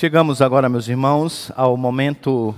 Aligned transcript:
Chegamos 0.00 0.40
agora, 0.40 0.68
meus 0.68 0.86
irmãos, 0.86 1.50
ao 1.56 1.76
momento 1.76 2.54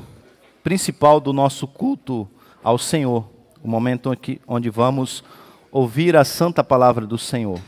principal 0.62 1.18
do 1.18 1.32
nosso 1.32 1.66
culto 1.66 2.28
ao 2.62 2.76
Senhor, 2.76 3.26
o 3.64 3.66
momento 3.66 4.14
onde 4.46 4.68
vamos 4.68 5.24
ouvir 5.72 6.18
a 6.18 6.22
santa 6.22 6.62
palavra 6.62 7.06
do 7.06 7.16
Senhor. 7.16 7.58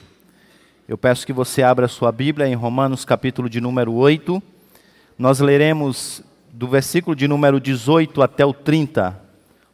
Eu 0.87 0.98
peço 0.98 1.24
que 1.27 1.32
você 1.32 1.62
abra 1.62 1.88
sua 1.88 2.12
Bíblia 2.12 2.47
em 2.47 2.54
Romanos, 2.54 3.06
capítulo 3.06 3.48
de 3.48 3.62
número 3.62 3.94
8. 3.94 4.43
Nós 5.19 5.40
leremos 5.40 6.22
do 6.52 6.69
versículo 6.69 7.16
de 7.16 7.26
número 7.26 7.58
18 7.58 8.20
até 8.20 8.44
o 8.44 8.52
30. 8.52 9.19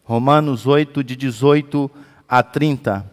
Romanos 0.04 0.64
8, 0.64 1.02
de 1.02 1.16
18 1.16 1.90
a 2.28 2.40
30. 2.40 3.04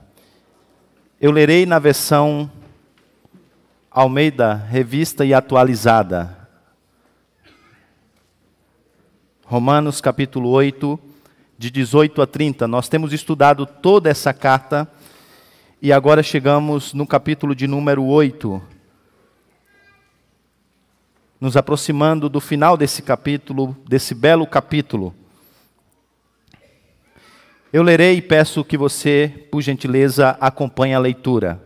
Eu 1.19 1.31
lerei 1.31 1.65
na 1.65 1.79
versão 1.79 2.47
Almeida, 3.89 4.53
revista 4.53 5.25
e 5.25 5.33
atualizada. 5.33 6.44
Romanos 9.47 10.01
capítulo 10.01 10.49
8, 10.49 10.99
de 11.55 11.69
18 11.69 12.19
a 12.19 12.25
30. 12.25 12.67
Nós 12.67 12.89
temos 12.89 13.13
estudado 13.13 13.67
toda 13.67 14.09
essa 14.09 14.33
carta 14.33 14.91
e 15.79 15.93
agora 15.93 16.23
chegamos 16.23 16.95
no 16.95 17.05
capítulo 17.05 17.53
de 17.53 17.67
número 17.67 18.03
8. 18.03 18.59
Nos 21.39 21.55
aproximando 21.55 22.27
do 22.27 22.41
final 22.41 22.75
desse 22.75 23.03
capítulo, 23.03 23.77
desse 23.87 24.15
belo 24.15 24.47
capítulo. 24.47 25.13
Eu 27.71 27.83
lerei 27.83 28.17
e 28.17 28.23
peço 28.23 28.65
que 28.65 28.75
você, 28.75 29.47
por 29.51 29.61
gentileza, 29.61 30.35
acompanhe 30.41 30.95
a 30.95 30.99
leitura. 30.99 31.64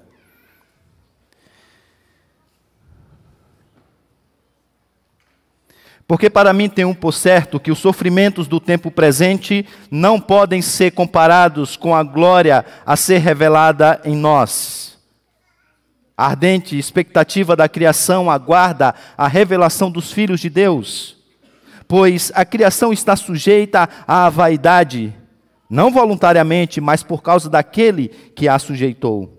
Porque 6.09 6.27
para 6.27 6.51
mim 6.53 6.67
tem 6.67 6.85
um 6.85 6.93
por 6.95 7.13
certo 7.13 7.59
que 7.59 7.69
os 7.69 7.77
sofrimentos 7.77 8.47
do 8.47 8.59
tempo 8.59 8.89
presente 8.89 9.63
não 9.91 10.19
podem 10.19 10.59
ser 10.59 10.89
comparados 10.89 11.77
com 11.77 11.95
a 11.95 12.01
glória 12.01 12.65
a 12.83 12.95
ser 12.95 13.19
revelada 13.19 14.01
em 14.03 14.15
nós. 14.15 14.97
A 16.17 16.25
ardente 16.25 16.75
expectativa 16.79 17.55
da 17.55 17.69
criação 17.69 18.27
aguarda 18.27 18.95
a 19.15 19.27
revelação 19.27 19.91
dos 19.91 20.11
filhos 20.11 20.39
de 20.39 20.49
Deus, 20.49 21.15
pois 21.87 22.31
a 22.33 22.43
criação 22.43 22.91
está 22.91 23.15
sujeita 23.15 23.87
à 24.07 24.27
vaidade, 24.29 25.13
não 25.69 25.91
voluntariamente, 25.91 26.81
mas 26.81 27.03
por 27.03 27.21
causa 27.21 27.51
daquele 27.51 28.07
que 28.35 28.47
a 28.47 28.57
sujeitou 28.57 29.35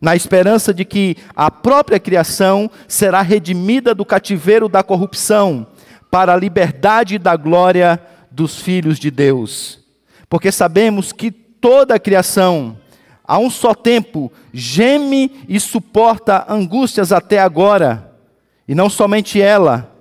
na 0.00 0.14
esperança 0.14 0.72
de 0.72 0.84
que 0.84 1.16
a 1.34 1.50
própria 1.50 1.98
criação 1.98 2.70
será 2.86 3.20
redimida 3.20 3.94
do 3.94 4.04
cativeiro 4.04 4.68
da 4.68 4.80
corrupção 4.80 5.66
para 6.10 6.32
a 6.32 6.36
liberdade 6.36 7.18
da 7.18 7.36
glória 7.36 8.00
dos 8.30 8.60
filhos 8.60 8.98
de 8.98 9.10
Deus. 9.10 9.80
Porque 10.28 10.52
sabemos 10.52 11.12
que 11.12 11.30
toda 11.30 11.94
a 11.94 11.98
criação, 11.98 12.78
a 13.24 13.38
um 13.38 13.50
só 13.50 13.74
tempo, 13.74 14.32
geme 14.52 15.44
e 15.48 15.58
suporta 15.58 16.46
angústias 16.48 17.12
até 17.12 17.38
agora. 17.38 18.12
E 18.66 18.74
não 18.74 18.90
somente 18.90 19.40
ela, 19.40 19.94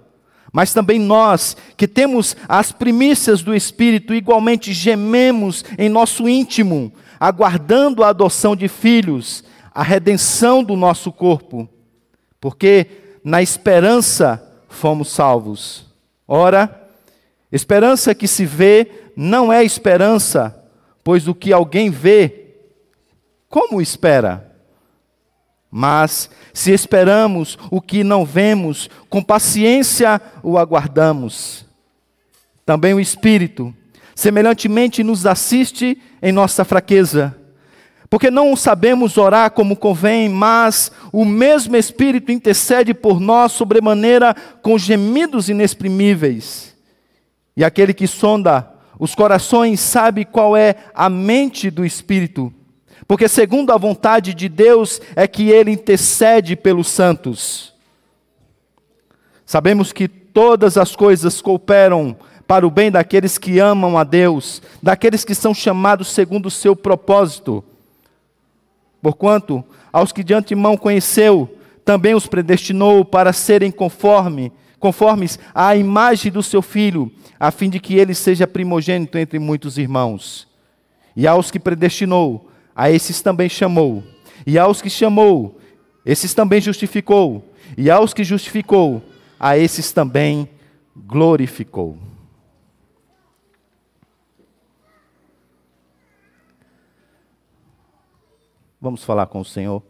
mas 0.51 0.73
também 0.73 0.99
nós, 0.99 1.55
que 1.75 1.87
temos 1.87 2.35
as 2.47 2.71
primícias 2.71 3.41
do 3.41 3.55
Espírito, 3.55 4.13
igualmente 4.13 4.73
gememos 4.73 5.63
em 5.77 5.89
nosso 5.89 6.27
íntimo, 6.27 6.91
aguardando 7.19 8.03
a 8.03 8.09
adoção 8.09 8.55
de 8.55 8.67
filhos, 8.67 9.43
a 9.73 9.83
redenção 9.83 10.63
do 10.63 10.75
nosso 10.75 11.11
corpo. 11.11 11.67
Porque 12.41 12.87
na 13.23 13.41
esperança 13.41 14.43
fomos 14.67 15.09
salvos. 15.09 15.86
Ora, 16.27 16.89
esperança 17.51 18.13
que 18.13 18.27
se 18.27 18.45
vê 18.45 18.91
não 19.15 19.51
é 19.51 19.63
esperança, 19.63 20.63
pois 21.03 21.27
o 21.27 21.33
que 21.33 21.53
alguém 21.53 21.89
vê, 21.89 22.55
como 23.49 23.81
espera? 23.81 24.55
Mas 25.71 26.29
se 26.53 26.71
esperamos 26.71 27.57
o 27.71 27.79
que 27.79 28.03
não 28.03 28.25
vemos, 28.25 28.89
com 29.09 29.23
paciência 29.23 30.21
o 30.43 30.57
aguardamos. 30.57 31.65
Também 32.65 32.93
o 32.93 32.99
Espírito, 32.99 33.73
semelhantemente, 34.13 35.03
nos 35.03 35.25
assiste 35.25 36.01
em 36.21 36.31
nossa 36.31 36.65
fraqueza 36.65 37.35
porque 38.09 38.31
não 38.31 38.55
sabemos 38.55 39.17
orar 39.17 39.51
como 39.51 39.75
convém, 39.75 40.29
mas 40.29 40.91
o 41.11 41.25
mesmo 41.25 41.75
Espírito 41.75 42.31
intercede 42.31 42.93
por 42.93 43.19
nós 43.19 43.51
sobremaneira 43.51 44.35
com 44.61 44.77
gemidos 44.77 45.49
inexprimíveis. 45.49 46.75
E 47.55 47.63
aquele 47.63 47.93
que 47.93 48.07
sonda 48.07 48.71
os 48.99 49.13
corações 49.13 49.79
sabe 49.79 50.25
qual 50.25 50.55
é 50.55 50.75
a 50.93 51.09
mente 51.09 51.69
do 51.69 51.85
Espírito, 51.85 52.51
porque 53.07 53.27
segundo 53.27 53.71
a 53.71 53.77
vontade 53.77 54.33
de 54.33 54.49
Deus 54.49 55.01
é 55.15 55.27
que 55.27 55.49
ele 55.49 55.71
intercede 55.71 56.55
pelos 56.55 56.87
santos. 56.87 57.73
Sabemos 59.45 59.93
que 59.93 60.07
todas 60.07 60.77
as 60.77 60.95
coisas 60.95 61.41
cooperam 61.41 62.17
para 62.47 62.65
o 62.65 62.71
bem 62.71 62.89
daqueles 62.89 63.37
que 63.37 63.59
amam 63.59 63.97
a 63.97 64.03
Deus, 64.03 64.61
daqueles 64.81 65.23
que 65.23 65.35
são 65.35 65.53
chamados 65.53 66.07
segundo 66.07 66.47
o 66.47 66.51
seu 66.51 66.75
propósito. 66.75 67.63
Porquanto, 69.07 69.63
aos 69.89 70.11
que 70.11 70.21
de 70.21 70.33
antemão 70.33 70.75
conheceu, 70.75 71.49
também 71.85 72.13
os 72.13 72.27
predestinou 72.27 73.05
para 73.05 73.31
serem 73.31 73.71
conforme, 73.71 74.51
conformes 74.81 75.39
à 75.55 75.77
imagem 75.77 76.29
do 76.29 76.43
seu 76.43 76.61
filho, 76.61 77.09
a 77.39 77.49
fim 77.49 77.69
de 77.69 77.79
que 77.79 77.95
ele 77.95 78.13
seja 78.13 78.45
primogênito 78.45 79.17
entre 79.17 79.39
muitos 79.39 79.77
irmãos. 79.77 80.45
E 81.15 81.25
aos 81.25 81.49
que 81.49 81.57
predestinou, 81.57 82.51
a 82.75 82.91
esses 82.91 83.21
também 83.21 83.47
chamou. 83.47 84.03
E 84.45 84.59
aos 84.59 84.81
que 84.81 84.89
chamou, 84.89 85.57
esses 86.05 86.33
também 86.33 86.59
justificou. 86.59 87.49
E 87.77 87.89
aos 87.89 88.13
que 88.13 88.25
justificou, 88.25 89.01
a 89.39 89.57
esses 89.57 89.93
também 89.93 90.49
glorificou. 90.93 91.97
Vamos 98.87 99.03
falar 99.03 99.27
com 99.27 99.41
o 99.41 99.43
Senhor. 99.43 99.83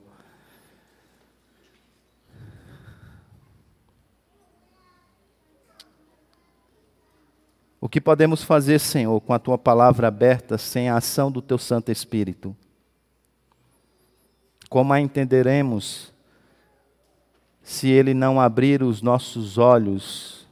O 7.80 7.88
que 7.88 8.02
podemos 8.02 8.42
fazer, 8.42 8.80
Senhor, 8.80 9.22
com 9.22 9.36
a 9.36 9.38
tua 9.38 9.56
palavra 9.56 10.08
aberta, 10.08 10.58
sem 10.58 10.90
a 10.90 10.98
ação 10.98 11.32
do 11.32 11.44
teu 11.44 11.60
Santo 11.60 11.92
Espírito? 11.92 12.58
Como 14.68 14.92
a 14.92 15.00
entenderemos 15.00 16.12
se 17.62 17.90
ele 17.90 18.16
não 18.16 18.42
abrir 18.42 18.82
os 18.82 19.04
nossos 19.04 19.60
olhos 19.60 20.48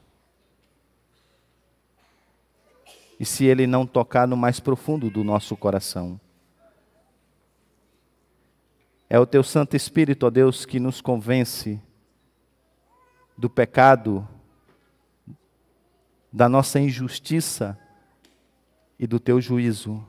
e 3.18 3.24
se 3.24 3.44
ele 3.44 3.66
não 3.66 3.84
tocar 3.84 4.28
no 4.28 4.36
mais 4.36 4.60
profundo 4.60 5.10
do 5.10 5.24
nosso 5.24 5.56
coração? 5.56 6.20
É 9.08 9.18
o 9.20 9.26
teu 9.26 9.44
Santo 9.44 9.76
Espírito, 9.76 10.26
ó 10.26 10.30
Deus, 10.30 10.66
que 10.66 10.80
nos 10.80 11.00
convence 11.00 11.80
do 13.38 13.48
pecado, 13.48 14.26
da 16.32 16.48
nossa 16.48 16.80
injustiça 16.80 17.78
e 18.98 19.06
do 19.06 19.20
teu 19.20 19.40
juízo. 19.40 20.04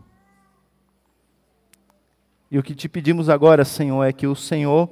E 2.50 2.58
o 2.58 2.64
que 2.64 2.74
te 2.74 2.90
pedimos 2.90 3.30
agora, 3.30 3.64
Senhor, 3.64 4.04
é 4.04 4.12
que 4.12 4.26
o 4.26 4.36
Senhor 4.36 4.90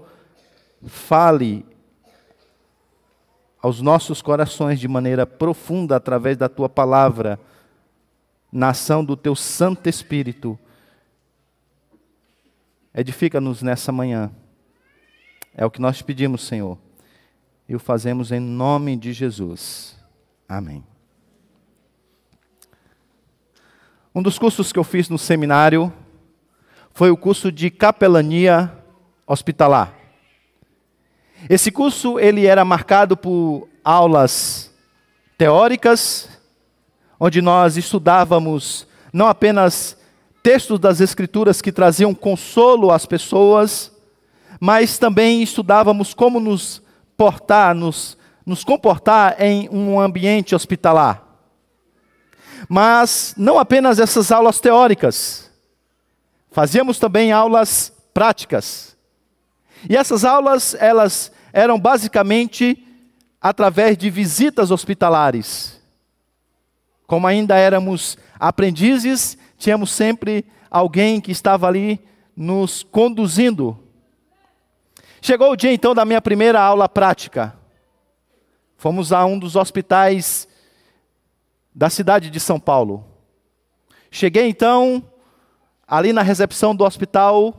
fale 0.86 1.66
aos 3.60 3.82
nossos 3.82 4.22
corações 4.22 4.80
de 4.80 4.88
maneira 4.88 5.26
profunda 5.26 5.96
através 5.96 6.38
da 6.38 6.48
tua 6.48 6.70
palavra, 6.70 7.40
na 8.52 8.70
ação 8.70 9.04
do 9.04 9.18
teu 9.18 9.36
Santo 9.36 9.90
Espírito 9.90 10.60
Edifica-nos 12.98 13.62
nessa 13.62 13.92
manhã. 13.92 14.32
É 15.54 15.66
o 15.66 15.70
que 15.70 15.82
nós 15.82 16.02
pedimos, 16.02 16.44
Senhor. 16.44 16.78
E 17.68 17.76
o 17.76 17.80
fazemos 17.80 18.32
em 18.32 18.40
nome 18.40 18.96
de 18.96 19.12
Jesus. 19.12 19.98
Amém. 20.48 20.82
Um 24.14 24.24
dos 24.24 24.40
cursos 24.40 24.72
que 24.72 24.80
eu 24.80 24.84
fiz 24.86 25.10
no 25.10 25.18
seminário 25.18 25.92
foi 26.94 27.12
o 27.12 27.18
curso 27.18 27.52
de 27.52 27.70
capelania 27.70 28.72
hospitalar. 29.28 29.94
Esse 31.50 31.70
curso 31.70 32.18
ele 32.18 32.46
era 32.46 32.64
marcado 32.64 33.18
por 33.18 33.68
aulas 33.84 34.74
teóricas, 35.38 36.30
onde 37.20 37.42
nós 37.42 37.76
estudávamos 37.76 38.88
não 39.12 39.28
apenas 39.28 39.98
textos 40.46 40.78
das 40.78 41.02
Escrituras 41.02 41.60
que 41.60 41.72
traziam 41.72 42.14
consolo 42.14 42.92
às 42.92 43.04
pessoas, 43.04 43.92
mas 44.60 45.00
também 45.00 45.42
estudávamos 45.42 46.14
como 46.14 46.40
nos 46.40 46.84
portar, 47.18 47.74
nos 47.74 48.16
nos 48.46 48.64
comportar 48.64 49.42
em 49.42 49.68
um 49.72 50.00
ambiente 50.00 50.54
hospitalar. 50.54 51.24
Mas 52.70 53.34
não 53.36 53.58
apenas 53.58 53.98
essas 53.98 54.32
aulas 54.32 54.60
teóricas, 54.60 55.50
fazíamos 56.52 57.00
também 57.00 57.32
aulas 57.32 57.92
práticas. 58.14 58.96
E 59.90 59.98
essas 59.98 60.24
aulas, 60.24 60.76
elas 60.76 61.32
eram 61.52 61.80
basicamente 61.80 62.86
através 63.42 63.98
de 63.98 64.12
visitas 64.12 64.70
hospitalares. 64.70 65.82
Como 67.08 67.26
ainda 67.26 67.58
éramos 67.58 68.16
aprendizes, 68.40 69.40
tínhamos 69.58 69.92
sempre 69.92 70.46
alguém 70.70 71.22
que 71.22 71.32
estava 71.32 71.68
ali 71.68 72.00
nos 72.36 72.84
conduzindo. 72.84 73.78
Chegou 75.22 75.52
o 75.52 75.56
dia 75.56 75.72
então 75.72 75.96
da 75.96 76.06
minha 76.06 76.22
primeira 76.22 76.62
aula 76.62 76.88
prática. 76.88 77.56
Fomos 78.78 79.12
a 79.12 79.26
um 79.26 79.40
dos 79.40 79.56
hospitais 79.56 80.48
da 81.74 81.90
cidade 81.90 82.30
de 82.30 82.40
São 82.40 82.60
Paulo. 82.60 83.06
Cheguei 84.12 84.48
então 84.48 85.04
ali 85.88 86.14
na 86.14 86.22
recepção 86.22 86.76
do 86.76 86.84
hospital, 86.84 87.54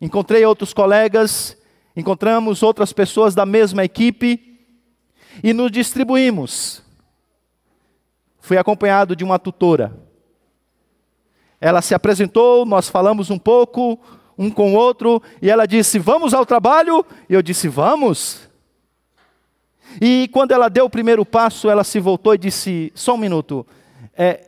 encontrei 0.00 0.44
outros 0.44 0.72
colegas, 0.72 1.56
encontramos 1.96 2.62
outras 2.62 2.92
pessoas 2.92 3.34
da 3.34 3.46
mesma 3.46 3.84
equipe 3.84 4.60
e 5.42 5.52
nos 5.52 5.70
distribuímos. 5.70 6.82
Fui 8.40 8.58
acompanhado 8.58 9.16
de 9.16 9.24
uma 9.24 9.38
tutora. 9.38 10.03
Ela 11.60 11.80
se 11.82 11.94
apresentou, 11.94 12.64
nós 12.64 12.88
falamos 12.88 13.30
um 13.30 13.38
pouco, 13.38 13.98
um 14.36 14.50
com 14.50 14.74
o 14.74 14.76
outro, 14.76 15.22
e 15.40 15.50
ela 15.50 15.66
disse: 15.66 15.98
Vamos 15.98 16.34
ao 16.34 16.44
trabalho? 16.44 17.04
E 17.28 17.34
eu 17.34 17.42
disse: 17.42 17.68
Vamos. 17.68 18.48
E 20.00 20.28
quando 20.32 20.52
ela 20.52 20.68
deu 20.68 20.86
o 20.86 20.90
primeiro 20.90 21.24
passo, 21.24 21.70
ela 21.70 21.84
se 21.84 22.00
voltou 22.00 22.34
e 22.34 22.38
disse: 22.38 22.92
Só 22.94 23.14
um 23.14 23.18
minuto. 23.18 23.66
É, 24.16 24.44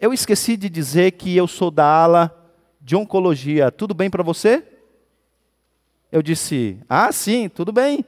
eu 0.00 0.12
esqueci 0.12 0.56
de 0.56 0.68
dizer 0.68 1.12
que 1.12 1.36
eu 1.36 1.46
sou 1.46 1.70
da 1.70 1.84
ala 1.84 2.36
de 2.80 2.96
oncologia. 2.96 3.70
Tudo 3.70 3.94
bem 3.94 4.10
para 4.10 4.22
você? 4.22 4.62
Eu 6.12 6.22
disse: 6.22 6.78
Ah, 6.88 7.10
sim, 7.12 7.48
tudo 7.48 7.72
bem. 7.72 8.04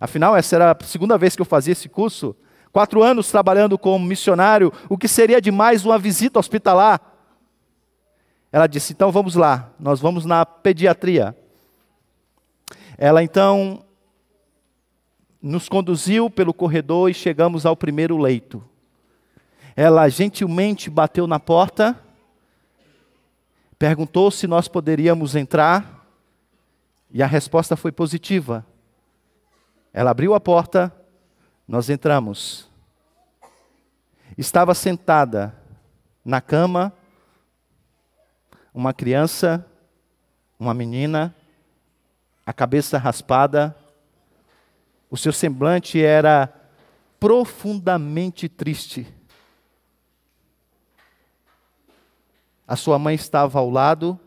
Afinal, 0.00 0.36
essa 0.36 0.56
era 0.56 0.72
a 0.72 0.84
segunda 0.84 1.16
vez 1.16 1.36
que 1.36 1.42
eu 1.42 1.46
fazia 1.46 1.72
esse 1.72 1.88
curso. 1.88 2.34
Quatro 2.72 3.02
anos 3.02 3.30
trabalhando 3.30 3.78
como 3.78 4.04
missionário, 4.04 4.72
o 4.88 4.96
que 4.96 5.06
seria 5.06 5.40
de 5.40 5.50
mais 5.50 5.84
uma 5.84 5.98
visita 5.98 6.38
hospitalar. 6.38 7.11
Ela 8.52 8.66
disse: 8.66 8.92
Então 8.92 9.10
vamos 9.10 9.34
lá, 9.34 9.72
nós 9.80 9.98
vamos 9.98 10.26
na 10.26 10.44
pediatria. 10.44 11.34
Ela 12.98 13.22
então 13.22 13.82
nos 15.40 15.68
conduziu 15.68 16.30
pelo 16.30 16.52
corredor 16.52 17.10
e 17.10 17.14
chegamos 17.14 17.64
ao 17.64 17.74
primeiro 17.74 18.18
leito. 18.18 18.62
Ela 19.74 20.06
gentilmente 20.10 20.90
bateu 20.90 21.26
na 21.26 21.40
porta, 21.40 21.98
perguntou 23.78 24.30
se 24.30 24.46
nós 24.46 24.68
poderíamos 24.68 25.34
entrar, 25.34 26.06
e 27.10 27.22
a 27.22 27.26
resposta 27.26 27.74
foi 27.74 27.90
positiva. 27.90 28.64
Ela 29.94 30.10
abriu 30.10 30.34
a 30.34 30.40
porta, 30.40 30.94
nós 31.66 31.88
entramos. 31.88 32.68
Estava 34.36 34.74
sentada 34.74 35.54
na 36.24 36.40
cama 36.40 36.92
uma 38.72 38.94
criança, 38.94 39.66
uma 40.58 40.72
menina, 40.72 41.34
a 42.44 42.52
cabeça 42.52 42.98
raspada, 42.98 43.76
o 45.10 45.16
seu 45.16 45.32
semblante 45.32 46.02
era 46.02 46.52
profundamente 47.20 48.48
triste. 48.48 49.06
A 52.66 52.76
sua 52.76 52.98
mãe 52.98 53.14
estava 53.14 53.58
ao 53.58 53.68
lado, 53.68 54.18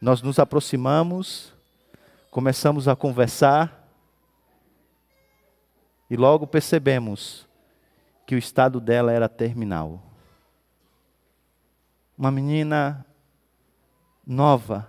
nós 0.00 0.22
nos 0.22 0.38
aproximamos, 0.38 1.52
começamos 2.30 2.86
a 2.86 2.94
conversar 2.94 3.88
e 6.08 6.16
logo 6.16 6.46
percebemos 6.46 7.46
que 8.26 8.34
o 8.34 8.38
estado 8.38 8.80
dela 8.80 9.12
era 9.12 9.28
terminal. 9.28 10.09
Uma 12.20 12.30
menina 12.30 13.02
nova, 14.26 14.86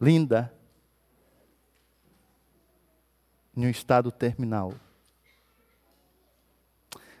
linda, 0.00 0.50
em 3.54 3.66
um 3.66 3.68
estado 3.68 4.10
terminal. 4.10 4.72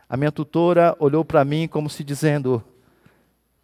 A 0.08 0.16
minha 0.16 0.32
tutora 0.32 0.96
olhou 0.98 1.22
para 1.26 1.44
mim 1.44 1.68
como 1.68 1.90
se 1.90 2.02
dizendo: 2.02 2.64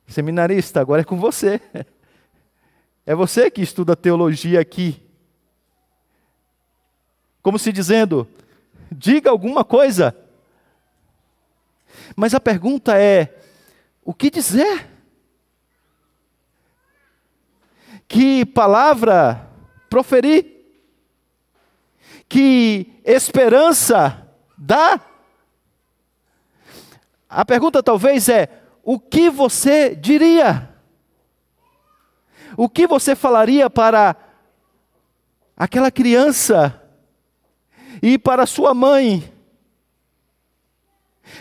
Seminarista, 0.07 0.83
agora 0.83 1.01
é 1.01 1.05
com 1.05 1.17
você. 1.19 1.63
É 3.07 3.15
você 3.15 3.51
que 3.51 3.63
estuda 3.63 3.97
teologia 3.97 4.61
aqui. 4.61 5.03
Como 7.41 7.59
se 7.59 7.73
dizendo: 7.73 8.29
diga 8.93 9.31
alguma 9.31 9.65
coisa. 9.65 10.15
Mas 12.15 12.35
a 12.35 12.41
pergunta 12.41 13.01
é: 13.01 13.41
o 14.05 14.13
que 14.13 14.29
dizer? 14.29 14.96
Que 18.09 18.45
palavra 18.45 19.49
proferir? 19.89 20.57
que 22.29 23.01
esperança 23.05 24.29
dá? 24.57 25.01
A 27.29 27.45
pergunta 27.45 27.83
talvez 27.83 28.29
é: 28.29 28.63
o 28.83 28.99
que 28.99 29.31
você 29.31 29.95
diria? 29.95 30.71
O 32.57 32.69
que 32.69 32.87
você 32.87 33.15
falaria 33.15 33.69
para 33.69 34.17
aquela 35.57 35.91
criança 35.91 36.83
e 38.03 38.19
para 38.19 38.47
sua 38.47 38.73
mãe? 38.73 39.33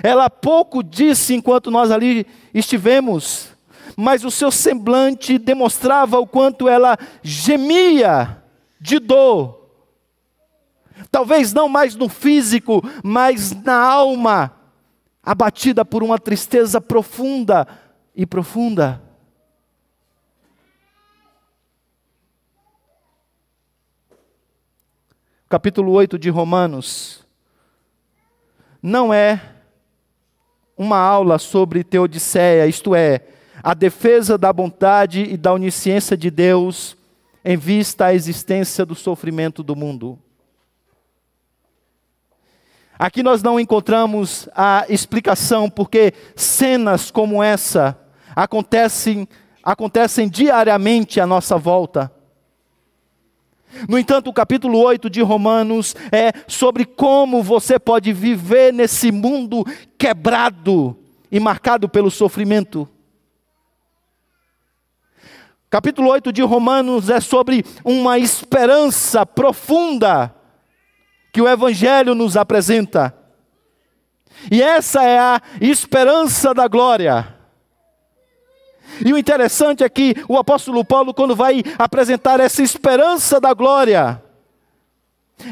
Ela 0.03 0.29
pouco 0.29 0.83
disse 0.83 1.33
enquanto 1.33 1.71
nós 1.71 1.91
ali 1.91 2.25
estivemos, 2.53 3.54
mas 3.95 4.23
o 4.23 4.31
seu 4.31 4.51
semblante 4.51 5.37
demonstrava 5.37 6.19
o 6.19 6.27
quanto 6.27 6.67
ela 6.67 6.97
gemia 7.23 8.41
de 8.79 8.99
dor 8.99 9.65
Talvez 11.11 11.53
não 11.53 11.67
mais 11.69 11.95
no 11.95 12.09
físico, 12.09 12.81
mas 13.03 13.51
na 13.63 13.77
alma, 13.77 14.53
abatida 15.23 15.83
por 15.83 16.03
uma 16.03 16.19
tristeza 16.19 16.79
profunda 16.79 17.67
e 18.15 18.25
profunda. 18.25 19.01
Capítulo 25.47 25.91
8 25.91 26.17
de 26.17 26.29
Romanos 26.29 27.25
não 28.81 29.13
é 29.13 29.41
uma 30.77 30.97
aula 30.97 31.39
sobre 31.39 31.83
teodiceia, 31.83 32.67
isto 32.67 32.93
é, 32.93 33.25
a 33.65 33.73
defesa 33.73 34.37
da 34.37 34.53
bondade 34.53 35.23
e 35.23 35.35
da 35.35 35.51
onisciência 35.51 36.15
de 36.15 36.29
Deus 36.29 36.95
em 37.43 37.57
vista 37.57 38.05
à 38.05 38.13
existência 38.13 38.85
do 38.85 38.93
sofrimento 38.93 39.63
do 39.63 39.75
mundo. 39.75 40.19
Aqui 42.97 43.23
nós 43.23 43.41
não 43.41 43.59
encontramos 43.59 44.47
a 44.55 44.85
explicação 44.87 45.67
porque 45.67 46.13
cenas 46.35 47.09
como 47.09 47.41
essa 47.41 47.99
acontecem, 48.35 49.27
acontecem 49.63 50.29
diariamente 50.29 51.19
à 51.19 51.25
nossa 51.25 51.57
volta. 51.57 52.11
No 53.89 53.97
entanto, 53.97 54.29
o 54.29 54.33
capítulo 54.33 54.77
8 54.77 55.09
de 55.09 55.23
Romanos 55.23 55.95
é 56.11 56.31
sobre 56.47 56.85
como 56.85 57.41
você 57.41 57.79
pode 57.79 58.13
viver 58.13 58.71
nesse 58.71 59.11
mundo 59.11 59.65
quebrado 59.97 60.95
e 61.31 61.39
marcado 61.39 61.89
pelo 61.89 62.11
sofrimento. 62.11 62.87
Capítulo 65.75 66.09
8 66.11 66.31
de 66.31 66.41
Romanos 66.41 67.09
é 67.09 67.19
sobre 67.19 67.65
uma 67.83 68.17
esperança 68.17 69.25
profunda 69.25 70.33
que 71.33 71.41
o 71.41 71.49
Evangelho 71.49 72.15
nos 72.15 72.37
apresenta. 72.37 73.13
E 74.49 74.63
essa 74.63 75.03
é 75.03 75.19
a 75.19 75.41
esperança 75.59 76.53
da 76.53 76.69
glória. 76.69 77.35
E 79.05 79.11
o 79.11 79.17
interessante 79.17 79.83
é 79.83 79.89
que 79.89 80.15
o 80.29 80.37
apóstolo 80.37 80.85
Paulo, 80.85 81.13
quando 81.13 81.35
vai 81.35 81.61
apresentar 81.77 82.39
essa 82.39 82.63
esperança 82.63 83.41
da 83.41 83.53
glória, 83.53 84.23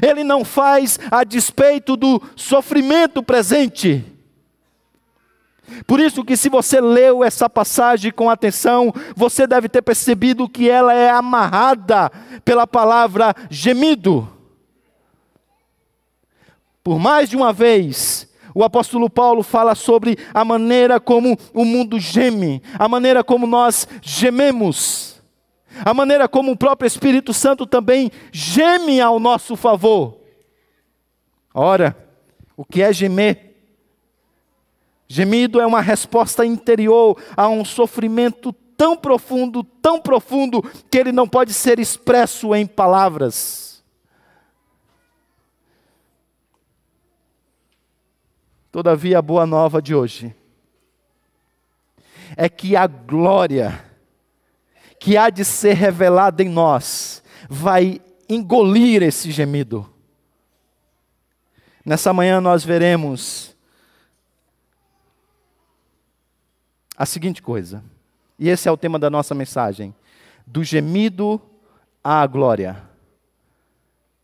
ele 0.01 0.23
não 0.23 0.45
faz 0.45 0.97
a 1.11 1.25
despeito 1.25 1.97
do 1.97 2.21
sofrimento 2.33 3.21
presente. 3.21 4.12
Por 5.85 5.99
isso 5.99 6.23
que 6.23 6.37
se 6.37 6.49
você 6.49 6.79
leu 6.79 7.23
essa 7.23 7.49
passagem 7.49 8.11
com 8.11 8.29
atenção, 8.29 8.93
você 9.15 9.47
deve 9.47 9.67
ter 9.67 9.81
percebido 9.81 10.49
que 10.49 10.69
ela 10.69 10.93
é 10.93 11.09
amarrada 11.09 12.11
pela 12.43 12.67
palavra 12.67 13.35
gemido. 13.49 14.29
Por 16.83 16.99
mais 16.99 17.29
de 17.29 17.35
uma 17.35 17.53
vez, 17.53 18.29
o 18.53 18.63
apóstolo 18.63 19.09
Paulo 19.09 19.41
fala 19.41 19.73
sobre 19.73 20.17
a 20.33 20.43
maneira 20.43 20.99
como 20.99 21.37
o 21.53 21.65
mundo 21.65 21.99
geme, 21.99 22.61
a 22.77 22.87
maneira 22.87 23.23
como 23.23 23.47
nós 23.47 23.87
gememos, 24.01 25.21
a 25.83 25.93
maneira 25.93 26.27
como 26.27 26.51
o 26.51 26.57
próprio 26.57 26.87
Espírito 26.87 27.33
Santo 27.33 27.65
também 27.65 28.11
geme 28.31 29.01
ao 29.01 29.19
nosso 29.19 29.55
favor. 29.55 30.19
Ora, 31.53 31.95
o 32.55 32.65
que 32.65 32.81
é 32.81 32.91
gemer? 32.91 33.52
Gemido 35.13 35.61
é 35.61 35.65
uma 35.67 35.79
resposta 35.79 36.43
interior 36.43 37.21
a 37.37 37.47
um 37.47 37.63
sofrimento 37.63 38.51
tão 38.51 38.97
profundo, 38.97 39.63
tão 39.63 40.01
profundo, 40.01 40.63
que 40.89 40.97
ele 40.97 41.11
não 41.11 41.29
pode 41.29 41.53
ser 41.53 41.77
expresso 41.77 42.55
em 42.55 42.65
palavras. 42.65 43.83
Todavia, 48.71 49.19
a 49.19 49.21
boa 49.21 49.45
nova 49.45 49.79
de 49.79 49.93
hoje 49.93 50.35
é 52.35 52.49
que 52.49 52.75
a 52.75 52.87
glória 52.87 53.85
que 54.99 55.15
há 55.15 55.29
de 55.29 55.45
ser 55.45 55.73
revelada 55.73 56.41
em 56.41 56.49
nós 56.49 57.23
vai 57.47 58.01
engolir 58.27 59.03
esse 59.03 59.29
gemido. 59.29 59.87
Nessa 61.85 62.11
manhã 62.11 62.41
nós 62.41 62.65
veremos 62.65 63.52
a 66.97 67.05
seguinte 67.05 67.41
coisa, 67.41 67.83
e 68.37 68.49
esse 68.49 68.67
é 68.67 68.71
o 68.71 68.77
tema 68.77 68.99
da 68.99 69.09
nossa 69.09 69.33
mensagem: 69.33 69.93
do 70.45 70.63
gemido 70.63 71.41
à 72.03 72.25
glória. 72.27 72.83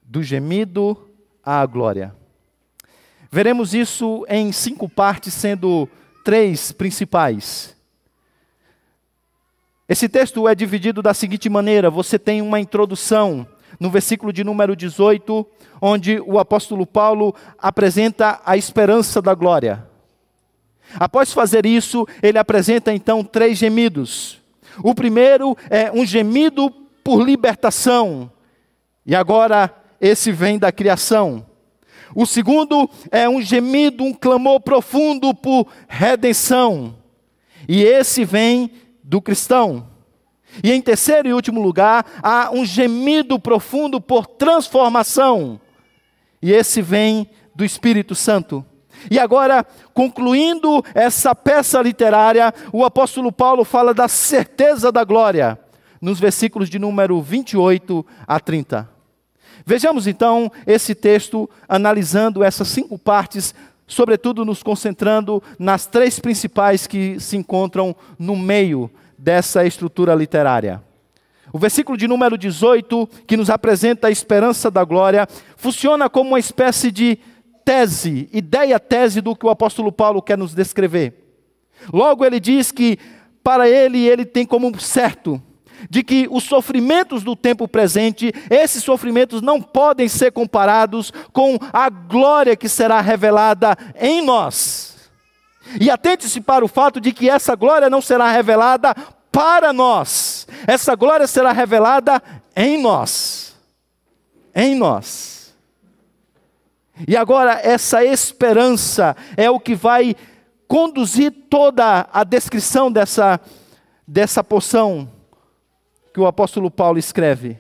Do 0.04 0.24
gemido 0.24 1.10
à 1.44 1.66
glória. 1.66 2.16
Veremos 3.32 3.74
isso 3.74 4.26
em 4.28 4.52
cinco 4.52 4.90
partes, 4.90 5.34
sendo 5.34 5.88
três 6.24 6.72
principais. 6.72 7.76
Esse 9.88 10.08
texto 10.08 10.48
é 10.48 10.54
dividido 10.54 11.02
da 11.02 11.14
seguinte 11.14 11.50
maneira: 11.50 11.90
você 11.90 12.20
tem 12.20 12.42
uma 12.42 12.60
introdução 12.60 13.48
no 13.80 13.90
versículo 13.90 14.34
de 14.34 14.44
número 14.44 14.76
18, 14.76 15.46
onde 15.82 16.20
o 16.20 16.38
apóstolo 16.38 16.86
Paulo 16.86 17.34
apresenta 17.58 18.42
a 18.46 18.58
esperança 18.58 19.22
da 19.22 19.34
glória. 19.34 19.89
Após 20.96 21.32
fazer 21.34 21.66
isso, 21.66 22.08
ele 22.22 22.38
apresenta 22.38 22.94
então 22.94 23.24
três 23.24 23.58
gemidos. 23.58 24.40
O 24.84 24.96
primeiro 24.96 25.58
é 25.70 25.92
um 25.92 26.06
gemido 26.06 26.72
por 27.04 27.24
libertação, 27.24 28.32
e 29.06 29.16
agora 29.16 29.74
esse 30.00 30.32
vem 30.32 30.58
da 30.58 30.72
criação. 30.72 31.46
O 32.16 32.26
segundo 32.26 32.90
é 33.12 33.28
um 33.28 33.42
gemido, 33.42 34.04
um 34.04 34.14
clamor 34.14 34.62
profundo 34.62 35.34
por 35.34 35.68
redenção, 35.88 36.96
e 37.68 37.84
esse 37.84 38.24
vem 38.24 38.72
do 39.04 39.22
cristão. 39.22 39.88
E 40.64 40.72
em 40.72 40.82
terceiro 40.82 41.28
e 41.28 41.34
último 41.34 41.62
lugar, 41.62 42.06
há 42.24 42.50
um 42.52 42.66
gemido 42.66 43.40
profundo 43.40 44.02
por 44.02 44.26
transformação, 44.26 45.60
e 46.42 46.52
esse 46.52 46.82
vem 46.82 47.30
do 47.54 47.66
Espírito 47.66 48.16
Santo. 48.16 48.66
E 49.10 49.20
agora, 49.20 49.66
concluindo 49.94 50.84
essa 50.94 51.36
peça 51.36 51.82
literária, 51.82 52.54
o 52.74 52.84
apóstolo 52.84 53.32
Paulo 53.32 53.64
fala 53.64 53.94
da 53.94 54.08
certeza 54.08 54.92
da 54.92 55.04
glória, 55.04 55.60
nos 56.02 56.20
versículos 56.20 56.70
de 56.70 56.80
número 56.80 57.22
28 57.22 58.06
a 58.28 58.40
30. 58.40 58.90
Vejamos 59.66 60.08
então 60.08 60.52
esse 60.66 60.96
texto, 60.96 61.50
analisando 61.68 62.44
essas 62.44 62.68
cinco 62.70 62.98
partes, 62.98 63.54
sobretudo 63.86 64.46
nos 64.46 64.64
concentrando 64.64 65.44
nas 65.58 65.86
três 65.86 66.20
principais 66.20 66.88
que 66.88 67.20
se 67.20 67.36
encontram 67.36 67.96
no 68.18 68.36
meio 68.36 68.90
dessa 69.18 69.66
estrutura 69.66 70.16
literária. 70.16 70.82
O 71.52 71.58
versículo 71.58 71.98
de 71.98 72.08
número 72.08 72.38
18, 72.38 73.10
que 73.26 73.36
nos 73.36 73.50
apresenta 73.50 74.08
a 74.08 74.12
esperança 74.12 74.70
da 74.70 74.84
glória, 74.84 75.28
funciona 75.58 76.08
como 76.08 76.30
uma 76.30 76.40
espécie 76.40 76.92
de 76.92 77.18
tese, 77.70 78.28
ideia 78.34 78.80
tese 78.80 79.22
do 79.22 79.36
que 79.36 79.46
o 79.46 79.50
apóstolo 79.50 79.92
Paulo 79.92 80.24
quer 80.24 80.36
nos 80.36 80.56
descrever. 80.56 81.14
Logo 81.94 82.26
ele 82.26 82.40
diz 82.40 82.72
que 82.72 82.98
para 83.44 83.70
ele 83.70 84.08
ele 84.08 84.26
tem 84.26 84.44
como 84.44 84.80
certo 84.80 85.40
de 85.88 86.02
que 86.02 86.28
os 86.32 86.46
sofrimentos 86.46 87.22
do 87.22 87.36
tempo 87.36 87.68
presente, 87.68 88.34
esses 88.50 88.84
sofrimentos 88.84 89.40
não 89.44 89.62
podem 89.62 90.08
ser 90.08 90.32
comparados 90.32 91.14
com 91.32 91.60
a 91.72 91.92
glória 91.92 92.56
que 92.56 92.68
será 92.68 93.02
revelada 93.02 93.78
em 94.02 94.26
nós. 94.26 95.12
E 95.80 95.92
atente-se 95.92 96.42
para 96.42 96.66
o 96.66 96.68
fato 96.68 97.00
de 97.00 97.12
que 97.12 97.30
essa 97.30 97.56
glória 97.56 97.88
não 97.88 98.02
será 98.02 98.32
revelada 98.32 98.96
para 99.32 99.72
nós, 99.72 100.48
essa 100.66 100.96
glória 100.96 101.28
será 101.28 101.52
revelada 101.52 102.20
em 102.56 102.82
nós. 102.82 103.56
Em 104.56 104.74
nós. 104.74 105.39
E 107.08 107.16
agora, 107.16 107.60
essa 107.64 108.04
esperança 108.04 109.16
é 109.38 109.50
o 109.50 109.60
que 109.60 109.76
vai 109.76 110.16
conduzir 110.68 111.32
toda 111.50 112.08
a 112.12 112.24
descrição 112.24 112.92
dessa, 112.92 113.40
dessa 114.08 114.44
poção 114.44 115.10
que 116.14 116.20
o 116.20 116.28
apóstolo 116.28 116.70
Paulo 116.70 117.00
escreve. 117.00 117.58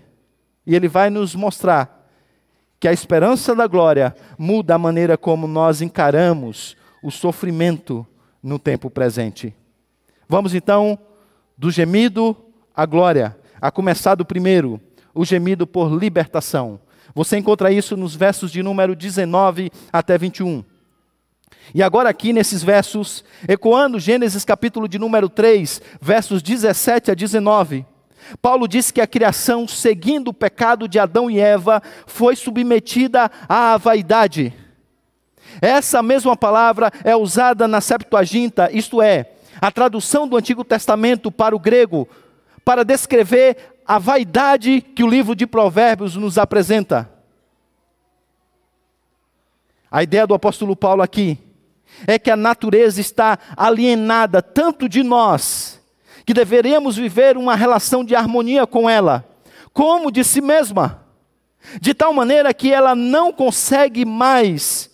E 0.65 0.75
ele 0.75 0.87
vai 0.87 1.09
nos 1.09 1.33
mostrar 1.33 2.07
que 2.79 2.87
a 2.87 2.93
esperança 2.93 3.55
da 3.55 3.67
glória 3.67 4.15
muda 4.37 4.75
a 4.75 4.77
maneira 4.77 5.17
como 5.17 5.47
nós 5.47 5.81
encaramos 5.81 6.77
o 7.03 7.11
sofrimento 7.11 8.05
no 8.41 8.59
tempo 8.59 8.89
presente. 8.89 9.53
Vamos 10.27 10.53
então 10.53 10.97
do 11.57 11.71
gemido 11.71 12.35
à 12.75 12.85
glória, 12.85 13.35
a 13.59 13.71
começar 13.71 14.15
do 14.15 14.23
primeiro, 14.23 14.79
o 15.13 15.25
gemido 15.25 15.67
por 15.67 15.91
libertação. 15.91 16.79
Você 17.19 17.37
encontra 17.37 17.69
isso 17.69 17.97
nos 17.97 18.15
versos 18.15 18.49
de 18.49 18.63
número 18.63 18.95
19 18.95 19.69
até 19.91 20.17
21. 20.17 20.63
E 21.75 21.83
agora, 21.83 22.07
aqui 22.07 22.31
nesses 22.31 22.63
versos, 22.63 23.25
ecoando 23.45 23.99
Gênesis 23.99 24.45
capítulo 24.45 24.87
de 24.87 24.97
número 24.97 25.27
3, 25.27 25.81
versos 25.99 26.41
17 26.41 27.11
a 27.11 27.13
19, 27.13 27.85
Paulo 28.41 28.69
diz 28.69 28.89
que 28.89 29.01
a 29.01 29.05
criação, 29.05 29.67
seguindo 29.67 30.29
o 30.29 30.33
pecado 30.33 30.87
de 30.87 30.97
Adão 30.97 31.29
e 31.29 31.41
Eva, 31.41 31.83
foi 32.07 32.37
submetida 32.37 33.29
à 33.49 33.75
vaidade. 33.75 34.53
Essa 35.61 36.01
mesma 36.01 36.37
palavra 36.37 36.89
é 37.03 37.17
usada 37.17 37.67
na 37.67 37.81
Septuaginta, 37.81 38.69
isto 38.71 39.01
é, 39.01 39.29
a 39.59 39.69
tradução 39.69 40.25
do 40.25 40.37
Antigo 40.37 40.63
Testamento 40.63 41.29
para 41.29 41.53
o 41.53 41.59
grego, 41.59 42.07
para 42.63 42.85
descrever 42.85 43.78
a 43.89 43.97
vaidade 43.97 44.81
que 44.81 45.03
o 45.03 45.07
livro 45.07 45.35
de 45.35 45.47
Provérbios 45.47 46.15
nos 46.15 46.37
apresenta. 46.37 47.09
A 49.89 50.03
ideia 50.03 50.27
do 50.27 50.35
apóstolo 50.35 50.75
Paulo 50.75 51.01
aqui 51.01 51.39
é 52.05 52.19
que 52.19 52.29
a 52.29 52.35
natureza 52.35 53.01
está 53.01 53.39
alienada 53.57 54.43
tanto 54.43 54.87
de 54.87 55.01
nós, 55.01 55.81
que 56.23 56.35
deveríamos 56.35 56.97
viver 56.97 57.35
uma 57.35 57.55
relação 57.55 58.05
de 58.05 58.13
harmonia 58.13 58.67
com 58.67 58.87
ela, 58.87 59.27
como 59.73 60.11
de 60.11 60.23
si 60.23 60.39
mesma, 60.39 61.03
de 61.81 61.95
tal 61.95 62.13
maneira 62.13 62.53
que 62.53 62.71
ela 62.71 62.93
não 62.93 63.33
consegue 63.33 64.05
mais 64.05 64.91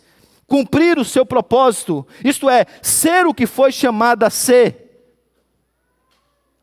cumprir 0.48 0.98
o 0.98 1.04
seu 1.04 1.26
propósito, 1.26 2.08
isto 2.24 2.50
é, 2.50 2.66
ser 2.82 3.26
o 3.28 3.34
que 3.34 3.46
foi 3.46 3.74
chamada 3.74 4.28
a 4.28 4.30
ser. 4.30 4.85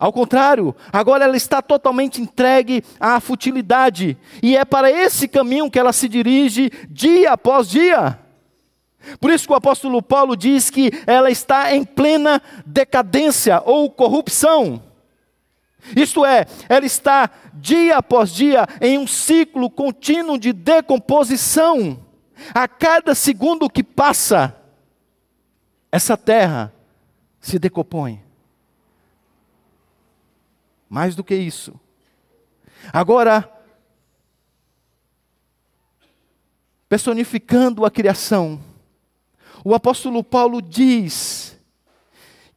Ao 0.02 0.12
contrário, 0.12 0.74
agora 0.92 1.22
ela 1.22 1.36
está 1.36 1.62
totalmente 1.62 2.20
entregue 2.20 2.82
à 2.98 3.20
futilidade, 3.20 4.18
e 4.42 4.56
é 4.56 4.64
para 4.64 4.90
esse 4.90 5.28
caminho 5.28 5.70
que 5.70 5.78
ela 5.78 5.92
se 5.92 6.08
dirige 6.08 6.72
dia 6.90 7.30
após 7.30 7.68
dia. 7.68 8.18
Por 9.20 9.30
isso 9.30 9.46
que 9.46 9.52
o 9.52 9.56
apóstolo 9.56 10.02
Paulo 10.02 10.36
diz 10.36 10.70
que 10.70 10.90
ela 11.06 11.30
está 11.30 11.72
em 11.72 11.84
plena 11.84 12.42
decadência 12.66 13.62
ou 13.64 13.88
corrupção. 13.88 14.82
Isto 15.94 16.26
é, 16.26 16.46
ela 16.68 16.84
está 16.84 17.30
dia 17.54 17.98
após 17.98 18.32
dia 18.32 18.66
em 18.80 18.98
um 18.98 19.06
ciclo 19.06 19.70
contínuo 19.70 20.36
de 20.36 20.52
decomposição. 20.52 22.04
A 22.52 22.66
cada 22.66 23.14
segundo 23.14 23.70
que 23.70 23.84
passa, 23.84 24.52
essa 25.92 26.16
terra 26.16 26.74
se 27.40 27.56
decompõe. 27.56 28.31
Mais 30.92 31.16
do 31.16 31.24
que 31.24 31.34
isso. 31.34 31.80
Agora, 32.92 33.50
personificando 36.86 37.86
a 37.86 37.90
criação, 37.90 38.62
o 39.64 39.74
apóstolo 39.74 40.22
Paulo 40.22 40.60
diz 40.60 41.58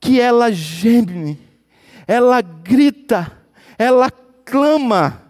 que 0.01 0.19
ela 0.19 0.51
geme, 0.51 1.39
ela 2.05 2.41
grita, 2.41 3.31
ela 3.77 4.11
clama 4.11 5.23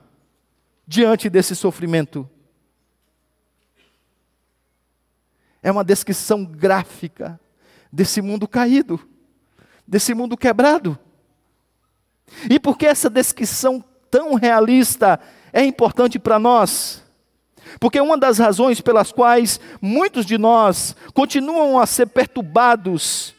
diante 0.88 1.30
desse 1.30 1.56
sofrimento. 1.56 2.28
é 5.62 5.72
uma 5.72 5.84
descrição 5.84 6.46
gráfica 6.46 7.40
desse 7.92 8.22
mundo 8.22 8.48
caído, 8.48 9.00
desse 9.88 10.14
mundo 10.14 10.38
quebrado. 10.38 10.98
E 12.50 12.60
por 12.60 12.78
que 12.78 12.86
essa 12.86 13.10
descrição 13.10 13.84
tão 14.10 14.36
realista 14.36 15.20
é 15.52 15.64
importante 15.64 16.20
para 16.20 16.40
nós? 16.40 17.04
Porque 17.80 18.00
uma 18.00 18.18
das 18.18 18.38
razões 18.38 18.82
pelas 18.82 19.12
quais 19.12 19.60
muitos 19.82 20.26
de 20.26 20.38
nós 20.38 20.96
continuam 21.14 21.80
a 21.80 21.86
ser 21.86 22.08
perturbados 22.08 23.34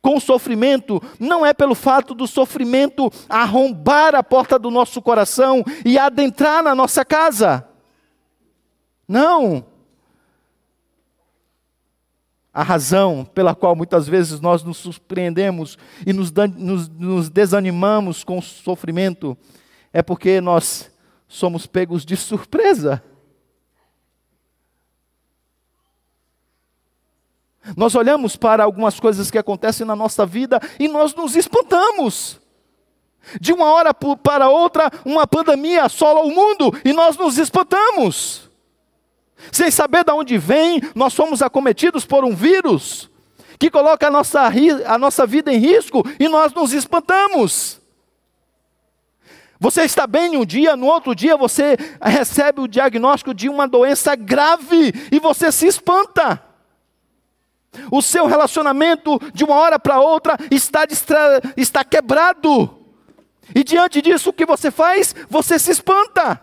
com 0.00 0.16
o 0.16 0.20
sofrimento 0.20 1.02
não 1.18 1.44
é 1.44 1.52
pelo 1.52 1.74
fato 1.74 2.14
do 2.14 2.26
sofrimento 2.26 3.10
arrombar 3.28 4.14
a 4.14 4.22
porta 4.22 4.58
do 4.58 4.70
nosso 4.70 5.02
coração 5.02 5.64
e 5.84 5.98
adentrar 5.98 6.62
na 6.62 6.74
nossa 6.74 7.04
casa. 7.04 7.66
Não. 9.06 9.64
A 12.58 12.64
razão 12.64 13.24
pela 13.24 13.54
qual 13.54 13.76
muitas 13.76 14.08
vezes 14.08 14.40
nós 14.40 14.64
nos 14.64 14.78
surpreendemos 14.78 15.78
e 16.04 16.12
nos, 16.12 16.32
nos, 16.32 16.88
nos 16.88 17.30
desanimamos 17.30 18.24
com 18.24 18.38
o 18.38 18.42
sofrimento 18.42 19.38
é 19.92 20.02
porque 20.02 20.40
nós 20.40 20.90
somos 21.28 21.68
pegos 21.68 22.04
de 22.04 22.16
surpresa. 22.16 23.00
Nós 27.76 27.94
olhamos 27.94 28.34
para 28.34 28.64
algumas 28.64 28.98
coisas 28.98 29.30
que 29.30 29.38
acontecem 29.38 29.86
na 29.86 29.94
nossa 29.94 30.26
vida 30.26 30.58
e 30.80 30.88
nós 30.88 31.14
nos 31.14 31.36
espantamos. 31.36 32.40
De 33.40 33.52
uma 33.52 33.66
hora 33.66 33.94
para 33.94 34.48
outra, 34.48 34.90
uma 35.04 35.28
pandemia 35.28 35.84
assola 35.84 36.22
o 36.22 36.30
mundo 36.34 36.76
e 36.84 36.92
nós 36.92 37.16
nos 37.16 37.38
espantamos. 37.38 38.47
Sem 39.52 39.70
saber 39.70 40.04
de 40.04 40.12
onde 40.12 40.36
vem, 40.38 40.80
nós 40.94 41.12
somos 41.12 41.42
acometidos 41.42 42.04
por 42.04 42.24
um 42.24 42.34
vírus 42.34 43.10
que 43.58 43.70
coloca 43.70 44.06
a 44.06 44.10
nossa, 44.10 44.50
a 44.86 44.98
nossa 44.98 45.26
vida 45.26 45.52
em 45.52 45.58
risco 45.58 46.04
e 46.18 46.28
nós 46.28 46.52
nos 46.52 46.72
espantamos. 46.72 47.80
Você 49.60 49.82
está 49.82 50.06
bem 50.06 50.36
um 50.36 50.46
dia, 50.46 50.76
no 50.76 50.86
outro 50.86 51.14
dia 51.14 51.36
você 51.36 51.76
recebe 52.00 52.60
o 52.60 52.68
diagnóstico 52.68 53.34
de 53.34 53.48
uma 53.48 53.66
doença 53.66 54.14
grave 54.14 54.92
e 55.10 55.18
você 55.18 55.50
se 55.50 55.66
espanta. 55.66 56.44
O 57.90 58.00
seu 58.00 58.26
relacionamento, 58.26 59.20
de 59.34 59.44
uma 59.44 59.56
hora 59.56 59.78
para 59.78 60.00
outra, 60.00 60.36
está, 60.50 60.84
está 61.56 61.84
quebrado. 61.84 62.78
E 63.54 63.64
diante 63.64 64.00
disso, 64.00 64.30
o 64.30 64.32
que 64.32 64.46
você 64.46 64.70
faz? 64.70 65.14
Você 65.28 65.58
se 65.58 65.70
espanta. 65.70 66.40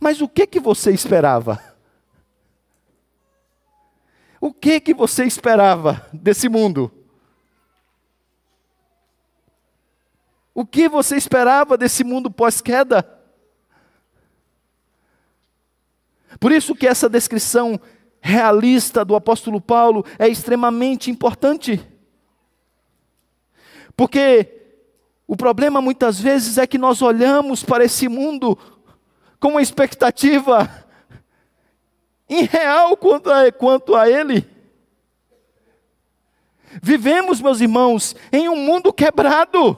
Mas 0.00 0.22
o 0.22 0.28
que 0.28 0.46
que 0.46 0.58
você 0.58 0.90
esperava? 0.90 1.62
O 4.40 4.50
que 4.50 4.80
que 4.80 4.94
você 4.94 5.24
esperava 5.24 6.08
desse 6.10 6.48
mundo? 6.48 6.90
O 10.54 10.64
que 10.64 10.88
você 10.88 11.16
esperava 11.16 11.76
desse 11.76 12.02
mundo 12.02 12.30
pós-queda? 12.30 13.06
Por 16.40 16.50
isso 16.50 16.74
que 16.74 16.86
essa 16.86 17.06
descrição 17.06 17.78
realista 18.22 19.04
do 19.04 19.14
apóstolo 19.14 19.60
Paulo 19.60 20.04
é 20.18 20.26
extremamente 20.26 21.10
importante. 21.10 21.86
Porque 23.94 24.78
o 25.26 25.36
problema 25.36 25.82
muitas 25.82 26.18
vezes 26.18 26.56
é 26.56 26.66
que 26.66 26.78
nós 26.78 27.02
olhamos 27.02 27.62
para 27.62 27.84
esse 27.84 28.08
mundo 28.08 28.58
com 29.40 29.48
uma 29.48 29.62
expectativa 29.62 30.70
irreal 32.28 32.96
quanto 32.96 33.32
a, 33.32 33.50
quanto 33.50 33.96
a 33.96 34.08
ele. 34.08 34.46
Vivemos, 36.82 37.40
meus 37.40 37.60
irmãos, 37.60 38.14
em 38.30 38.48
um 38.48 38.56
mundo 38.56 38.92
quebrado. 38.92 39.76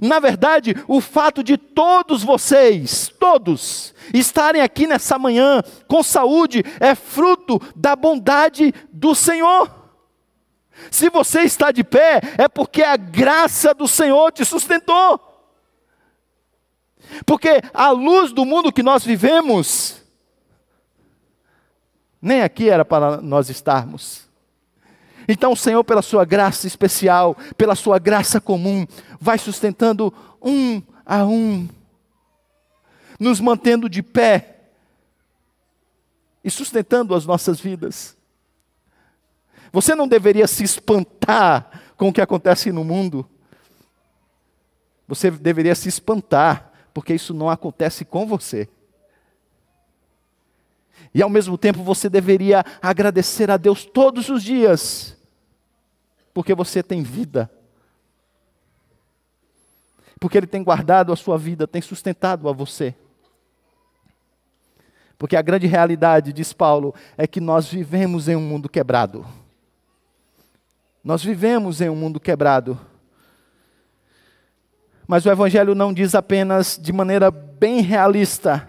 Na 0.00 0.18
verdade, 0.18 0.74
o 0.88 1.00
fato 1.00 1.44
de 1.44 1.56
todos 1.56 2.24
vocês, 2.24 3.12
todos, 3.20 3.94
estarem 4.12 4.62
aqui 4.62 4.86
nessa 4.86 5.18
manhã 5.18 5.62
com 5.86 6.02
saúde 6.02 6.64
é 6.80 6.94
fruto 6.94 7.60
da 7.76 7.94
bondade 7.94 8.72
do 8.90 9.14
Senhor. 9.14 9.70
Se 10.90 11.08
você 11.08 11.42
está 11.42 11.70
de 11.70 11.84
pé, 11.84 12.20
é 12.38 12.48
porque 12.48 12.82
a 12.82 12.96
graça 12.96 13.72
do 13.74 13.86
Senhor 13.86 14.32
te 14.32 14.44
sustentou. 14.44 15.33
Porque 17.24 17.60
a 17.72 17.90
luz 17.90 18.32
do 18.32 18.44
mundo 18.44 18.72
que 18.72 18.82
nós 18.82 19.04
vivemos, 19.04 20.02
nem 22.20 22.42
aqui 22.42 22.68
era 22.68 22.84
para 22.84 23.20
nós 23.20 23.48
estarmos. 23.50 24.24
Então 25.28 25.52
o 25.52 25.56
Senhor, 25.56 25.82
pela 25.84 26.02
sua 26.02 26.24
graça 26.24 26.66
especial, 26.66 27.36
pela 27.56 27.74
sua 27.74 27.98
graça 27.98 28.40
comum, 28.40 28.86
vai 29.20 29.38
sustentando 29.38 30.12
um 30.42 30.82
a 31.06 31.24
um, 31.24 31.68
nos 33.18 33.40
mantendo 33.40 33.88
de 33.88 34.02
pé 34.02 34.54
e 36.42 36.50
sustentando 36.50 37.14
as 37.14 37.24
nossas 37.24 37.58
vidas. 37.58 38.16
Você 39.72 39.94
não 39.94 40.06
deveria 40.06 40.46
se 40.46 40.62
espantar 40.62 41.82
com 41.96 42.08
o 42.08 42.12
que 42.12 42.20
acontece 42.20 42.70
no 42.70 42.84
mundo. 42.84 43.28
Você 45.08 45.30
deveria 45.30 45.74
se 45.74 45.88
espantar, 45.88 46.72
porque 46.94 47.12
isso 47.12 47.34
não 47.34 47.50
acontece 47.50 48.04
com 48.04 48.24
você. 48.24 48.68
E 51.12 51.20
ao 51.20 51.28
mesmo 51.28 51.58
tempo 51.58 51.82
você 51.82 52.08
deveria 52.08 52.64
agradecer 52.80 53.50
a 53.50 53.56
Deus 53.56 53.84
todos 53.84 54.28
os 54.28 54.42
dias, 54.42 55.16
porque 56.32 56.54
você 56.54 56.82
tem 56.82 57.02
vida. 57.02 57.50
Porque 60.20 60.38
Ele 60.38 60.46
tem 60.46 60.62
guardado 60.62 61.12
a 61.12 61.16
sua 61.16 61.36
vida, 61.36 61.66
tem 61.66 61.82
sustentado 61.82 62.48
a 62.48 62.52
você. 62.52 62.94
Porque 65.18 65.36
a 65.36 65.42
grande 65.42 65.66
realidade, 65.66 66.32
diz 66.32 66.52
Paulo, 66.52 66.94
é 67.16 67.26
que 67.26 67.40
nós 67.40 67.68
vivemos 67.68 68.28
em 68.28 68.36
um 68.36 68.40
mundo 68.40 68.68
quebrado. 68.68 69.26
Nós 71.02 71.22
vivemos 71.22 71.80
em 71.80 71.88
um 71.88 71.96
mundo 71.96 72.18
quebrado. 72.18 72.78
Mas 75.06 75.26
o 75.26 75.30
Evangelho 75.30 75.74
não 75.74 75.92
diz 75.92 76.14
apenas 76.14 76.78
de 76.80 76.92
maneira 76.92 77.30
bem 77.30 77.80
realista 77.80 78.68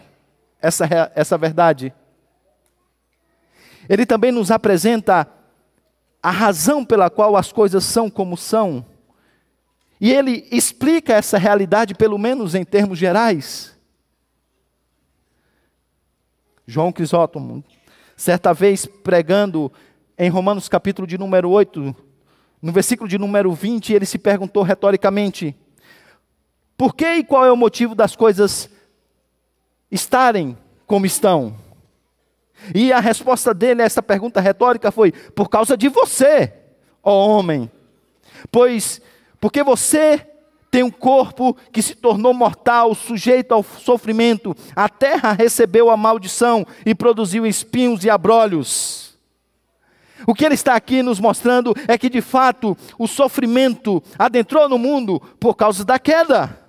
essa, 0.62 0.86
essa 1.16 1.38
verdade. 1.38 1.94
Ele 3.88 4.06
também 4.06 4.32
nos 4.32 4.52
apresenta 4.52 5.28
a 6.22 6.32
razão 6.32 6.84
pela 6.84 7.10
qual 7.10 7.38
as 7.38 7.52
coisas 7.52 7.84
são 7.84 8.10
como 8.10 8.36
são. 8.36 8.86
E 10.02 10.12
ele 10.12 10.48
explica 10.52 11.14
essa 11.14 11.38
realidade, 11.38 11.94
pelo 11.94 12.18
menos 12.18 12.56
em 12.56 12.66
termos 12.66 12.98
gerais. 12.98 13.78
João 16.68 16.92
Crisóstomo, 16.92 17.64
certa 18.18 18.54
vez 18.54 18.86
pregando 18.86 19.72
em 20.18 20.30
Romanos 20.30 20.68
capítulo 20.68 21.08
de 21.08 21.18
número 21.18 21.50
8, 21.50 21.96
no 22.62 22.72
versículo 22.72 23.08
de 23.08 23.20
número 23.20 23.54
20, 23.54 23.94
ele 23.94 24.06
se 24.06 24.18
perguntou 24.18 24.64
retoricamente: 24.64 25.56
por 26.78 26.96
que 26.96 27.06
e 27.16 27.24
qual 27.24 27.46
é 27.46 27.52
o 27.52 27.58
motivo 27.58 27.96
das 27.96 28.16
coisas 28.16 28.70
estarem 29.92 30.58
como 30.86 31.06
estão? 31.06 31.56
E 32.74 32.92
a 32.92 33.00
resposta 33.00 33.54
dele 33.54 33.82
a 33.82 33.86
essa 33.86 34.02
pergunta 34.02 34.40
retórica 34.42 34.92
foi: 34.92 35.12
por 35.12 35.50
causa 35.50 35.78
de 35.78 35.88
você, 35.90 36.54
ó 37.04 37.28
homem. 37.28 37.70
Pois, 38.52 39.02
porque 39.40 39.64
você 39.64 40.26
tem 40.72 40.84
um 40.84 40.92
corpo 40.92 41.56
que 41.72 41.82
se 41.82 41.96
tornou 41.96 42.34
mortal, 42.34 42.94
sujeito 42.94 43.54
ao 43.54 43.64
sofrimento. 43.64 44.56
A 44.76 44.90
terra 44.90 45.32
recebeu 45.32 45.90
a 45.90 45.96
maldição 45.96 46.66
e 46.86 46.94
produziu 46.94 47.46
espinhos 47.46 48.04
e 48.04 48.10
abrolhos. 48.10 49.18
O 50.28 50.34
que 50.34 50.44
ele 50.44 50.56
está 50.56 50.76
aqui 50.76 51.04
nos 51.04 51.20
mostrando 51.20 51.74
é 51.88 51.98
que, 51.98 52.10
de 52.10 52.22
fato, 52.22 52.76
o 52.98 53.08
sofrimento 53.08 54.02
adentrou 54.18 54.68
no 54.68 54.78
mundo 54.78 55.22
por 55.40 55.56
causa 55.56 55.86
da 55.86 56.00
queda. 56.00 56.65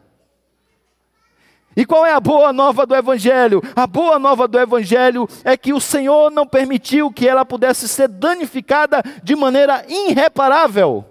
E 1.77 1.85
qual 1.85 2.07
é 2.07 2.12
a 2.12 2.21
boa 2.21 2.55
nova 2.55 2.87
do 2.87 2.97
Evangelho? 2.97 3.62
A 3.77 3.87
boa 3.87 4.19
nova 4.19 4.49
do 4.49 4.59
Evangelho 4.59 5.29
é 5.45 5.59
que 5.59 5.75
o 5.75 5.81
Senhor 5.81 6.31
não 6.31 6.47
permitiu 6.47 7.12
que 7.12 7.29
ela 7.29 7.45
pudesse 7.45 7.87
ser 7.87 8.09
danificada 8.09 9.03
de 9.23 9.37
maneira 9.37 9.85
irreparável. 9.87 11.05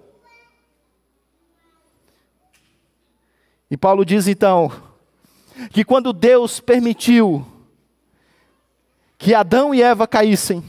E 3.70 3.76
Paulo 3.76 4.04
diz 4.04 4.26
então 4.26 4.72
que 5.70 5.84
quando 5.84 6.12
Deus 6.12 6.58
permitiu 6.58 7.46
que 9.16 9.34
Adão 9.34 9.72
e 9.72 9.80
Eva 9.80 10.06
caíssem, 10.06 10.64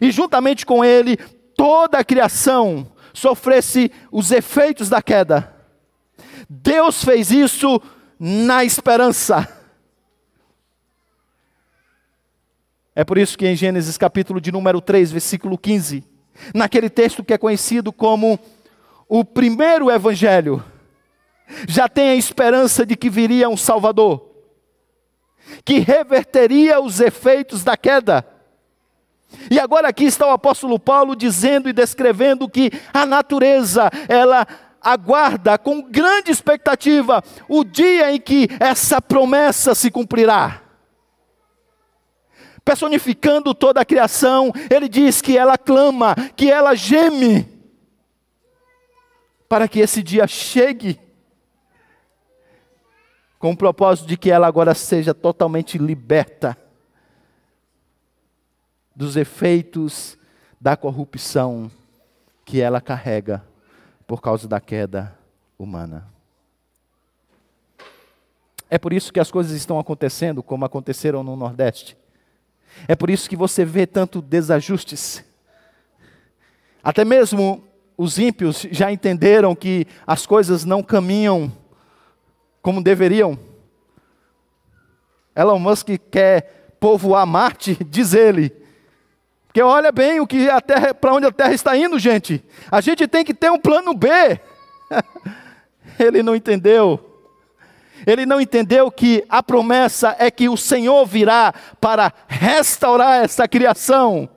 e 0.00 0.10
juntamente 0.10 0.66
com 0.66 0.84
ele 0.84 1.16
toda 1.56 1.98
a 1.98 2.04
criação 2.04 2.86
sofresse 3.14 3.90
os 4.12 4.30
efeitos 4.30 4.90
da 4.90 5.00
queda, 5.00 5.54
Deus 6.48 7.02
fez 7.02 7.30
isso 7.30 7.80
na 8.18 8.64
esperança. 8.64 9.48
É 12.94 13.04
por 13.04 13.18
isso 13.18 13.36
que 13.36 13.46
em 13.46 13.54
Gênesis 13.54 13.98
capítulo 13.98 14.40
de 14.40 14.50
número 14.50 14.80
3, 14.80 15.12
versículo 15.12 15.58
15, 15.58 16.02
naquele 16.54 16.88
texto 16.88 17.22
que 17.22 17.34
é 17.34 17.38
conhecido 17.38 17.92
como 17.92 18.38
o 19.08 19.24
primeiro 19.24 19.90
evangelho, 19.90 20.64
já 21.68 21.88
tem 21.88 22.08
a 22.08 22.16
esperança 22.16 22.84
de 22.84 22.96
que 22.96 23.10
viria 23.10 23.48
um 23.48 23.56
Salvador, 23.56 24.30
que 25.64 25.78
reverteria 25.78 26.80
os 26.80 27.00
efeitos 27.00 27.62
da 27.62 27.76
queda. 27.76 28.26
E 29.50 29.60
agora 29.60 29.88
aqui 29.88 30.04
está 30.04 30.26
o 30.26 30.32
apóstolo 30.32 30.78
Paulo 30.78 31.14
dizendo 31.14 31.68
e 31.68 31.72
descrevendo 31.72 32.48
que 32.48 32.70
a 32.92 33.04
natureza, 33.04 33.90
ela 34.08 34.46
aguarda 34.86 35.58
com 35.58 35.82
grande 35.82 36.30
expectativa 36.30 37.20
o 37.48 37.64
dia 37.64 38.12
em 38.12 38.20
que 38.20 38.46
essa 38.60 39.02
promessa 39.02 39.74
se 39.74 39.90
cumprirá. 39.90 40.62
Personificando 42.64 43.52
toda 43.52 43.80
a 43.80 43.84
criação, 43.84 44.52
ele 44.70 44.88
diz 44.88 45.20
que 45.20 45.36
ela 45.36 45.58
clama, 45.58 46.14
que 46.36 46.48
ela 46.48 46.76
geme, 46.76 47.48
para 49.48 49.66
que 49.66 49.80
esse 49.80 50.04
dia 50.04 50.26
chegue 50.28 51.00
com 53.40 53.50
o 53.50 53.56
propósito 53.56 54.06
de 54.06 54.16
que 54.16 54.30
ela 54.30 54.46
agora 54.46 54.74
seja 54.74 55.12
totalmente 55.12 55.78
liberta 55.78 56.56
dos 58.94 59.16
efeitos 59.16 60.16
da 60.60 60.76
corrupção 60.76 61.70
que 62.44 62.60
ela 62.60 62.80
carrega 62.80 63.44
por 64.06 64.20
causa 64.20 64.46
da 64.46 64.60
queda 64.60 65.16
humana. 65.58 66.06
É 68.68 68.78
por 68.78 68.92
isso 68.92 69.12
que 69.12 69.20
as 69.20 69.30
coisas 69.30 69.52
estão 69.52 69.78
acontecendo 69.78 70.42
como 70.42 70.64
aconteceram 70.64 71.22
no 71.22 71.36
Nordeste. 71.36 71.96
É 72.86 72.94
por 72.94 73.08
isso 73.10 73.28
que 73.28 73.36
você 73.36 73.64
vê 73.64 73.86
tanto 73.86 74.20
desajustes. 74.20 75.24
Até 76.82 77.04
mesmo 77.04 77.64
os 77.96 78.18
ímpios 78.18 78.66
já 78.70 78.92
entenderam 78.92 79.54
que 79.54 79.86
as 80.06 80.26
coisas 80.26 80.64
não 80.64 80.82
caminham 80.82 81.50
como 82.60 82.82
deveriam. 82.82 83.38
Elon 85.34 85.58
Musk 85.58 85.88
quer 86.10 86.76
povoar 86.80 87.26
Marte, 87.26 87.76
diz 87.84 88.14
ele. 88.14 88.65
Porque 89.56 89.64
olha 89.64 89.90
bem 89.90 90.20
o 90.20 90.26
que 90.26 90.50
a 90.50 90.60
terra, 90.60 90.92
para 90.92 91.14
onde 91.14 91.24
a 91.24 91.32
Terra 91.32 91.54
está 91.54 91.74
indo, 91.74 91.98
gente. 91.98 92.44
A 92.70 92.82
gente 92.82 93.08
tem 93.08 93.24
que 93.24 93.32
ter 93.32 93.50
um 93.50 93.58
plano 93.58 93.94
B. 93.94 94.38
ele 95.98 96.22
não 96.22 96.36
entendeu. 96.36 97.24
Ele 98.06 98.26
não 98.26 98.38
entendeu 98.38 98.90
que 98.90 99.24
a 99.30 99.42
promessa 99.42 100.14
é 100.18 100.30
que 100.30 100.46
o 100.46 100.58
Senhor 100.58 101.06
virá 101.06 101.54
para 101.80 102.12
restaurar 102.28 103.24
essa 103.24 103.48
criação, 103.48 104.28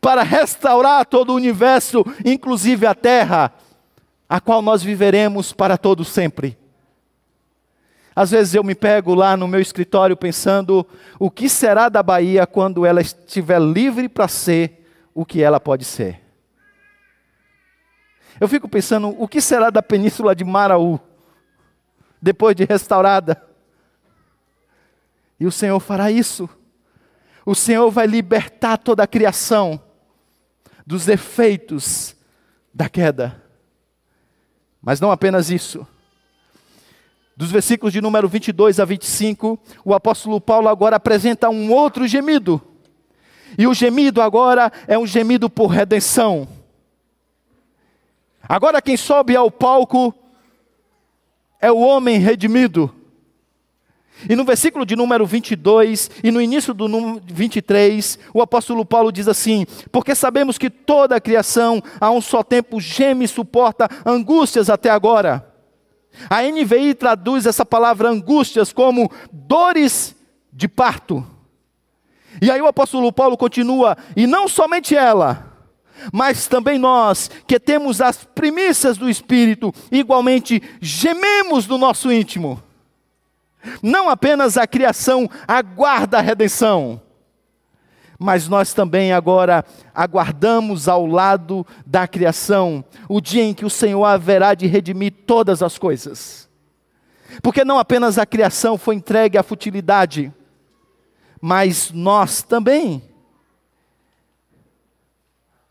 para 0.00 0.22
restaurar 0.22 1.04
todo 1.04 1.30
o 1.30 1.34
universo, 1.34 2.04
inclusive 2.24 2.86
a 2.86 2.94
terra, 2.94 3.52
a 4.28 4.40
qual 4.40 4.62
nós 4.62 4.80
viveremos 4.80 5.52
para 5.52 5.76
todo 5.76 6.04
sempre. 6.04 6.56
Às 8.16 8.30
vezes 8.30 8.54
eu 8.54 8.64
me 8.64 8.74
pego 8.74 9.14
lá 9.14 9.36
no 9.36 9.46
meu 9.46 9.60
escritório 9.60 10.16
pensando 10.16 10.86
o 11.18 11.30
que 11.30 11.50
será 11.50 11.90
da 11.90 12.02
Bahia 12.02 12.46
quando 12.46 12.86
ela 12.86 13.02
estiver 13.02 13.60
livre 13.60 14.08
para 14.08 14.26
ser 14.26 14.88
o 15.12 15.22
que 15.22 15.42
ela 15.42 15.60
pode 15.60 15.84
ser. 15.84 16.22
Eu 18.40 18.48
fico 18.48 18.70
pensando 18.70 19.14
o 19.22 19.28
que 19.28 19.38
será 19.38 19.68
da 19.68 19.82
península 19.82 20.34
de 20.34 20.44
Maraú 20.44 20.98
depois 22.20 22.56
de 22.56 22.64
restaurada. 22.64 23.42
E 25.38 25.44
o 25.44 25.52
Senhor 25.52 25.78
fará 25.78 26.10
isso. 26.10 26.48
O 27.44 27.54
Senhor 27.54 27.90
vai 27.90 28.06
libertar 28.06 28.78
toda 28.78 29.02
a 29.02 29.06
criação 29.06 29.78
dos 30.86 31.06
efeitos 31.06 32.16
da 32.72 32.88
queda. 32.88 33.42
Mas 34.80 35.00
não 35.00 35.10
apenas 35.10 35.50
isso 35.50 35.86
dos 37.36 37.50
versículos 37.50 37.92
de 37.92 38.00
número 38.00 38.26
22 38.26 38.80
a 38.80 38.84
25, 38.86 39.58
o 39.84 39.92
apóstolo 39.92 40.40
Paulo 40.40 40.68
agora 40.68 40.96
apresenta 40.96 41.50
um 41.50 41.70
outro 41.70 42.08
gemido. 42.08 42.62
E 43.58 43.66
o 43.66 43.74
gemido 43.74 44.22
agora 44.22 44.72
é 44.88 44.98
um 44.98 45.06
gemido 45.06 45.50
por 45.50 45.66
redenção. 45.66 46.48
Agora 48.42 48.80
quem 48.80 48.96
sobe 48.96 49.36
ao 49.36 49.50
palco 49.50 50.14
é 51.60 51.70
o 51.70 51.78
homem 51.78 52.18
redimido. 52.18 52.92
E 54.30 54.34
no 54.34 54.44
versículo 54.44 54.86
de 54.86 54.96
número 54.96 55.26
22 55.26 56.10
e 56.24 56.30
no 56.30 56.40
início 56.40 56.72
do 56.72 56.88
número 56.88 57.22
23, 57.26 58.18
o 58.32 58.40
apóstolo 58.40 58.82
Paulo 58.82 59.12
diz 59.12 59.28
assim: 59.28 59.66
Porque 59.92 60.14
sabemos 60.14 60.56
que 60.56 60.70
toda 60.70 61.16
a 61.16 61.20
criação 61.20 61.82
a 62.00 62.10
um 62.10 62.22
só 62.22 62.42
tempo 62.42 62.80
geme 62.80 63.26
e 63.26 63.28
suporta 63.28 63.90
angústias 64.06 64.70
até 64.70 64.88
agora. 64.88 65.55
A 66.30 66.42
NVI 66.42 66.94
traduz 66.94 67.46
essa 67.46 67.64
palavra 67.64 68.08
angústias 68.08 68.72
como 68.72 69.10
dores 69.32 70.16
de 70.52 70.68
parto. 70.68 71.24
E 72.40 72.50
aí 72.50 72.60
o 72.60 72.66
apóstolo 72.66 73.12
Paulo 73.12 73.36
continua, 73.36 73.96
e 74.14 74.26
não 74.26 74.46
somente 74.46 74.94
ela, 74.94 75.52
mas 76.12 76.46
também 76.46 76.78
nós, 76.78 77.30
que 77.46 77.58
temos 77.58 78.00
as 78.00 78.24
primícias 78.24 78.98
do 78.98 79.08
Espírito, 79.08 79.72
igualmente 79.90 80.62
gememos 80.80 81.66
no 81.66 81.78
nosso 81.78 82.12
íntimo. 82.12 82.62
Não 83.82 84.08
apenas 84.08 84.56
a 84.56 84.66
criação 84.66 85.28
aguarda 85.48 86.18
a 86.18 86.22
redenção, 86.22 87.00
mas 88.18 88.48
nós 88.48 88.72
também 88.72 89.12
agora 89.12 89.64
aguardamos 89.94 90.88
ao 90.88 91.06
lado 91.06 91.66
da 91.84 92.06
criação 92.08 92.84
o 93.08 93.20
dia 93.20 93.42
em 93.42 93.54
que 93.54 93.64
o 93.64 93.70
Senhor 93.70 94.04
haverá 94.04 94.54
de 94.54 94.66
redimir 94.66 95.12
todas 95.26 95.62
as 95.62 95.76
coisas. 95.78 96.48
Porque 97.42 97.64
não 97.64 97.78
apenas 97.78 98.18
a 98.18 98.26
criação 98.26 98.78
foi 98.78 98.94
entregue 98.94 99.36
à 99.36 99.42
futilidade, 99.42 100.32
mas 101.40 101.90
nós 101.90 102.42
também. 102.42 103.02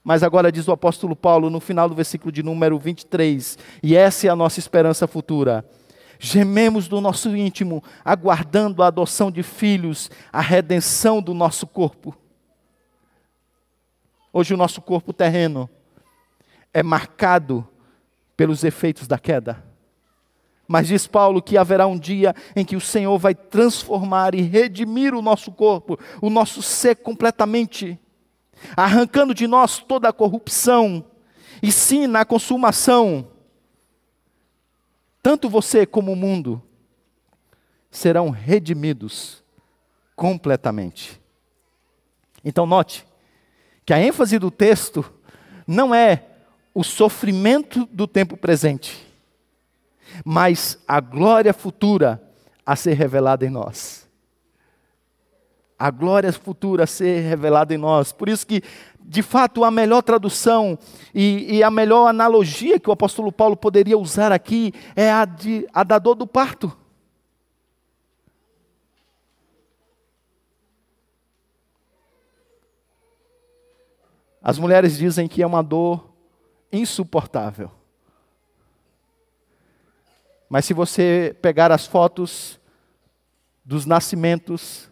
Mas 0.03 0.21
agora 0.21 0.51
diz 0.51 0.67
o 0.67 0.71
apóstolo 0.71 1.15
Paulo 1.15 1.49
no 1.49 1.59
final 1.59 1.89
do 1.89 1.95
versículo 1.95 2.31
de 2.31 2.43
número 2.43 2.77
23, 2.77 3.57
e 3.81 3.95
essa 3.95 4.27
é 4.27 4.29
a 4.29 4.35
nossa 4.35 4.59
esperança 4.59 5.07
futura. 5.07 5.67
Gememos 6.19 6.87
do 6.87 7.01
nosso 7.01 7.35
íntimo, 7.35 7.83
aguardando 8.03 8.83
a 8.83 8.87
adoção 8.87 9.31
de 9.31 9.41
filhos, 9.41 10.11
a 10.31 10.41
redenção 10.41 11.21
do 11.21 11.33
nosso 11.33 11.65
corpo. 11.65 12.15
Hoje 14.37 14.53
o 14.53 14.57
nosso 14.57 14.81
corpo 14.81 15.13
terreno 15.13 15.69
é 16.73 16.83
marcado 16.83 17.65
pelos 18.35 18.65
efeitos 18.65 19.07
da 19.07 19.17
queda. 19.17 19.63
Mas 20.67 20.89
diz 20.89 21.07
Paulo 21.07 21.41
que 21.41 21.57
haverá 21.57 21.87
um 21.87 21.97
dia 21.97 22.35
em 22.53 22.65
que 22.65 22.75
o 22.75 22.81
Senhor 22.81 23.17
vai 23.17 23.33
transformar 23.33 24.35
e 24.35 24.41
redimir 24.41 25.13
o 25.13 25.21
nosso 25.21 25.53
corpo, 25.53 25.97
o 26.21 26.29
nosso 26.29 26.61
ser 26.61 26.97
completamente, 26.97 27.97
arrancando 28.75 29.33
de 29.33 29.47
nós 29.47 29.77
toda 29.77 30.09
a 30.09 30.13
corrupção, 30.13 31.05
e 31.63 31.71
sim 31.71 32.05
na 32.05 32.25
consumação. 32.25 33.29
Tanto 35.23 35.47
você 35.47 35.85
como 35.85 36.11
o 36.11 36.15
mundo 36.15 36.61
serão 37.89 38.31
redimidos 38.31 39.41
completamente. 40.13 41.21
Então, 42.43 42.65
note, 42.65 43.07
que 43.85 43.93
a 43.93 44.01
ênfase 44.01 44.39
do 44.39 44.49
texto 44.49 45.05
não 45.67 45.93
é 45.93 46.23
o 46.73 46.83
sofrimento 46.83 47.87
do 47.91 48.07
tempo 48.07 48.35
presente, 48.35 49.05
mas 50.23 50.77
a 50.87 50.99
glória 50.99 51.53
futura 51.53 52.21
a 52.65 52.75
ser 52.75 52.93
revelada 52.93 53.45
em 53.45 53.49
nós. 53.49 54.09
A 55.77 55.91
glória 55.91 56.31
futura 56.33 56.85
a 56.85 56.87
ser 56.87 57.21
revelada 57.21 57.73
em 57.73 57.77
nós. 57.77 58.11
Por 58.11 58.29
isso 58.29 58.47
que, 58.47 58.61
de 58.99 59.21
fato, 59.21 59.63
a 59.63 59.69
melhor 59.69 60.01
tradução 60.01 60.79
e, 61.13 61.57
e 61.57 61.63
a 61.63 61.69
melhor 61.69 62.07
analogia 62.07 62.79
que 62.79 62.89
o 62.89 62.93
apóstolo 62.93 63.31
Paulo 63.31 63.57
poderia 63.57 63.97
usar 63.97 64.31
aqui 64.31 64.73
é 64.95 65.11
a, 65.11 65.25
de, 65.25 65.67
a 65.73 65.83
da 65.83 65.99
dor 65.99 66.15
do 66.15 66.25
parto. 66.25 66.75
As 74.47 74.59
mulheres 74.59 74.95
dizem 74.95 75.27
que 75.27 75.41
é 75.41 75.47
uma 75.47 75.63
dor 75.63 76.07
insuportável. 76.71 77.71
Mas 80.47 80.65
se 80.65 80.73
você 80.73 81.35
pegar 81.41 81.71
as 81.71 81.87
fotos 81.87 82.59
dos 83.65 83.87
nascimentos, 83.87 84.87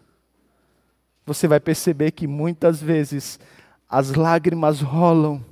você 1.24 1.46
vai 1.46 1.60
perceber 1.60 2.10
que 2.10 2.26
muitas 2.26 2.82
vezes 2.82 3.38
as 3.88 4.12
lágrimas 4.14 4.80
rolam, 4.80 5.46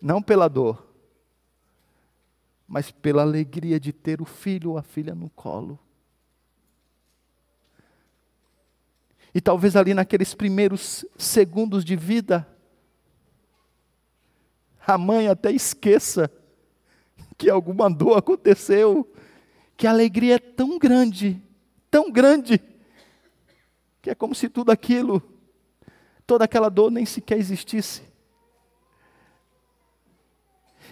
não 0.00 0.22
pela 0.22 0.48
dor, 0.48 0.86
mas 2.66 2.90
pela 2.90 3.20
alegria 3.20 3.78
de 3.78 3.92
ter 3.92 4.22
o 4.22 4.24
filho 4.24 4.70
ou 4.70 4.78
a 4.78 4.82
filha 4.82 5.14
no 5.14 5.28
colo. 5.28 5.78
E 9.38 9.40
talvez 9.40 9.76
ali 9.76 9.94
naqueles 9.94 10.34
primeiros 10.34 11.04
segundos 11.16 11.84
de 11.84 11.94
vida, 11.94 12.44
a 14.84 14.98
mãe 14.98 15.28
até 15.28 15.52
esqueça 15.52 16.28
que 17.36 17.48
alguma 17.48 17.88
dor 17.88 18.18
aconteceu, 18.18 19.08
que 19.76 19.86
a 19.86 19.90
alegria 19.90 20.34
é 20.34 20.38
tão 20.40 20.76
grande, 20.76 21.40
tão 21.88 22.10
grande, 22.10 22.60
que 24.02 24.10
é 24.10 24.14
como 24.16 24.34
se 24.34 24.48
tudo 24.48 24.72
aquilo, 24.72 25.22
toda 26.26 26.44
aquela 26.44 26.68
dor 26.68 26.90
nem 26.90 27.06
sequer 27.06 27.38
existisse. 27.38 28.02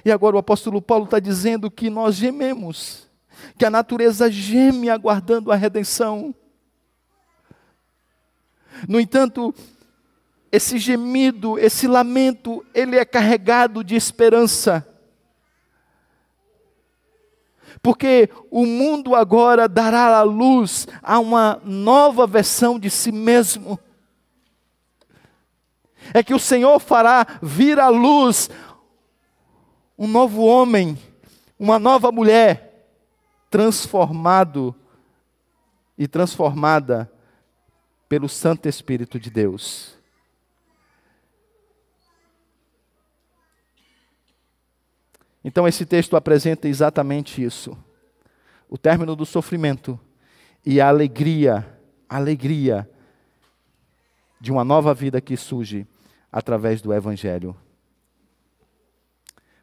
E 0.05 0.13
agora 0.13 0.37
o 0.37 0.39
apóstolo 0.39 0.81
Paulo 0.81 1.07
está 1.07 1.19
dizendo 1.19 1.69
que 1.69 1.91
nós 1.91 2.15
gememos, 2.15 3.11
que 3.59 3.65
a 3.65 3.71
natureza 3.71 4.31
geme 4.31 4.89
aguardando 4.89 5.51
a 5.51 5.57
redenção. 5.57 6.33
No 8.89 9.01
entanto, 9.01 9.55
esse 10.51 10.79
gemido, 10.79 11.59
esse 11.59 11.87
lamento, 11.87 12.65
ele 12.75 12.97
é 12.97 13.05
carregado 13.05 13.83
de 13.83 13.95
esperança. 13.95 14.87
Porque 17.83 18.31
o 18.51 18.65
mundo 18.65 19.15
agora 19.15 19.69
dará 19.69 20.19
a 20.19 20.23
luz 20.23 20.89
a 21.03 21.19
uma 21.19 21.61
nova 21.65 22.27
versão 22.27 22.79
de 22.79 22.91
si 22.91 23.13
mesmo. 23.13 23.79
É 26.15 26.23
que 26.23 26.35
o 26.35 26.39
Senhor 26.39 26.79
fará 26.81 27.27
vir 27.43 27.79
à 27.79 27.89
luz 27.89 28.49
um 29.99 30.07
novo 30.07 30.43
homem, 30.43 30.99
uma 31.59 31.79
nova 31.79 32.13
mulher, 32.13 32.91
transformado 33.51 34.75
e 35.97 36.07
transformada 36.07 37.11
pelo 38.09 38.29
Santo 38.29 38.69
Espírito 38.69 39.19
de 39.19 39.31
Deus. 39.31 39.97
Então, 45.45 45.67
esse 45.67 45.87
texto 45.87 46.17
apresenta 46.17 46.69
exatamente 46.69 47.43
isso: 47.43 47.77
o 48.69 48.77
término 48.77 49.15
do 49.15 49.25
sofrimento 49.25 49.99
e 50.65 50.81
a 50.81 50.89
alegria, 50.89 51.79
a 52.09 52.17
alegria 52.17 52.89
de 54.41 54.51
uma 54.51 54.65
nova 54.65 54.93
vida 54.93 55.21
que 55.21 55.37
surge 55.37 55.87
através 56.31 56.83
do 56.83 56.93
Evangelho. 56.93 57.57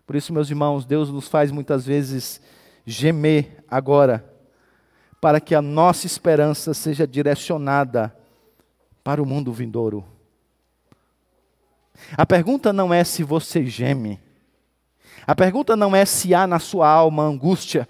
Por 0.06 0.16
isso, 0.16 0.34
meus 0.34 0.50
irmãos, 0.50 0.86
Deus 0.86 1.10
nos 1.10 1.28
faz 1.28 1.52
muitas 1.52 1.86
vezes 1.86 2.42
gemer 2.86 3.64
agora, 3.68 4.24
para 5.22 5.40
que 5.40 5.56
a 5.56 5.62
nossa 5.62 6.06
esperança 6.06 6.74
seja 6.74 7.08
direcionada 7.08 8.16
para 9.04 9.22
o 9.22 9.26
mundo 9.26 9.52
vindouro. 9.52 10.06
A 12.18 12.26
pergunta 12.26 12.72
não 12.72 12.94
é 12.94 13.04
se 13.04 13.24
você 13.24 13.66
geme, 13.66 14.20
a 15.26 15.36
pergunta 15.36 15.76
não 15.76 15.96
é 15.96 16.06
se 16.06 16.34
há 16.34 16.46
na 16.46 16.60
sua 16.60 16.90
alma 16.90 17.24
angústia. 17.24 17.88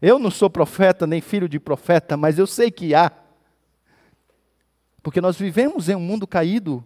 Eu 0.00 0.18
não 0.18 0.30
sou 0.30 0.50
profeta 0.50 1.06
nem 1.06 1.20
filho 1.20 1.48
de 1.48 1.60
profeta, 1.60 2.16
mas 2.16 2.38
eu 2.38 2.46
sei 2.46 2.70
que 2.70 2.94
há. 2.94 3.12
Porque 5.02 5.20
nós 5.20 5.36
vivemos 5.36 5.88
em 5.88 5.94
um 5.94 6.00
mundo 6.00 6.26
caído 6.26 6.84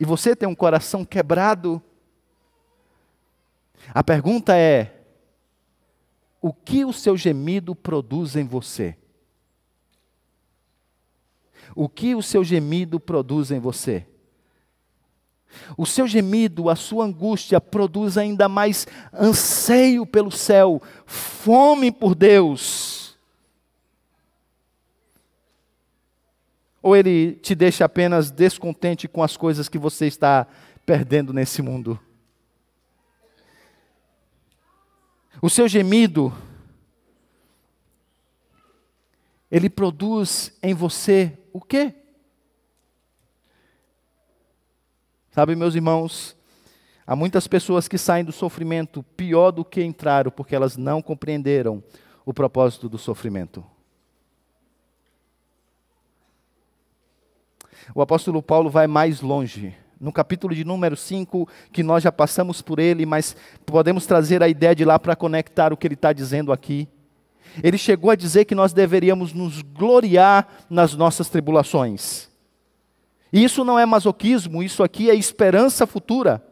e 0.00 0.04
você 0.04 0.34
tem 0.34 0.48
um 0.48 0.54
coração 0.54 1.04
quebrado. 1.04 1.82
A 3.92 4.02
pergunta 4.02 4.56
é: 4.56 5.02
o 6.40 6.52
que 6.52 6.84
o 6.84 6.92
seu 6.92 7.16
gemido 7.16 7.74
produz 7.74 8.36
em 8.36 8.44
você? 8.44 8.96
O 11.74 11.88
que 11.88 12.14
o 12.14 12.22
seu 12.22 12.42
gemido 12.42 12.98
produz 12.98 13.50
em 13.50 13.58
você? 13.58 14.06
O 15.76 15.86
seu 15.86 16.06
gemido, 16.06 16.68
a 16.68 16.76
sua 16.76 17.04
angústia 17.04 17.60
produz 17.60 18.18
ainda 18.18 18.48
mais 18.48 18.86
anseio 19.12 20.04
pelo 20.04 20.30
céu, 20.30 20.80
fome 21.06 21.90
por 21.90 22.14
Deus. 22.14 23.18
Ou 26.82 26.96
ele 26.96 27.32
te 27.32 27.54
deixa 27.54 27.84
apenas 27.84 28.30
descontente 28.30 29.08
com 29.08 29.22
as 29.22 29.36
coisas 29.36 29.68
que 29.68 29.78
você 29.78 30.06
está 30.06 30.46
perdendo 30.86 31.32
nesse 31.32 31.60
mundo? 31.60 31.98
O 35.40 35.48
seu 35.48 35.68
gemido, 35.68 36.32
ele 39.50 39.70
produz 39.70 40.52
em 40.62 40.74
você 40.74 41.38
o 41.58 41.60
quê? 41.60 41.94
Sabe, 45.30 45.54
meus 45.54 45.74
irmãos, 45.74 46.36
há 47.06 47.14
muitas 47.14 47.46
pessoas 47.46 47.86
que 47.86 47.98
saem 47.98 48.24
do 48.24 48.32
sofrimento 48.32 49.02
pior 49.16 49.50
do 49.50 49.64
que 49.64 49.84
entraram, 49.84 50.30
porque 50.30 50.54
elas 50.54 50.76
não 50.76 51.02
compreenderam 51.02 51.82
o 52.24 52.32
propósito 52.32 52.88
do 52.88 52.98
sofrimento. 52.98 53.64
O 57.94 58.02
apóstolo 58.02 58.42
Paulo 58.42 58.68
vai 58.68 58.86
mais 58.86 59.20
longe. 59.20 59.74
No 60.00 60.12
capítulo 60.12 60.54
de 60.54 60.64
número 60.64 60.96
5, 60.96 61.48
que 61.72 61.82
nós 61.82 62.02
já 62.02 62.12
passamos 62.12 62.62
por 62.62 62.78
ele, 62.78 63.04
mas 63.04 63.36
podemos 63.66 64.06
trazer 64.06 64.42
a 64.42 64.48
ideia 64.48 64.74
de 64.74 64.84
lá 64.84 64.98
para 64.98 65.16
conectar 65.16 65.72
o 65.72 65.76
que 65.76 65.86
ele 65.86 65.94
está 65.94 66.12
dizendo 66.12 66.52
aqui. 66.52 66.88
Ele 67.62 67.78
chegou 67.78 68.10
a 68.10 68.16
dizer 68.16 68.44
que 68.44 68.54
nós 68.54 68.72
deveríamos 68.72 69.32
nos 69.32 69.62
gloriar 69.62 70.48
nas 70.68 70.94
nossas 70.94 71.28
tribulações. 71.28 72.28
E 73.32 73.44
isso 73.44 73.64
não 73.64 73.78
é 73.78 73.84
masoquismo, 73.84 74.62
isso 74.62 74.82
aqui 74.82 75.10
é 75.10 75.14
esperança 75.14 75.86
futura. 75.86 76.42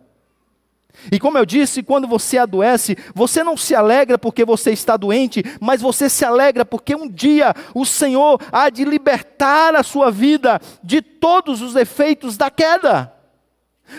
E 1.12 1.18
como 1.18 1.38
eu 1.38 1.44
disse, 1.44 1.82
quando 1.82 2.09
você 2.09 2.38
adoece, 2.38 2.96
você 3.14 3.44
não 3.44 3.56
se 3.56 3.74
alegra 3.74 4.18
porque 4.18 4.44
você 4.44 4.72
está 4.72 4.96
doente, 4.96 5.42
mas 5.61 5.80
você 5.80 6.09
se 6.09 6.24
alegra 6.24 6.64
porque 6.64 6.94
um 6.94 7.09
dia 7.09 7.54
o 7.74 7.85
Senhor 7.85 8.40
há 8.50 8.70
de 8.70 8.85
libertar 8.85 9.74
a 9.74 9.82
sua 9.82 10.11
vida 10.11 10.61
de 10.82 11.02
todos 11.02 11.61
os 11.61 11.76
efeitos 11.76 12.37
da 12.37 12.50
queda. 12.50 13.12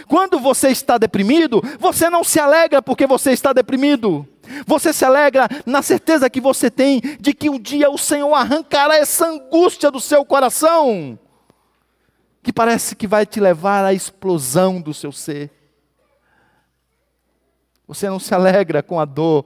Quando 0.08 0.40
você 0.40 0.70
está 0.70 0.98
deprimido, 0.98 1.62
você 1.80 2.10
não 2.10 2.24
se 2.24 2.40
alegra 2.40 2.82
porque 2.82 3.08
você 3.08 3.32
está 3.32 3.54
deprimido. 3.54 4.28
Você 4.66 4.92
se 4.92 5.06
alegra 5.06 5.48
na 5.66 5.82
certeza 5.82 6.30
que 6.30 6.42
você 6.42 6.70
tem 6.72 7.02
de 7.20 7.34
que 7.34 7.50
um 7.50 7.60
dia 7.60 7.90
o 7.90 7.98
Senhor 7.98 8.34
arrancará 8.34 8.96
essa 8.96 9.28
angústia 9.28 9.92
do 9.92 10.00
seu 10.00 10.26
coração 10.26 11.20
que 12.48 12.54
parece 12.54 12.96
que 12.96 13.06
vai 13.06 13.26
te 13.26 13.42
levar 13.42 13.84
à 13.84 13.94
explosão 13.94 14.80
do 14.80 14.94
seu 14.94 15.12
ser. 15.12 15.52
Você 17.86 18.10
não 18.10 18.20
se 18.20 18.34
alegra 18.34 18.82
com 18.82 19.02
a 19.02 19.04
dor, 19.04 19.46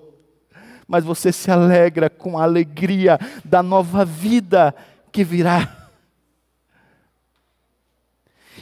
mas 0.88 1.04
você 1.04 1.32
se 1.32 1.50
alegra 1.50 2.12
com 2.12 2.38
a 2.38 2.44
alegria 2.44 3.20
da 3.44 3.64
nova 3.64 4.06
vida 4.06 4.76
que 5.12 5.24
virá. 5.24 5.90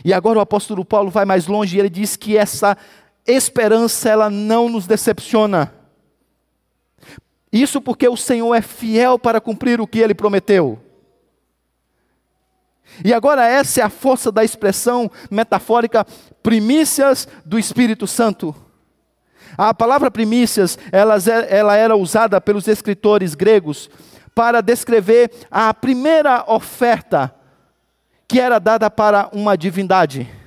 E 0.06 0.14
agora 0.14 0.40
o 0.40 0.42
apóstolo 0.42 0.86
Paulo 0.86 1.10
vai 1.12 1.26
mais 1.26 1.46
longe 1.46 1.76
e 1.76 1.80
ele 1.82 1.90
diz 1.90 2.16
que 2.16 2.38
essa 2.38 2.78
esperança 3.28 4.08
ela 4.08 4.30
não 4.30 4.70
nos 4.70 4.88
decepciona. 4.88 5.74
Isso 7.52 7.82
porque 7.82 8.08
o 8.08 8.18
Senhor 8.18 8.54
é 8.54 8.62
fiel 8.62 9.18
para 9.18 9.42
cumprir 9.42 9.82
o 9.82 9.88
que 9.88 10.00
ele 10.00 10.14
prometeu. 10.14 10.80
E 13.04 13.14
agora, 13.14 13.46
essa 13.46 13.82
é 13.82 13.84
a 13.84 13.90
força 13.90 14.32
da 14.32 14.44
expressão 14.44 15.10
metafórica 15.30 16.06
primícias 16.44 17.28
do 17.46 17.58
Espírito 17.58 18.06
Santo. 18.08 18.56
A 19.58 19.74
palavra 19.74 20.12
primícias, 20.12 20.78
ela, 20.92 21.16
ela 21.50 21.76
era 21.76 21.96
usada 21.96 22.40
pelos 22.40 22.68
escritores 22.68 23.36
gregos 23.36 23.90
para 24.34 24.62
descrever 24.62 25.32
a 25.50 25.74
primeira 25.74 26.44
oferta 26.48 27.34
que 28.28 28.40
era 28.40 28.60
dada 28.60 28.90
para 28.90 29.30
uma 29.34 29.58
divindade. 29.58 30.39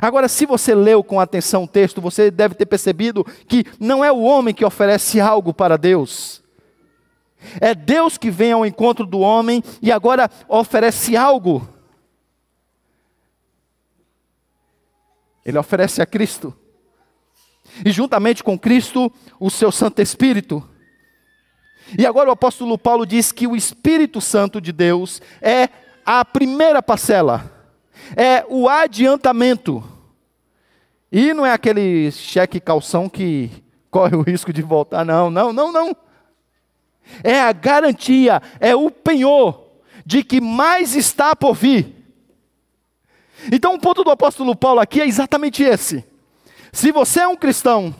Agora, 0.00 0.28
se 0.28 0.46
você 0.46 0.74
leu 0.74 1.04
com 1.04 1.20
atenção 1.20 1.64
o 1.64 1.68
texto, 1.68 2.00
você 2.00 2.30
deve 2.30 2.54
ter 2.54 2.66
percebido 2.66 3.24
que 3.46 3.64
não 3.78 4.04
é 4.04 4.10
o 4.10 4.22
homem 4.22 4.54
que 4.54 4.64
oferece 4.64 5.20
algo 5.20 5.52
para 5.52 5.76
Deus. 5.76 6.42
É 7.60 7.74
Deus 7.74 8.16
que 8.16 8.30
vem 8.30 8.52
ao 8.52 8.64
encontro 8.64 9.06
do 9.06 9.20
homem 9.20 9.62
e 9.82 9.92
agora 9.92 10.30
oferece 10.48 11.16
algo. 11.16 11.68
Ele 15.44 15.58
oferece 15.58 16.00
a 16.00 16.06
Cristo. 16.06 16.54
E 17.84 17.90
juntamente 17.90 18.42
com 18.42 18.58
Cristo, 18.58 19.12
o 19.38 19.50
seu 19.50 19.70
Santo 19.70 20.00
Espírito. 20.00 20.66
E 21.98 22.06
agora 22.06 22.28
o 22.28 22.32
apóstolo 22.32 22.78
Paulo 22.78 23.06
diz 23.06 23.32
que 23.32 23.46
o 23.46 23.56
Espírito 23.56 24.20
Santo 24.20 24.60
de 24.60 24.72
Deus 24.72 25.20
é 25.40 25.68
a 26.04 26.24
primeira 26.24 26.82
parcela, 26.82 27.59
é 28.16 28.44
o 28.48 28.68
adiantamento. 28.68 29.82
E 31.10 31.34
não 31.34 31.44
é 31.44 31.52
aquele 31.52 32.10
cheque 32.12 32.60
calção 32.60 33.08
que 33.08 33.50
corre 33.90 34.16
o 34.16 34.22
risco 34.22 34.52
de 34.52 34.62
voltar, 34.62 35.04
não, 35.04 35.30
não, 35.30 35.52
não, 35.52 35.72
não 35.72 35.96
é 37.22 37.40
a 37.40 37.52
garantia, 37.52 38.40
é 38.60 38.74
o 38.74 38.90
penhor 38.90 39.66
de 40.04 40.22
que 40.22 40.40
mais 40.40 40.94
está 40.94 41.34
por 41.34 41.54
vir. 41.54 41.96
Então, 43.50 43.74
o 43.74 43.80
ponto 43.80 44.04
do 44.04 44.10
apóstolo 44.10 44.54
Paulo 44.54 44.80
aqui 44.80 45.00
é 45.00 45.06
exatamente 45.06 45.62
esse. 45.62 46.04
Se 46.72 46.92
você 46.92 47.20
é 47.20 47.28
um 47.28 47.36
cristão, 47.36 47.94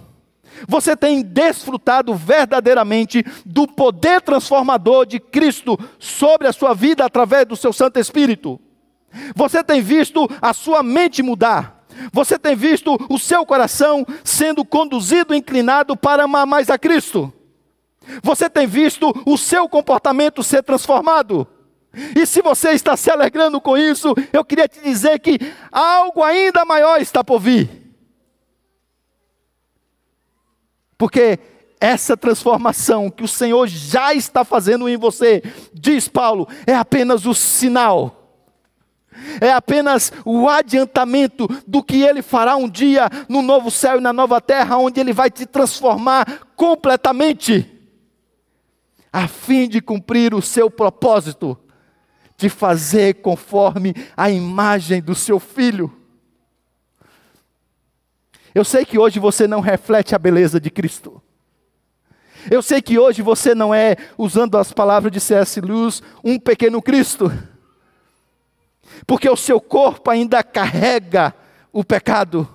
você 0.68 0.94
tem 0.94 1.22
desfrutado 1.22 2.14
verdadeiramente 2.14 3.24
do 3.44 3.66
poder 3.66 4.20
transformador 4.20 5.06
de 5.06 5.18
Cristo 5.18 5.78
sobre 5.98 6.46
a 6.46 6.52
sua 6.52 6.74
vida 6.74 7.04
através 7.04 7.46
do 7.46 7.56
seu 7.56 7.72
Santo 7.72 7.98
Espírito. 7.98 8.60
Você 9.34 9.62
tem 9.62 9.80
visto 9.80 10.28
a 10.40 10.52
sua 10.52 10.82
mente 10.82 11.22
mudar. 11.22 11.84
Você 12.12 12.38
tem 12.38 12.56
visto 12.56 12.96
o 13.08 13.18
seu 13.18 13.44
coração 13.44 14.06
sendo 14.24 14.64
conduzido, 14.64 15.34
inclinado 15.34 15.96
para 15.96 16.24
amar 16.24 16.46
mais 16.46 16.70
a 16.70 16.78
Cristo. 16.78 17.32
Você 18.22 18.48
tem 18.48 18.66
visto 18.66 19.12
o 19.26 19.36
seu 19.36 19.68
comportamento 19.68 20.42
ser 20.42 20.62
transformado. 20.62 21.46
E 22.16 22.24
se 22.24 22.40
você 22.40 22.70
está 22.70 22.96
se 22.96 23.10
alegrando 23.10 23.60
com 23.60 23.76
isso, 23.76 24.14
eu 24.32 24.44
queria 24.44 24.68
te 24.68 24.80
dizer 24.80 25.18
que 25.18 25.38
algo 25.70 26.22
ainda 26.22 26.64
maior 26.64 27.00
está 27.00 27.22
por 27.22 27.40
vir. 27.40 27.68
Porque 30.96 31.38
essa 31.80 32.16
transformação 32.16 33.10
que 33.10 33.24
o 33.24 33.28
Senhor 33.28 33.66
já 33.66 34.14
está 34.14 34.44
fazendo 34.44 34.88
em 34.88 34.96
você, 34.96 35.42
diz 35.72 36.06
Paulo, 36.06 36.46
é 36.66 36.74
apenas 36.74 37.26
o 37.26 37.34
sinal. 37.34 38.19
É 39.40 39.52
apenas 39.52 40.12
o 40.24 40.48
adiantamento 40.48 41.48
do 41.66 41.82
que 41.82 42.02
ele 42.02 42.22
fará 42.22 42.56
um 42.56 42.68
dia 42.68 43.08
no 43.28 43.42
novo 43.42 43.70
céu 43.70 43.98
e 43.98 44.00
na 44.00 44.12
nova 44.12 44.40
terra, 44.40 44.78
onde 44.78 45.00
ele 45.00 45.12
vai 45.12 45.30
te 45.30 45.46
transformar 45.46 46.40
completamente, 46.56 47.70
a 49.12 49.26
fim 49.26 49.68
de 49.68 49.80
cumprir 49.80 50.34
o 50.34 50.42
seu 50.42 50.70
propósito 50.70 51.58
de 52.36 52.48
fazer 52.48 53.16
conforme 53.16 53.94
a 54.16 54.30
imagem 54.30 55.02
do 55.02 55.14
seu 55.14 55.38
filho. 55.38 55.92
Eu 58.54 58.64
sei 58.64 58.84
que 58.84 58.98
hoje 58.98 59.18
você 59.18 59.46
não 59.46 59.60
reflete 59.60 60.14
a 60.14 60.18
beleza 60.18 60.60
de 60.60 60.70
Cristo. 60.70 61.22
Eu 62.50 62.62
sei 62.62 62.80
que 62.80 62.98
hoje 62.98 63.20
você 63.20 63.54
não 63.54 63.74
é, 63.74 63.96
usando 64.16 64.56
as 64.56 64.72
palavras 64.72 65.12
de 65.12 65.20
C.S. 65.20 65.60
Lewis, 65.60 66.02
um 66.24 66.38
pequeno 66.38 66.80
Cristo. 66.80 67.30
Porque 69.06 69.28
o 69.28 69.36
seu 69.36 69.60
corpo 69.60 70.10
ainda 70.10 70.42
carrega 70.42 71.34
o 71.72 71.84
pecado 71.84 72.48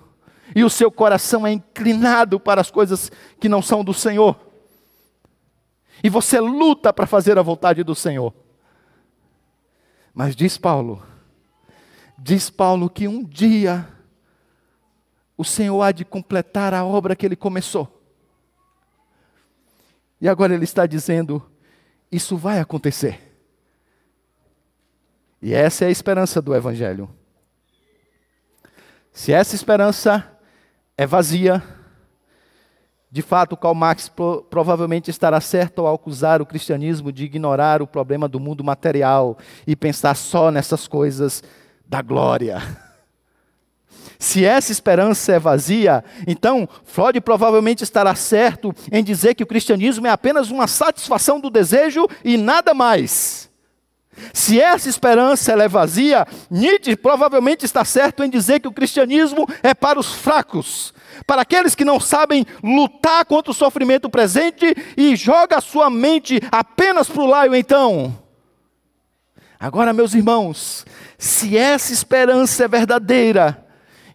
e 0.55 0.63
o 0.63 0.69
seu 0.69 0.91
coração 0.91 1.45
é 1.45 1.51
inclinado 1.51 2.39
para 2.39 2.61
as 2.61 2.69
coisas 2.69 3.11
que 3.39 3.49
não 3.49 3.61
são 3.61 3.83
do 3.83 3.93
Senhor. 3.93 4.39
E 6.03 6.09
você 6.09 6.39
luta 6.39 6.93
para 6.93 7.07
fazer 7.07 7.37
a 7.37 7.41
vontade 7.41 7.83
do 7.83 7.95
Senhor. 7.95 8.33
Mas 10.13 10.35
diz 10.35 10.57
Paulo, 10.57 11.03
diz 12.17 12.49
Paulo 12.49 12.89
que 12.89 13.07
um 13.07 13.23
dia 13.23 13.87
o 15.37 15.43
Senhor 15.43 15.81
há 15.81 15.91
de 15.91 16.05
completar 16.05 16.73
a 16.73 16.85
obra 16.85 17.15
que 17.15 17.25
ele 17.25 17.35
começou. 17.35 17.91
E 20.21 20.29
agora 20.29 20.53
ele 20.53 20.63
está 20.63 20.85
dizendo: 20.85 21.43
isso 22.11 22.37
vai 22.37 22.59
acontecer. 22.59 23.24
E 25.45 25.53
essa 25.53 25.85
é 25.85 25.89
a 25.89 25.91
esperança 25.91 26.41
do 26.41 26.55
Evangelho. 26.55 27.07
Se 29.13 29.31
essa 29.31 29.53
esperança 29.53 30.25
é 30.97 31.05
vazia, 31.05 31.61
de 33.11 33.21
fato, 33.21 33.55
Karl 33.55 33.75
Marx 33.75 34.09
pro, 34.09 34.41
provavelmente 34.49 35.11
estará 35.11 35.39
certo 35.39 35.85
ao 35.85 35.93
acusar 35.93 36.41
o 36.41 36.47
cristianismo 36.47 37.11
de 37.11 37.25
ignorar 37.25 37.79
o 37.79 37.85
problema 37.85 38.27
do 38.27 38.39
mundo 38.39 38.63
material 38.63 39.37
e 39.67 39.75
pensar 39.75 40.15
só 40.15 40.49
nessas 40.49 40.87
coisas 40.87 41.43
da 41.87 42.01
glória. 42.01 42.59
Se 44.17 44.43
essa 44.43 44.71
esperança 44.71 45.33
é 45.33 45.37
vazia, 45.37 46.03
então 46.25 46.67
Freud 46.83 47.21
provavelmente 47.21 47.83
estará 47.83 48.15
certo 48.15 48.73
em 48.91 49.03
dizer 49.03 49.35
que 49.35 49.43
o 49.43 49.47
cristianismo 49.47 50.07
é 50.07 50.09
apenas 50.09 50.49
uma 50.49 50.65
satisfação 50.65 51.39
do 51.39 51.51
desejo 51.51 52.07
e 52.23 52.35
nada 52.35 52.73
mais. 52.73 53.53
Se 54.33 54.59
essa 54.59 54.89
esperança 54.89 55.51
é 55.51 55.67
vazia, 55.67 56.25
Nietzsche 56.49 56.95
provavelmente 56.95 57.65
está 57.65 57.83
certo 57.83 58.23
em 58.23 58.29
dizer 58.29 58.59
que 58.59 58.67
o 58.67 58.71
cristianismo 58.71 59.47
é 59.61 59.73
para 59.73 59.99
os 59.99 60.13
fracos, 60.13 60.93
para 61.27 61.41
aqueles 61.41 61.75
que 61.75 61.85
não 61.85 61.99
sabem 61.99 62.45
lutar 62.63 63.25
contra 63.25 63.51
o 63.51 63.55
sofrimento 63.55 64.09
presente 64.09 64.73
e 64.95 65.15
joga 65.15 65.57
a 65.57 65.61
sua 65.61 65.89
mente 65.89 66.39
apenas 66.51 67.09
para 67.09 67.21
o 67.21 67.27
laio 67.27 67.55
então. 67.55 68.17
Agora, 69.59 69.93
meus 69.93 70.13
irmãos, 70.13 70.85
se 71.17 71.57
essa 71.57 71.91
esperança 71.91 72.65
é 72.65 72.67
verdadeira, 72.67 73.65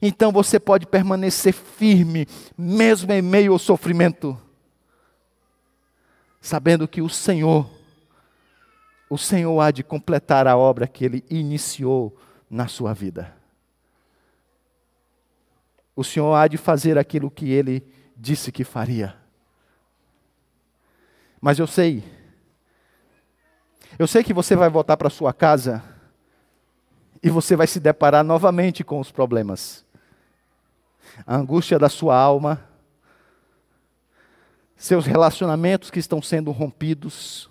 então 0.00 0.32
você 0.32 0.58
pode 0.58 0.86
permanecer 0.86 1.52
firme, 1.52 2.26
mesmo 2.56 3.12
em 3.12 3.20
meio 3.20 3.52
ao 3.52 3.58
sofrimento, 3.58 4.38
sabendo 6.40 6.88
que 6.88 7.02
o 7.02 7.08
Senhor 7.08 7.79
o 9.10 9.18
Senhor 9.18 9.60
há 9.60 9.72
de 9.72 9.82
completar 9.82 10.46
a 10.46 10.56
obra 10.56 10.86
que 10.86 11.04
ele 11.04 11.24
iniciou 11.28 12.16
na 12.48 12.68
sua 12.68 12.94
vida. 12.94 13.34
O 15.96 16.04
Senhor 16.04 16.32
há 16.32 16.46
de 16.46 16.56
fazer 16.56 16.96
aquilo 16.96 17.28
que 17.28 17.50
ele 17.50 17.84
disse 18.16 18.52
que 18.52 18.62
faria. 18.62 19.16
Mas 21.40 21.58
eu 21.58 21.66
sei, 21.66 22.04
eu 23.98 24.06
sei 24.06 24.22
que 24.22 24.32
você 24.32 24.54
vai 24.54 24.70
voltar 24.70 24.96
para 24.96 25.10
sua 25.10 25.32
casa 25.32 25.82
e 27.20 27.28
você 27.28 27.56
vai 27.56 27.66
se 27.66 27.80
deparar 27.80 28.22
novamente 28.22 28.84
com 28.84 29.00
os 29.00 29.10
problemas. 29.10 29.84
A 31.26 31.34
angústia 31.34 31.80
da 31.80 31.88
sua 31.88 32.16
alma, 32.16 32.64
seus 34.76 35.04
relacionamentos 35.04 35.90
que 35.90 35.98
estão 35.98 36.22
sendo 36.22 36.52
rompidos, 36.52 37.49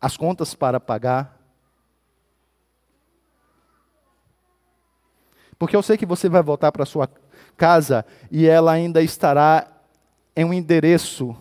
as 0.00 0.16
contas 0.16 0.54
para 0.54 0.78
pagar. 0.78 1.36
Porque 5.58 5.74
eu 5.74 5.82
sei 5.82 5.96
que 5.96 6.06
você 6.06 6.28
vai 6.28 6.42
voltar 6.42 6.70
para 6.70 6.86
sua 6.86 7.08
casa 7.56 8.06
e 8.30 8.46
ela 8.46 8.72
ainda 8.72 9.02
estará 9.02 9.66
em 10.36 10.44
um 10.44 10.54
endereço 10.54 11.36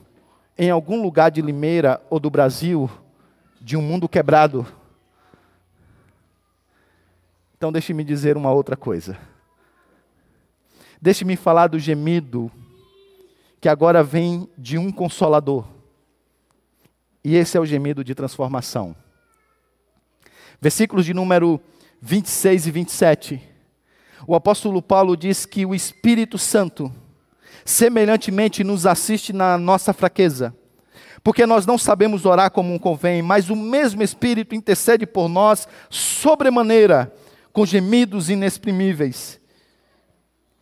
em 0.58 0.72
algum 0.72 1.02
lugar 1.02 1.30
de 1.30 1.42
Limeira 1.42 2.02
ou 2.10 2.20
do 2.20 2.32
Brasil 2.32 2.90
de 3.62 3.78
um 3.78 3.82
mundo 3.82 4.10
quebrado. 4.10 4.66
Então 7.56 7.72
deixe-me 7.72 8.04
dizer 8.04 8.36
uma 8.36 8.52
outra 8.52 8.76
coisa. 8.76 9.18
Deixe-me 11.00 11.36
falar 11.36 11.68
do 11.68 11.78
gemido 11.78 12.52
que 13.62 13.70
agora 13.70 14.04
vem 14.04 14.50
de 14.58 14.78
um 14.78 14.92
consolador. 14.92 15.77
E 17.28 17.36
esse 17.36 17.58
é 17.58 17.60
o 17.60 17.66
gemido 17.66 18.06
de 18.06 18.16
transformação. 18.16 18.96
Versículos 20.62 21.06
de 21.06 21.14
número 21.14 21.60
26 22.02 22.68
e 22.68 22.72
27. 22.72 23.42
O 24.26 24.34
apóstolo 24.34 24.82
Paulo 24.82 25.18
diz 25.18 25.46
que 25.46 25.66
o 25.66 25.76
Espírito 25.76 26.38
Santo, 26.38 26.90
semelhantemente, 27.66 28.64
nos 28.64 28.86
assiste 28.86 29.34
na 29.34 29.58
nossa 29.58 29.92
fraqueza. 29.92 30.56
Porque 31.22 31.46
nós 31.46 31.66
não 31.66 31.78
sabemos 31.78 32.26
orar 32.26 32.50
como 32.50 32.80
convém, 32.80 33.22
mas 33.22 33.50
o 33.50 33.58
mesmo 33.58 34.02
Espírito 34.02 34.56
intercede 34.56 35.06
por 35.06 35.28
nós 35.28 35.68
sobremaneira, 35.90 37.14
com 37.52 37.66
gemidos 37.66 38.30
inexprimíveis. 38.30 39.38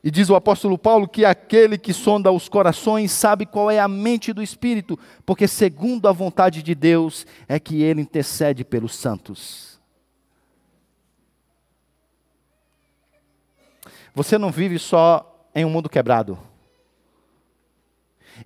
E 0.05 0.11
diz 0.11 0.29
o 0.29 0.35
apóstolo 0.35 0.77
Paulo 0.77 1.07
que 1.07 1.25
aquele 1.25 1.79
que 1.79 1.91
sonda 1.91 2.31
os 2.31 2.47
corações 2.47 3.11
sabe 3.11 3.43
qual 3.43 3.71
é 3.71 3.79
a 3.79 3.87
mente 3.87 4.31
do 4.31 4.43
Espírito, 4.43 4.99
porque 5.25 5.47
segundo 5.47 6.07
a 6.07 6.11
vontade 6.11 6.61
de 6.61 6.75
Deus 6.75 7.25
é 7.47 7.59
que 7.59 7.81
ele 7.81 8.01
intercede 8.01 8.63
pelos 8.63 8.93
santos. 8.93 9.79
Você 14.13 14.37
não 14.37 14.51
vive 14.51 14.77
só 14.77 15.49
em 15.55 15.65
um 15.65 15.71
mundo 15.71 15.89
quebrado. 15.89 16.37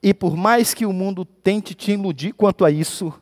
E 0.01 0.13
por 0.13 0.37
mais 0.37 0.73
que 0.73 0.85
o 0.85 0.93
mundo 0.93 1.25
tente 1.25 1.75
te 1.75 1.91
iludir 1.91 2.31
quanto 2.31 2.63
a 2.63 2.71
isso, 2.71 3.13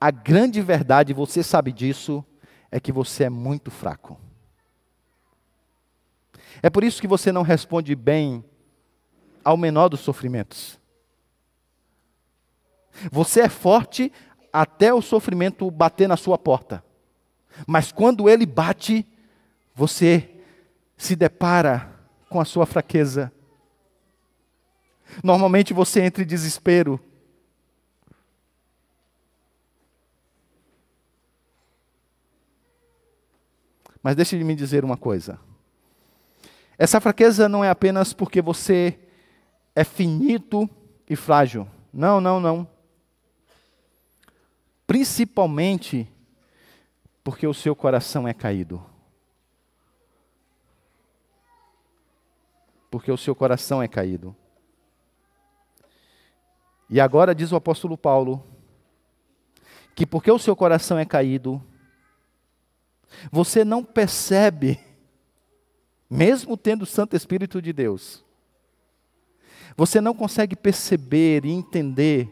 a 0.00 0.10
grande 0.10 0.60
verdade, 0.60 1.12
você 1.12 1.44
sabe 1.44 1.70
disso, 1.70 2.24
é 2.72 2.80
que 2.80 2.90
você 2.90 3.24
é 3.24 3.30
muito 3.30 3.70
fraco. 3.70 4.18
É 6.62 6.68
por 6.70 6.82
isso 6.82 7.00
que 7.00 7.06
você 7.06 7.30
não 7.30 7.42
responde 7.42 7.94
bem 7.94 8.44
ao 9.44 9.56
menor 9.56 9.88
dos 9.88 10.00
sofrimentos. 10.00 10.78
Você 13.10 13.42
é 13.42 13.48
forte 13.48 14.12
até 14.52 14.92
o 14.92 15.00
sofrimento 15.00 15.70
bater 15.70 16.08
na 16.08 16.16
sua 16.16 16.36
porta. 16.36 16.82
Mas 17.66 17.92
quando 17.92 18.28
ele 18.28 18.46
bate, 18.46 19.06
você 19.74 20.28
se 20.96 21.14
depara 21.14 21.92
com 22.28 22.40
a 22.40 22.44
sua 22.44 22.66
fraqueza. 22.66 23.32
Normalmente 25.22 25.72
você 25.72 26.02
entra 26.02 26.22
em 26.22 26.26
desespero. 26.26 27.00
Mas 34.02 34.16
deixe-me 34.16 34.44
me 34.44 34.54
dizer 34.54 34.84
uma 34.84 34.96
coisa. 34.96 35.38
Essa 36.78 37.00
fraqueza 37.00 37.48
não 37.48 37.64
é 37.64 37.68
apenas 37.68 38.12
porque 38.12 38.40
você 38.40 38.98
é 39.74 39.82
finito 39.82 40.70
e 41.10 41.16
frágil. 41.16 41.68
Não, 41.92 42.20
não, 42.20 42.38
não. 42.38 42.68
Principalmente 44.86 46.08
porque 47.24 47.46
o 47.46 47.52
seu 47.52 47.74
coração 47.74 48.28
é 48.28 48.32
caído. 48.32 48.82
Porque 52.90 53.10
o 53.10 53.18
seu 53.18 53.34
coração 53.34 53.82
é 53.82 53.88
caído. 53.88 54.34
E 56.88 57.00
agora 57.00 57.34
diz 57.34 57.52
o 57.52 57.56
apóstolo 57.56 57.98
Paulo 57.98 58.42
que 59.98 60.06
porque 60.06 60.30
o 60.30 60.38
seu 60.38 60.54
coração 60.54 60.96
é 60.96 61.04
caído, 61.04 61.60
você 63.32 63.64
não 63.64 63.82
percebe, 63.82 64.78
mesmo 66.08 66.56
tendo 66.56 66.82
o 66.82 66.86
Santo 66.86 67.14
Espírito 67.14 67.60
de 67.60 67.72
Deus, 67.72 68.24
você 69.76 70.00
não 70.00 70.14
consegue 70.14 70.56
perceber 70.56 71.44
e 71.44 71.50
entender 71.50 72.28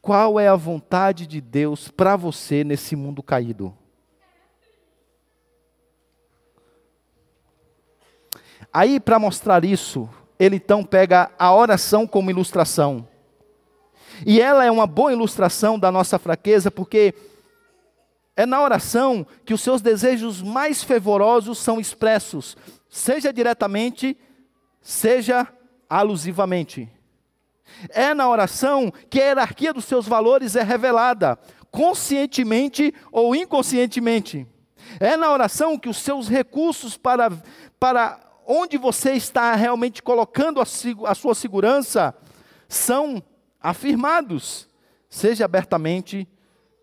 qual 0.00 0.38
é 0.38 0.48
a 0.48 0.56
vontade 0.56 1.26
de 1.26 1.40
Deus 1.40 1.88
para 1.88 2.16
você 2.16 2.64
nesse 2.64 2.96
mundo 2.96 3.22
caído. 3.22 3.76
Aí, 8.72 9.00
para 9.00 9.18
mostrar 9.18 9.64
isso, 9.64 10.08
ele 10.38 10.56
então 10.56 10.84
pega 10.84 11.30
a 11.38 11.52
oração 11.52 12.06
como 12.06 12.30
ilustração. 12.30 13.06
E 14.26 14.40
ela 14.40 14.64
é 14.64 14.70
uma 14.70 14.86
boa 14.86 15.12
ilustração 15.12 15.78
da 15.78 15.90
nossa 15.90 16.18
fraqueza, 16.18 16.70
porque 16.70 17.14
é 18.36 18.46
na 18.46 18.62
oração 18.62 19.26
que 19.44 19.52
os 19.52 19.60
seus 19.60 19.80
desejos 19.80 20.42
mais 20.42 20.82
fervorosos 20.82 21.58
são 21.58 21.80
expressos, 21.80 22.56
seja 22.88 23.32
diretamente, 23.32 24.16
seja 24.80 25.46
alusivamente. 25.88 26.90
É 27.90 28.14
na 28.14 28.28
oração 28.28 28.92
que 29.10 29.20
a 29.20 29.24
hierarquia 29.24 29.72
dos 29.72 29.84
seus 29.84 30.06
valores 30.06 30.56
é 30.56 30.62
revelada, 30.62 31.38
conscientemente 31.70 32.94
ou 33.12 33.34
inconscientemente. 33.34 34.46
É 34.98 35.16
na 35.16 35.30
oração 35.30 35.78
que 35.78 35.88
os 35.88 35.98
seus 35.98 36.28
recursos 36.28 36.96
para, 36.96 37.30
para 37.78 38.18
onde 38.46 38.78
você 38.78 39.12
está 39.12 39.54
realmente 39.54 40.02
colocando 40.02 40.60
a, 40.60 40.64
a 40.64 41.14
sua 41.14 41.34
segurança 41.34 42.14
são 42.66 43.22
afirmados, 43.60 44.68
seja 45.08 45.44
abertamente, 45.44 46.26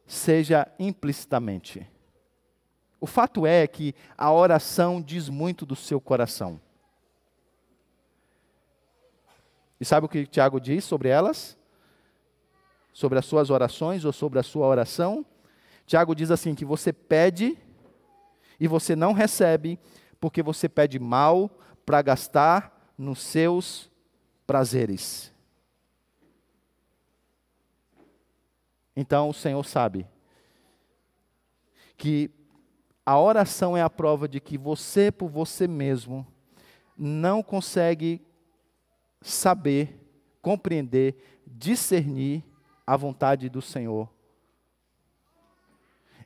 seja 0.06 0.68
implicitamente. 0.78 1.88
O 3.06 3.08
fato 3.08 3.45
é 3.45 3.68
que 3.68 3.93
a 4.18 4.34
oração 4.34 4.99
diz 4.99 5.30
muito 5.30 5.64
do 5.64 5.76
seu 5.76 6.01
coração. 6.01 6.60
E 9.80 9.86
sabe 9.86 10.08
o 10.08 10.10
que 10.10 10.26
Tiago 10.26 10.60
diz 10.60 10.84
sobre 10.86 11.10
elas? 11.10 11.56
Sobre 12.91 13.20
as 13.20 13.26
suas 13.28 13.51
orações 13.51 14.06
ou 14.06 14.12
sobre 14.12 14.39
a 14.39 14.43
sua 14.43 14.66
oração? 14.66 15.24
Tiago 15.86 16.16
diz 16.16 16.32
assim: 16.32 16.56
que 16.56 16.66
você 16.66 16.91
pede 16.91 17.56
e 18.60 18.68
você 18.68 18.95
não 18.95 19.14
recebe, 19.14 19.80
porque 20.20 20.41
você 20.41 20.68
pede 20.68 20.97
mal 20.97 21.51
para 21.86 22.01
gastar 22.01 22.91
nos 22.97 23.20
seus 23.20 23.88
prazeres. 24.47 25.32
Então 28.95 29.30
o 29.30 29.34
Senhor 29.34 29.64
sabe 29.64 30.08
que 31.95 32.32
a 33.06 33.20
oração 33.20 33.78
é 33.78 33.84
a 33.84 33.89
prova 33.89 34.28
de 34.28 34.39
que 34.39 34.58
você, 34.58 35.12
por 35.12 35.30
você 35.30 35.68
mesmo, 35.68 36.26
não 36.97 37.43
consegue 37.43 38.26
saber, 39.22 39.99
compreender, 40.41 41.41
discernir 41.45 42.43
a 42.86 42.97
vontade 42.97 43.47
do 43.47 43.62
Senhor. 43.62 44.10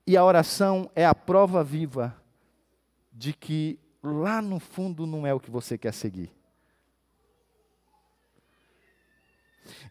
E 0.07 0.15
a 0.15 0.23
oração 0.23 0.89
é 0.95 1.05
a 1.05 1.13
prova 1.13 1.63
viva 1.63 2.15
de 3.11 3.33
que 3.33 3.77
lá 4.01 4.41
no 4.41 4.59
fundo 4.59 5.05
não 5.05 5.27
é 5.27 5.33
o 5.33 5.39
que 5.39 5.51
você 5.51 5.77
quer 5.77 5.93
seguir. 5.93 6.31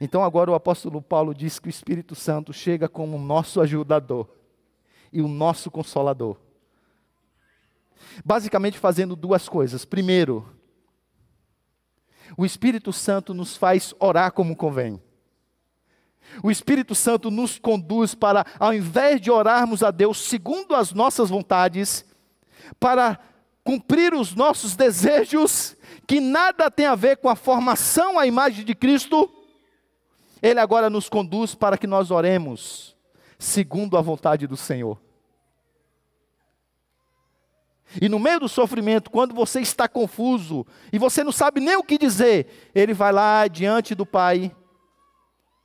Então 0.01 0.25
agora 0.25 0.51
o 0.51 0.55
apóstolo 0.55 1.03
Paulo 1.03 1.35
diz 1.35 1.59
que 1.59 1.69
o 1.69 1.71
Espírito 1.71 2.15
Santo 2.15 2.53
chega 2.53 2.89
como 2.89 3.19
nosso 3.19 3.61
ajudador 3.61 4.29
e 5.13 5.21
o 5.21 5.29
nosso 5.29 5.71
consolador. 5.71 6.48
Basicamente 8.25 8.79
fazendo 8.79 9.15
duas 9.15 9.49
coisas. 9.49 9.85
Primeiro, 9.85 10.47
o 12.37 12.45
Espírito 12.45 12.93
Santo 12.93 13.33
nos 13.33 13.57
faz 13.57 13.95
orar 13.99 14.33
como 14.33 14.57
convém. 14.57 15.01
O 16.43 16.51
Espírito 16.51 16.95
Santo 16.95 17.31
nos 17.31 17.59
conduz 17.59 18.15
para, 18.15 18.45
ao 18.59 18.73
invés 18.73 19.21
de 19.21 19.31
orarmos 19.31 19.83
a 19.83 19.91
Deus 19.91 20.19
segundo 20.19 20.75
as 20.75 20.93
nossas 20.93 21.31
vontades, 21.31 22.05
para 22.79 23.19
cumprir 23.65 24.15
os 24.15 24.35
nossos 24.35 24.77
desejos, 24.77 25.77
que 26.07 26.21
nada 26.21 26.71
tem 26.71 26.87
a 26.87 26.95
ver 26.95 27.17
com 27.19 27.29
a 27.29 27.37
formação 27.37 28.19
à 28.19 28.27
imagem 28.27 28.65
de 28.65 28.75
Cristo, 28.75 29.31
Ele 30.43 30.61
agora 30.61 30.89
nos 30.89 31.09
conduz 31.09 31.55
para 31.55 31.79
que 31.79 31.87
nós 31.87 32.11
oremos 32.11 32.97
segundo 33.39 33.97
a 33.97 34.01
vontade 34.01 34.47
do 34.47 34.57
Senhor. 34.57 34.99
E 38.01 38.09
no 38.09 38.19
meio 38.19 38.41
do 38.41 38.49
sofrimento, 38.49 39.11
quando 39.11 39.35
você 39.35 39.61
está 39.61 39.89
confuso 39.89 40.67
e 40.93 40.99
você 40.99 41.25
não 41.25 41.33
sabe 41.33 41.61
nem 41.61 41.77
o 41.77 41.83
que 41.83 41.97
dizer, 41.97 42.71
ele 42.75 42.93
vai 42.93 43.13
lá 43.13 43.47
diante 43.49 43.95
do 43.95 44.05
Pai 44.05 44.55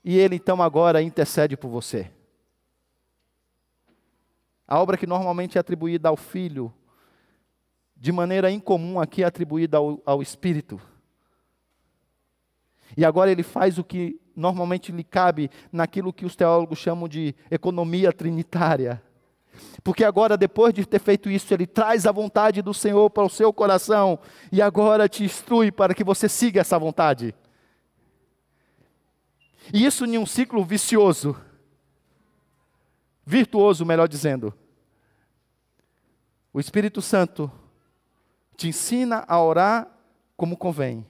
e 0.04 0.18
ele 0.18 0.36
então 0.36 0.62
agora 0.62 1.02
intercede 1.02 1.58
por 1.58 1.70
você. 1.70 2.10
A 4.66 4.80
obra 4.80 4.98
que 4.98 5.06
normalmente 5.06 5.58
é 5.58 5.62
atribuída 5.62 6.08
ao 6.08 6.16
Filho, 6.16 6.74
de 7.96 8.12
maneira 8.12 8.50
incomum 8.50 9.00
aqui 9.00 9.24
é 9.24 9.26
atribuída 9.26 9.78
ao, 9.78 10.02
ao 10.06 10.22
Espírito. 10.22 10.80
E 12.96 13.04
agora 13.04 13.32
ele 13.32 13.44
faz 13.44 13.78
o 13.78 13.84
que 13.84 14.20
normalmente 14.36 14.92
lhe 14.92 15.04
cabe 15.04 15.50
naquilo 15.72 16.14
que 16.14 16.26
os 16.26 16.36
teólogos 16.36 16.80
chamam 16.80 17.08
de 17.08 17.36
economia 17.52 18.14
trinitária 18.14 19.02
porque 19.84 20.04
agora, 20.04 20.38
depois 20.38 20.74
de 20.74 20.86
ter 20.86 21.00
feito 21.00 21.30
isso, 21.30 21.54
Ele 21.54 21.68
traz 21.68 22.06
a 22.06 22.12
vontade 22.12 22.62
do 22.62 22.74
Senhor 22.74 23.10
para 23.10 23.24
o 23.24 23.30
seu 23.30 23.52
coração 23.52 24.18
e 24.52 24.62
agora 24.62 25.10
te 25.10 25.24
instrui 25.24 25.72
para 25.72 25.94
que 25.94 26.04
você 26.04 26.30
siga 26.30 26.62
essa 26.62 26.80
vontade. 26.80 27.36
E 29.74 29.86
isso 29.86 30.06
em 30.06 30.18
um 30.18 30.26
ciclo 30.26 30.64
vicioso, 30.64 31.36
virtuoso, 33.26 33.86
melhor 33.86 34.08
dizendo. 34.08 34.54
O 36.54 36.60
Espírito 36.60 37.02
Santo 37.02 37.52
te 38.56 38.68
ensina 38.68 39.26
a 39.28 39.42
orar 39.42 39.88
como 40.38 40.56
convém 40.56 41.06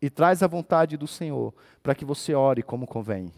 e 0.00 0.08
traz 0.08 0.42
a 0.42 0.46
vontade 0.46 0.96
do 0.96 1.06
Senhor 1.06 1.54
para 1.82 1.94
que 1.94 2.04
você 2.04 2.34
ore 2.34 2.62
como 2.62 2.86
convém. 2.86 3.32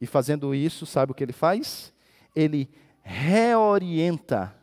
E 0.00 0.06
fazendo 0.06 0.54
isso, 0.54 0.84
sabe 0.84 1.12
o 1.12 1.14
que 1.14 1.22
ele 1.22 1.32
faz? 1.32 1.93
Ele 2.34 2.68
reorienta, 3.02 4.54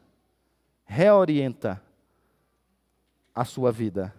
reorienta 0.83 1.81
a 3.33 3.45
sua 3.45 3.71
vida. 3.71 4.13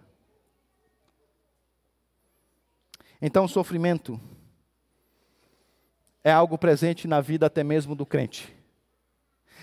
Então, 3.20 3.44
o 3.44 3.48
sofrimento 3.48 4.20
é 6.24 6.32
algo 6.32 6.56
presente 6.56 7.06
na 7.06 7.20
vida 7.20 7.46
até 7.46 7.62
mesmo 7.62 7.94
do 7.94 8.06
crente. 8.06 8.54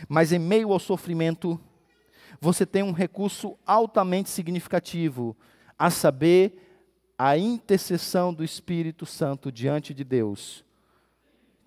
Mas 0.07 0.31
em 0.31 0.39
meio 0.39 0.71
ao 0.71 0.79
sofrimento, 0.79 1.59
você 2.39 2.65
tem 2.65 2.83
um 2.83 2.91
recurso 2.91 3.57
altamente 3.65 4.29
significativo, 4.29 5.35
a 5.77 5.89
saber, 5.89 6.65
a 7.17 7.37
intercessão 7.37 8.33
do 8.33 8.45
Espírito 8.45 9.05
Santo 9.05 9.51
diante 9.51 9.93
de 9.93 10.05
Deus 10.05 10.63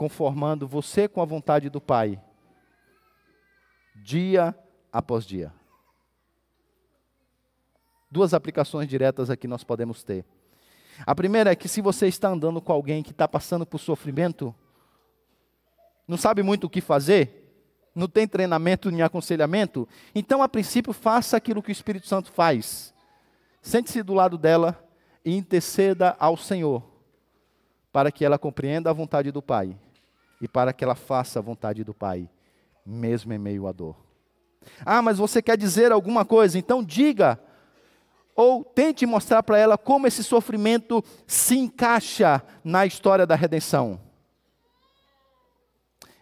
conformando 0.03 0.67
você 0.67 1.07
com 1.07 1.23
a 1.23 1.25
vontade 1.25 1.71
do 1.71 1.81
Pai, 1.81 2.21
dia 3.95 4.53
após 4.93 5.25
dia. 5.25 5.53
Duas 8.11 8.35
aplicações 8.35 8.89
diretas 8.89 9.31
aqui 9.31 9.47
nós 9.47 9.63
podemos 9.63 10.03
ter. 10.03 10.25
A 11.07 11.15
primeira 11.15 11.53
é 11.53 11.55
que 11.55 11.69
se 11.69 11.81
você 11.81 12.09
está 12.09 12.31
andando 12.31 12.61
com 12.61 12.73
alguém 12.73 13.01
que 13.01 13.13
está 13.13 13.29
passando 13.29 13.65
por 13.65 13.79
sofrimento, 13.79 14.53
não 16.09 16.17
sabe 16.17 16.43
muito 16.43 16.65
o 16.65 16.71
que 16.71 16.81
fazer, 16.81 17.55
não 17.95 18.09
tem 18.09 18.27
treinamento 18.27 18.91
nem 18.91 19.03
aconselhamento, 19.03 19.89
então 20.13 20.43
a 20.43 20.49
princípio 20.49 20.93
faça 20.93 21.37
aquilo 21.37 21.63
que 21.63 21.71
o 21.71 21.73
Espírito 21.73 22.09
Santo 22.09 22.33
faz. 22.33 22.93
Sente-se 23.63 24.03
do 24.03 24.15
lado 24.15 24.37
dela 24.37 24.85
e 25.25 25.37
interceda 25.37 26.17
ao 26.19 26.37
Senhor, 26.37 26.83
para 27.93 28.11
que 28.11 28.25
ela 28.25 28.37
compreenda 28.37 28.91
a 28.91 28.93
vontade 28.93 29.31
do 29.31 29.41
Pai 29.41 29.79
e 30.43 30.49
para 30.49 30.73
que 30.73 30.83
ela 30.83 30.97
faça 30.97 31.39
a 31.39 31.43
vontade 31.43 31.85
do 31.85 31.95
Pai, 31.95 32.29
mesmo 32.85 33.33
em 33.33 33.39
meio 33.39 33.69
à 33.69 33.73
dor. 33.73 33.97
Ah, 34.85 35.01
mas 35.01 35.17
você 35.19 35.41
quer 35.41 35.57
dizer 35.57 35.93
alguma 35.93 36.25
coisa? 36.25 36.59
Então 36.59 36.83
diga. 36.83 37.39
Ou 38.35 38.65
tente 38.65 39.07
mostrar 39.07 39.43
para 39.45 39.57
ela 39.57 39.79
como 39.79 40.07
esse 40.07 40.25
sofrimento 40.25 41.05
se 41.29 41.57
encaixa 41.57 42.43
na 42.65 42.85
história 42.85 43.25
da 43.25 43.37
redenção. 43.37 44.01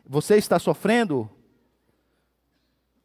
Você 0.04 0.36
está 0.36 0.58
sofrendo? 0.58 1.30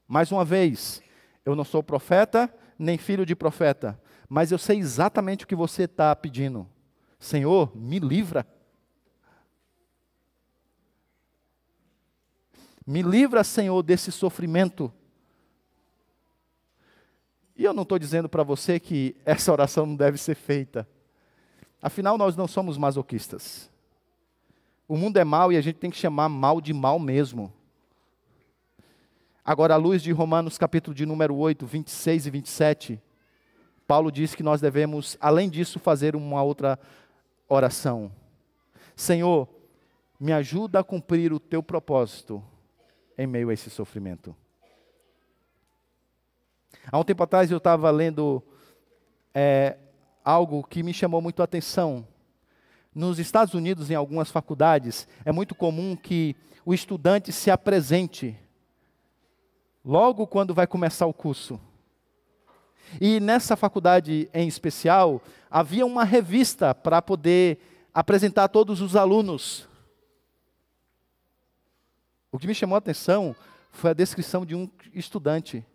Mais 0.07 0.32
uma 0.32 0.43
vez, 0.43 1.01
eu 1.45 1.55
não 1.55 1.63
sou 1.63 1.82
profeta, 1.82 2.53
nem 2.78 2.97
filho 2.97 3.26
de 3.26 3.36
profeta, 3.36 3.99
mas 4.28 4.51
eu 4.51 4.57
sei 4.57 4.80
exatamente 4.80 5.45
o 5.45 5.47
que 5.47 5.55
você 5.55 5.84
está 5.84 6.13
pedindo. 6.13 6.68
Senhor, 7.20 7.72
me 7.76 7.99
livra. 7.99 8.45
Me 12.86 13.02
livra, 13.02 13.44
Senhor, 13.44 13.82
desse 13.82 14.12
sofrimento. 14.12 14.94
E 17.58 17.64
eu 17.64 17.74
não 17.74 17.82
estou 17.82 17.98
dizendo 17.98 18.30
para 18.30 18.44
você 18.44 18.80
que 18.80 19.16
essa 19.26 19.52
oração 19.52 19.86
não 19.86 19.96
deve 19.96 20.18
ser 20.18 20.36
feita. 20.36 20.88
Afinal, 21.82 22.18
nós 22.18 22.36
não 22.36 22.48
somos 22.48 22.78
masoquistas. 22.78 23.72
O 24.88 24.96
mundo 24.96 25.18
é 25.18 25.24
mal 25.24 25.52
e 25.52 25.58
a 25.58 25.62
gente 25.62 25.78
tem 25.78 25.90
que 25.90 25.98
chamar 25.98 26.30
mal 26.30 26.62
de 26.62 26.74
mal 26.74 27.00
mesmo. 27.00 27.52
Agora, 29.44 29.74
à 29.74 29.78
luz 29.78 30.04
de 30.04 30.12
Romanos, 30.12 30.58
capítulo 30.58 30.94
de 30.94 31.06
número 31.06 31.36
8, 31.36 31.66
26 31.66 32.28
e 32.28 32.30
27, 32.30 33.02
Paulo 33.88 34.12
diz 34.12 34.36
que 34.36 34.44
nós 34.44 34.62
devemos, 34.62 35.18
além 35.20 35.50
disso, 35.50 35.80
fazer 35.80 36.16
uma 36.16 36.44
outra 36.44 36.80
oração. 37.48 38.12
Senhor, 38.96 39.48
me 40.20 40.32
ajuda 40.34 40.80
a 40.80 40.84
cumprir 40.84 41.34
o 41.34 41.40
teu 41.40 41.64
propósito 41.64 42.44
em 43.18 43.28
meio 43.28 43.49
a 43.49 43.53
esse 43.53 43.70
sofrimento. 43.70 44.36
Há 46.91 46.99
um 46.99 47.03
tempo 47.03 47.24
atrás 47.24 47.49
eu 47.49 47.57
estava 47.57 47.89
lendo 47.89 48.43
é, 49.34 49.78
algo 50.24 50.63
que 50.63 50.84
me 50.84 50.93
chamou 50.93 51.22
muito 51.22 51.41
a 51.41 51.45
atenção. 51.45 52.07
Nos 52.93 53.20
Estados 53.20 53.53
Unidos, 53.53 53.89
em 53.89 53.95
algumas 53.95 54.32
faculdades, 54.32 55.07
é 55.24 55.32
muito 55.32 55.55
comum 55.55 55.95
que 55.95 56.36
o 56.66 56.74
estudante 56.74 57.32
se 57.32 57.51
apresente 57.51 58.38
logo 59.84 60.26
quando 60.26 60.53
vai 60.53 60.66
começar 60.66 61.05
o 61.05 61.13
curso. 61.13 61.59
E 63.01 63.20
nessa 63.20 63.55
faculdade 63.55 64.30
em 64.34 64.47
especial, 64.47 65.22
havia 65.49 65.86
uma 65.86 66.03
revista 66.03 66.74
para 66.74 67.01
poder 67.01 67.59
apresentar 67.93 68.45
a 68.45 68.49
todos 68.49 68.82
os 68.82 68.95
alunos 68.95 69.68
o 72.36 72.38
que 72.38 72.48
me 72.48 72.54
chamou 72.54 72.76
a 72.76 72.80
atenção 72.80 73.34
foi 73.72 73.92
a 73.92 73.94
descrição 73.94 74.46
de 74.46 74.54
um 74.54 74.70
estudante. 74.94 75.66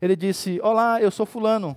Ele 0.00 0.16
disse: 0.16 0.58
Olá, 0.62 1.02
eu 1.02 1.10
sou 1.10 1.26
Fulano. 1.26 1.76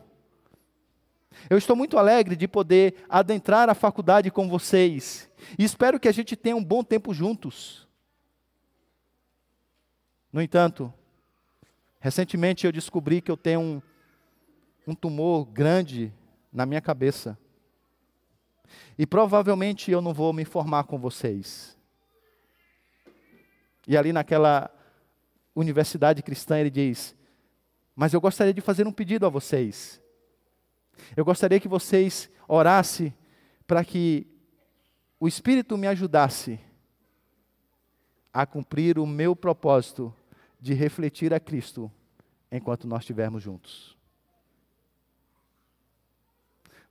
Eu 1.50 1.58
estou 1.58 1.76
muito 1.76 1.98
alegre 1.98 2.38
de 2.38 2.48
poder 2.48 2.96
adentrar 3.10 3.70
a 3.70 3.76
faculdade 3.76 4.32
com 4.32 4.48
vocês. 4.48 5.30
E 5.60 5.66
espero 5.66 6.00
que 6.00 6.08
a 6.08 6.14
gente 6.14 6.34
tenha 6.34 6.56
um 6.56 6.64
bom 6.64 6.82
tempo 6.82 7.14
juntos. 7.14 7.86
No 10.32 10.42
entanto, 10.42 10.92
recentemente 12.00 12.66
eu 12.66 12.72
descobri 12.72 13.22
que 13.22 13.30
eu 13.30 13.36
tenho 13.36 13.60
um, 13.60 13.82
um 14.88 14.96
tumor 14.96 15.44
grande 15.44 16.14
na 16.54 16.66
minha 16.66 16.80
cabeça. 16.80 17.38
E 18.98 19.06
provavelmente 19.06 19.92
eu 19.92 20.02
não 20.02 20.14
vou 20.14 20.32
me 20.32 20.46
formar 20.46 20.86
com 20.86 20.98
vocês. 20.98 21.77
E 23.88 23.96
ali 23.96 24.12
naquela 24.12 24.70
universidade 25.56 26.22
cristã 26.22 26.60
ele 26.60 26.70
diz: 26.70 27.16
Mas 27.96 28.14
eu 28.14 28.20
gostaria 28.20 28.54
de 28.54 28.62
fazer 28.62 28.86
um 28.86 28.92
pedido 28.92 29.26
a 29.26 29.30
vocês. 29.30 30.02
Eu 31.16 31.24
gostaria 31.24 31.60
que 31.60 31.68
vocês 31.68 32.30
orassem 32.48 33.14
para 33.66 33.84
que 33.86 34.28
o 35.20 35.28
Espírito 35.28 35.78
me 35.78 35.88
ajudasse 35.88 36.60
a 38.34 38.46
cumprir 38.46 39.00
o 39.00 39.08
meu 39.08 39.36
propósito 39.36 40.14
de 40.60 40.74
refletir 40.74 41.34
a 41.34 41.40
Cristo 41.40 41.92
enquanto 42.52 42.88
nós 42.88 43.02
estivermos 43.02 43.42
juntos. 43.42 43.98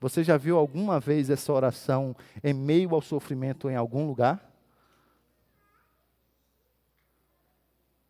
Você 0.01 0.23
já 0.23 0.37
viu 0.37 0.59
alguma 0.59 1.01
vez 1.01 1.31
essa 1.31 1.53
oração 1.53 2.15
em 2.43 2.53
meio 2.53 2.95
ao 2.95 3.01
sofrimento 3.01 3.71
em 3.71 3.77
algum 3.77 4.07
lugar? 4.07 4.56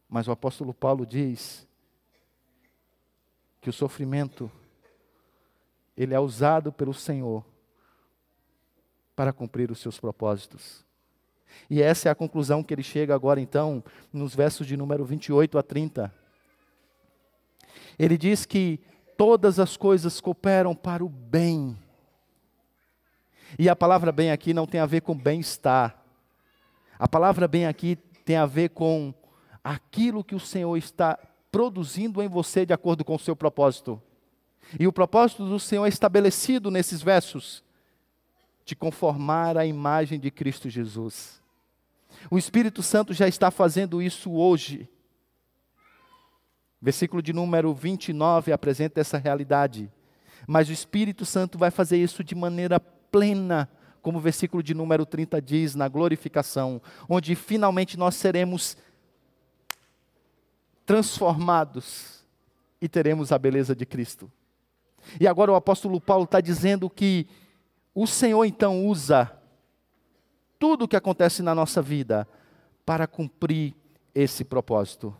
Mas 0.08 0.28
o 0.28 0.32
apóstolo 0.32 0.72
Paulo 0.72 1.04
diz 1.04 1.66
que 3.60 3.70
o 3.70 3.72
sofrimento 3.72 4.50
ele 5.96 6.14
é 6.14 6.20
usado 6.20 6.72
pelo 6.72 6.92
Senhor 6.94 7.44
para 9.14 9.32
cumprir 9.32 9.70
os 9.70 9.80
seus 9.80 9.98
propósitos. 9.98 10.84
E 11.70 11.80
essa 11.80 12.08
é 12.08 12.12
a 12.12 12.14
conclusão 12.14 12.62
que 12.62 12.74
ele 12.74 12.82
chega 12.82 13.14
agora 13.14 13.40
então, 13.40 13.82
nos 14.12 14.34
versos 14.34 14.66
de 14.66 14.76
número 14.76 15.04
28 15.04 15.58
a 15.58 15.62
30. 15.62 16.12
Ele 17.98 18.18
diz 18.18 18.44
que 18.44 18.78
todas 19.16 19.58
as 19.58 19.76
coisas 19.76 20.20
cooperam 20.20 20.74
para 20.74 21.02
o 21.02 21.08
bem. 21.08 21.78
E 23.58 23.68
a 23.68 23.76
palavra 23.76 24.12
bem 24.12 24.30
aqui 24.30 24.52
não 24.52 24.66
tem 24.66 24.80
a 24.80 24.86
ver 24.86 25.00
com 25.00 25.16
bem-estar. 25.16 26.04
A 26.98 27.08
palavra 27.08 27.48
bem 27.48 27.66
aqui 27.66 27.96
tem 28.24 28.36
a 28.36 28.44
ver 28.46 28.70
com 28.70 29.14
aquilo 29.66 30.22
que 30.22 30.34
o 30.34 30.40
Senhor 30.40 30.76
está 30.76 31.18
produzindo 31.50 32.22
em 32.22 32.28
você 32.28 32.64
de 32.64 32.72
acordo 32.72 33.04
com 33.04 33.16
o 33.16 33.18
seu 33.18 33.34
propósito. 33.34 34.00
E 34.78 34.86
o 34.86 34.92
propósito 34.92 35.44
do 35.44 35.58
Senhor 35.58 35.84
é 35.84 35.88
estabelecido 35.88 36.70
nesses 36.70 37.02
versos: 37.02 37.64
te 38.64 38.76
conformar 38.76 39.56
à 39.56 39.66
imagem 39.66 40.20
de 40.20 40.30
Cristo 40.30 40.70
Jesus. 40.70 41.42
O 42.30 42.38
Espírito 42.38 42.80
Santo 42.80 43.12
já 43.12 43.26
está 43.26 43.50
fazendo 43.50 44.00
isso 44.00 44.32
hoje. 44.32 44.88
Versículo 46.80 47.20
de 47.20 47.32
número 47.32 47.74
29 47.74 48.52
apresenta 48.52 49.00
essa 49.00 49.18
realidade. 49.18 49.90
Mas 50.46 50.68
o 50.68 50.72
Espírito 50.72 51.24
Santo 51.24 51.58
vai 51.58 51.72
fazer 51.72 51.96
isso 51.96 52.22
de 52.22 52.36
maneira 52.36 52.78
plena, 52.78 53.68
como 54.00 54.18
o 54.18 54.20
versículo 54.20 54.62
de 54.62 54.74
número 54.74 55.04
30 55.04 55.42
diz, 55.42 55.74
na 55.74 55.88
glorificação, 55.88 56.80
onde 57.08 57.34
finalmente 57.34 57.98
nós 57.98 58.14
seremos 58.14 58.76
transformados 60.86 62.24
e 62.80 62.88
teremos 62.88 63.32
a 63.32 63.38
beleza 63.38 63.74
de 63.74 63.84
Cristo. 63.84 64.30
E 65.20 65.26
agora 65.26 65.52
o 65.52 65.56
apóstolo 65.56 66.00
Paulo 66.00 66.24
está 66.24 66.40
dizendo 66.40 66.88
que 66.88 67.26
o 67.94 68.06
Senhor 68.06 68.44
então 68.44 68.86
usa 68.86 69.36
tudo 70.58 70.84
o 70.84 70.88
que 70.88 70.96
acontece 70.96 71.42
na 71.42 71.54
nossa 71.54 71.82
vida 71.82 72.26
para 72.84 73.06
cumprir 73.06 73.74
esse 74.14 74.44
propósito. 74.44 75.14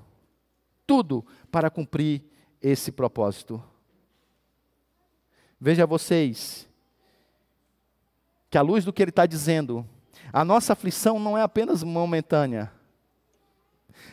Tudo 0.86 1.24
para 1.50 1.68
cumprir 1.68 2.22
esse 2.62 2.92
propósito. 2.92 3.62
Veja 5.60 5.86
vocês, 5.86 6.68
que 8.48 8.58
à 8.58 8.62
luz 8.62 8.84
do 8.84 8.92
que 8.92 9.02
ele 9.02 9.10
está 9.10 9.26
dizendo, 9.26 9.86
a 10.32 10.44
nossa 10.44 10.72
aflição 10.72 11.18
não 11.18 11.36
é 11.36 11.42
apenas 11.42 11.82
momentânea, 11.82 12.70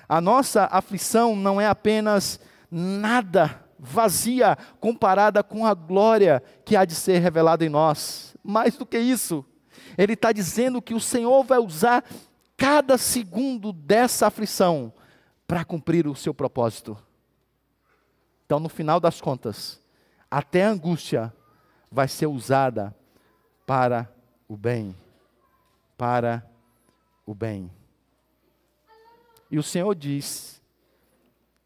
a 0.07 0.19
nossa 0.19 0.65
aflição 0.71 1.35
não 1.35 1.59
é 1.59 1.67
apenas 1.67 2.39
nada 2.69 3.63
vazia 3.77 4.57
comparada 4.79 5.43
com 5.43 5.65
a 5.65 5.73
glória 5.73 6.41
que 6.63 6.75
há 6.75 6.85
de 6.85 6.95
ser 6.95 7.19
revelada 7.19 7.65
em 7.65 7.69
nós. 7.69 8.35
Mais 8.43 8.77
do 8.77 8.85
que 8.85 8.97
isso, 8.97 9.45
ele 9.97 10.13
está 10.13 10.31
dizendo 10.31 10.81
que 10.81 10.93
o 10.93 10.99
Senhor 10.99 11.43
vai 11.43 11.59
usar 11.59 12.03
cada 12.55 12.97
segundo 12.97 13.73
dessa 13.73 14.27
aflição 14.27 14.93
para 15.47 15.65
cumprir 15.65 16.07
o 16.07 16.15
seu 16.15 16.33
propósito. 16.33 16.97
Então, 18.45 18.59
no 18.59 18.69
final 18.69 18.99
das 18.99 19.19
contas, 19.19 19.81
até 20.29 20.65
a 20.65 20.69
angústia 20.69 21.33
vai 21.91 22.07
ser 22.07 22.27
usada 22.27 22.95
para 23.65 24.09
o 24.47 24.55
bem. 24.55 24.95
Para 25.97 26.45
o 27.25 27.33
bem. 27.33 27.71
E 29.53 29.57
o 29.59 29.61
Senhor 29.61 29.93
diz, 29.93 30.59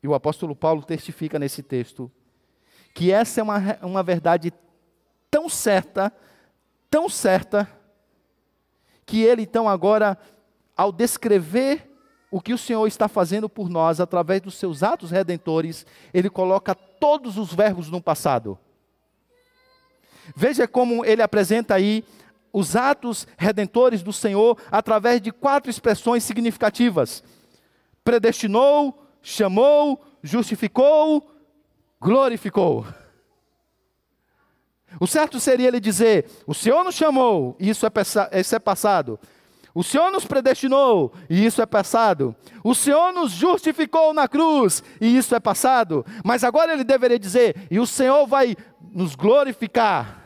e 0.03 0.07
o 0.09 0.13
apóstolo 0.13 0.53
Paulo 0.53 0.83
testifica 0.83 1.39
nesse 1.39 1.63
texto, 1.63 2.11
que 2.93 3.13
essa 3.13 3.39
é 3.39 3.43
uma, 3.43 3.59
uma 3.81 4.03
verdade 4.03 4.51
tão 5.31 5.47
certa, 5.47 6.11
tão 6.91 7.07
certa, 7.07 7.65
que 9.05 9.23
ele 9.23 9.43
então 9.43 9.69
agora, 9.69 10.17
ao 10.75 10.91
descrever 10.91 11.89
o 12.29 12.41
que 12.41 12.53
o 12.53 12.57
Senhor 12.57 12.85
está 12.88 13.07
fazendo 13.07 13.47
por 13.47 13.69
nós 13.69 14.01
através 14.01 14.41
dos 14.41 14.55
seus 14.55 14.83
atos 14.83 15.09
redentores, 15.09 15.85
ele 16.13 16.29
coloca 16.29 16.75
todos 16.75 17.38
os 17.38 17.53
verbos 17.53 17.89
no 17.89 18.01
passado. 18.01 18.59
Veja 20.35 20.67
como 20.67 21.05
ele 21.05 21.21
apresenta 21.21 21.75
aí 21.75 22.03
os 22.51 22.75
atos 22.75 23.25
redentores 23.38 24.03
do 24.03 24.11
Senhor 24.11 24.57
através 24.69 25.21
de 25.21 25.31
quatro 25.31 25.69
expressões 25.69 26.25
significativas: 26.25 27.23
predestinou, 28.07 29.05
chamou, 29.21 30.01
justificou, 30.23 31.29
glorificou. 31.99 32.87
O 34.97 35.05
certo 35.05 35.41
seria 35.41 35.67
ele 35.67 35.81
dizer: 35.81 36.25
O 36.47 36.53
Senhor 36.53 36.85
nos 36.85 36.95
chamou, 36.95 37.57
e 37.59 37.69
isso 37.69 37.85
é, 37.85 37.91
isso 38.39 38.55
é 38.55 38.59
passado. 38.59 39.19
O 39.75 39.83
Senhor 39.83 40.09
nos 40.09 40.25
predestinou, 40.25 41.13
e 41.29 41.45
isso 41.45 41.61
é 41.61 41.65
passado. 41.65 42.33
O 42.63 42.73
Senhor 42.73 43.11
nos 43.11 43.33
justificou 43.33 44.13
na 44.13 44.25
cruz, 44.25 44.81
e 45.01 45.17
isso 45.17 45.35
é 45.35 45.39
passado. 45.41 46.05
Mas 46.23 46.45
agora 46.45 46.71
ele 46.71 46.85
deveria 46.85 47.19
dizer: 47.19 47.67
E 47.69 47.77
o 47.77 47.85
Senhor 47.85 48.25
vai 48.25 48.55
nos 48.93 49.15
glorificar. 49.15 50.23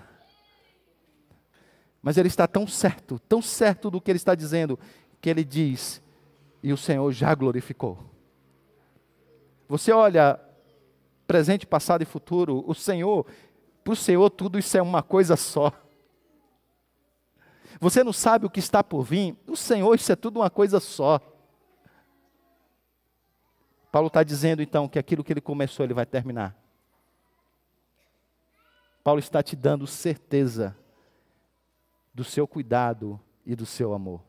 Mas 1.99 2.15
ele 2.15 2.27
está 2.27 2.45
tão 2.45 2.67
certo, 2.67 3.17
tão 3.27 3.41
certo 3.41 3.89
do 3.89 3.99
que 3.99 4.11
ele 4.11 4.17
está 4.17 4.35
dizendo, 4.35 4.77
que 5.19 5.27
ele 5.27 5.43
diz: 5.43 6.00
E 6.63 6.71
o 6.71 6.77
Senhor 6.77 7.11
já 7.11 7.33
glorificou. 7.33 7.97
Você 9.67 9.91
olha, 9.91 10.39
presente, 11.25 11.65
passado 11.65 12.01
e 12.01 12.05
futuro, 12.05 12.63
o 12.67 12.75
Senhor, 12.75 13.25
para 13.83 13.93
o 13.93 13.95
Senhor 13.95 14.29
tudo 14.29 14.59
isso 14.59 14.77
é 14.77 14.81
uma 14.81 15.01
coisa 15.01 15.35
só. 15.35 15.71
Você 17.79 18.03
não 18.03 18.13
sabe 18.13 18.45
o 18.45 18.49
que 18.49 18.59
está 18.59 18.83
por 18.83 19.03
vir? 19.03 19.35
O 19.47 19.55
Senhor, 19.55 19.95
isso 19.95 20.11
é 20.11 20.15
tudo 20.15 20.39
uma 20.39 20.49
coisa 20.49 20.79
só. 20.79 21.19
Paulo 23.91 24.07
está 24.07 24.23
dizendo 24.23 24.61
então 24.61 24.87
que 24.87 24.99
aquilo 24.99 25.23
que 25.23 25.33
ele 25.33 25.41
começou, 25.41 25.83
ele 25.83 25.93
vai 25.93 26.05
terminar. 26.05 26.55
Paulo 29.03 29.19
está 29.19 29.41
te 29.41 29.55
dando 29.55 29.87
certeza 29.87 30.77
do 32.13 32.23
seu 32.23 32.47
cuidado 32.47 33.19
e 33.45 33.55
do 33.55 33.65
seu 33.65 33.93
amor. 33.93 34.21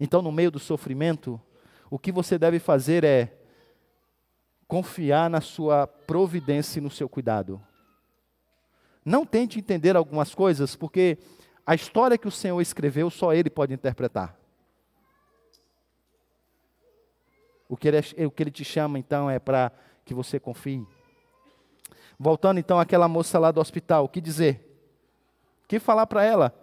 Então, 0.00 0.22
no 0.22 0.32
meio 0.32 0.50
do 0.50 0.58
sofrimento, 0.58 1.38
o 1.90 1.98
que 1.98 2.10
você 2.10 2.38
deve 2.38 2.58
fazer 2.58 3.04
é 3.04 3.36
confiar 4.66 5.28
na 5.28 5.42
sua 5.42 5.86
providência 5.86 6.78
e 6.78 6.82
no 6.82 6.90
seu 6.90 7.08
cuidado. 7.08 7.60
Não 9.04 9.26
tente 9.26 9.58
entender 9.58 9.96
algumas 9.96 10.34
coisas, 10.34 10.74
porque 10.74 11.18
a 11.66 11.74
história 11.74 12.16
que 12.16 12.28
o 12.28 12.30
Senhor 12.30 12.60
escreveu, 12.62 13.10
só 13.10 13.34
Ele 13.34 13.50
pode 13.50 13.74
interpretar. 13.74 14.38
O 17.68 17.76
que 17.76 17.88
Ele, 17.88 17.98
o 18.26 18.30
que 18.30 18.42
ele 18.42 18.50
te 18.50 18.64
chama, 18.64 18.98
então, 18.98 19.28
é 19.28 19.38
para 19.38 19.70
que 20.04 20.14
você 20.14 20.40
confie. 20.40 20.86
Voltando, 22.18 22.58
então, 22.58 22.80
àquela 22.80 23.06
moça 23.06 23.38
lá 23.38 23.50
do 23.50 23.60
hospital, 23.60 24.04
o 24.04 24.08
que 24.08 24.20
dizer? 24.20 24.66
O 25.64 25.68
que 25.68 25.78
falar 25.78 26.06
para 26.06 26.24
ela? 26.24 26.54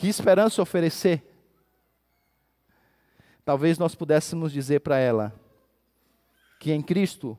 Que 0.00 0.08
esperança 0.08 0.62
oferecer? 0.62 1.22
talvez 3.44 3.78
nós 3.78 3.94
pudéssemos 3.94 4.50
dizer 4.50 4.80
para 4.80 4.96
ela 4.96 5.34
que 6.58 6.72
em 6.72 6.80
Cristo 6.80 7.36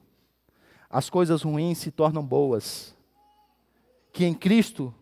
as 0.88 1.10
coisas 1.10 1.42
ruins 1.42 1.80
se 1.80 1.90
tornam 1.90 2.24
boas, 2.24 2.96
que 4.14 4.26
em 4.26 4.34
Cristo 4.34 4.94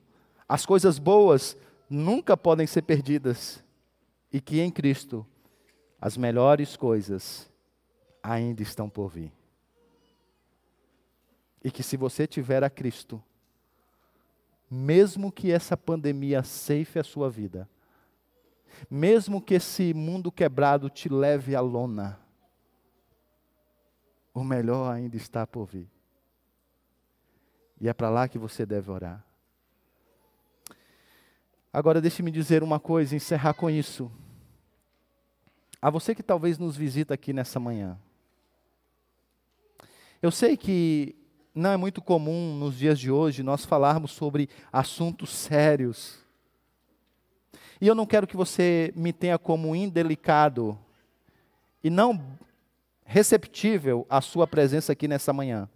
as 0.48 0.66
coisas 0.66 0.98
boas 0.98 1.58
nunca 1.90 2.38
podem 2.38 2.66
ser 2.66 2.84
perdidas 2.84 3.62
e 4.32 4.40
que 4.40 4.62
em 4.62 4.72
Cristo 4.72 5.26
as 6.00 6.16
melhores 6.16 6.78
coisas 6.78 7.52
ainda 8.24 8.62
estão 8.62 8.90
por 8.90 9.10
vir. 9.10 9.34
E 11.62 11.70
que 11.70 11.84
se 11.84 11.98
você 11.98 12.26
tiver 12.26 12.64
a 12.64 12.70
Cristo, 12.70 13.22
mesmo 14.70 15.32
que 15.32 15.52
essa 15.52 15.76
pandemia 15.76 16.44
ceife 16.44 17.00
a 17.00 17.04
sua 17.04 17.30
vida, 17.30 17.68
mesmo 18.90 19.42
que 19.42 19.56
esse 19.56 19.94
mundo 19.94 20.32
quebrado 20.32 20.90
te 20.90 21.10
leve 21.10 21.56
à 21.56 21.62
lona, 21.62 22.20
o 24.34 24.44
melhor 24.44 24.94
ainda 24.94 25.18
está 25.18 25.46
por 25.48 25.66
vir. 25.66 25.90
E 27.82 27.88
é 27.88 27.94
para 27.94 28.10
lá 28.10 28.28
que 28.28 28.38
você 28.38 28.66
deve 28.66 28.92
orar. 28.92 29.26
Agora, 31.72 32.02
deixe-me 32.02 32.32
dizer 32.32 32.64
uma 32.64 32.80
coisa, 32.80 33.16
encerrar 33.16 33.54
com 33.54 33.70
isso. 33.70 34.12
A 35.82 35.90
você 35.90 36.14
que 36.14 36.24
talvez 36.24 36.58
nos 36.58 36.76
visita 36.76 37.14
aqui 37.14 37.32
nessa 37.32 37.60
manhã. 37.60 37.98
Eu 40.22 40.32
sei 40.32 40.58
que 40.58 41.19
não 41.54 41.72
é 41.72 41.78
muito 41.78 42.02
comum 42.02 42.56
nos 42.58 42.78
dias 42.78 43.00
de 43.00 43.12
hoje 43.12 43.44
nós 43.44 43.66
falarmos 43.66 44.12
sobre 44.12 44.50
assuntos 44.72 45.30
sérios 45.32 46.24
e 47.82 47.88
eu 47.88 47.96
não 47.96 48.06
quero 48.06 48.28
que 48.28 48.36
você 48.36 48.92
me 48.96 49.14
tenha 49.14 49.40
como 49.40 49.76
indelicado 49.76 50.78
e 51.82 51.90
não 51.90 52.38
receptível 53.06 54.06
à 54.10 54.20
sua 54.20 54.46
presença 54.46 54.92
aqui 54.92 55.08
nessa 55.08 55.32
manhã. 55.32 55.70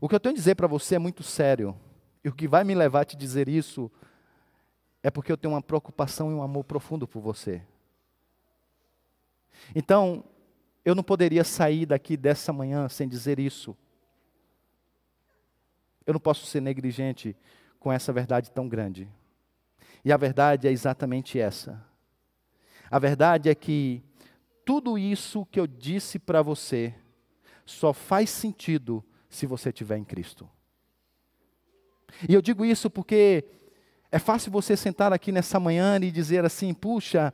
O 0.00 0.08
que 0.08 0.14
eu 0.14 0.20
tenho 0.20 0.34
a 0.34 0.36
dizer 0.36 0.56
para 0.56 0.66
você 0.66 0.96
é 0.96 0.98
muito 0.98 1.22
sério. 1.22 1.76
E 2.24 2.28
o 2.28 2.34
que 2.34 2.48
vai 2.48 2.64
me 2.64 2.74
levar 2.74 3.02
a 3.02 3.04
te 3.04 3.16
dizer 3.16 3.48
isso 3.48 3.90
é 5.02 5.10
porque 5.10 5.30
eu 5.30 5.36
tenho 5.36 5.54
uma 5.54 5.62
preocupação 5.62 6.30
e 6.32 6.34
um 6.34 6.42
amor 6.42 6.64
profundo 6.64 7.06
por 7.06 7.20
você. 7.20 7.62
Então, 9.74 10.24
eu 10.84 10.94
não 10.94 11.02
poderia 11.02 11.44
sair 11.44 11.86
daqui 11.86 12.16
dessa 12.16 12.52
manhã 12.52 12.88
sem 12.88 13.08
dizer 13.08 13.38
isso. 13.38 13.76
Eu 16.06 16.14
não 16.14 16.20
posso 16.20 16.46
ser 16.46 16.60
negligente 16.60 17.36
com 17.78 17.92
essa 17.92 18.12
verdade 18.12 18.50
tão 18.50 18.68
grande. 18.68 19.08
E 20.04 20.12
a 20.12 20.16
verdade 20.16 20.66
é 20.66 20.70
exatamente 20.70 21.38
essa. 21.38 21.84
A 22.90 22.98
verdade 22.98 23.48
é 23.48 23.54
que 23.54 24.02
tudo 24.64 24.98
isso 24.98 25.46
que 25.46 25.60
eu 25.60 25.66
disse 25.66 26.18
para 26.18 26.42
você 26.42 26.94
só 27.64 27.92
faz 27.92 28.30
sentido 28.30 29.04
se 29.28 29.46
você 29.46 29.68
estiver 29.68 29.96
em 29.96 30.04
Cristo. 30.04 30.48
E 32.28 32.34
eu 32.34 32.42
digo 32.42 32.64
isso 32.64 32.90
porque 32.90 33.44
é 34.10 34.18
fácil 34.18 34.50
você 34.50 34.76
sentar 34.76 35.12
aqui 35.12 35.30
nessa 35.30 35.60
manhã 35.60 35.96
e 36.02 36.10
dizer 36.10 36.44
assim: 36.44 36.74
puxa, 36.74 37.32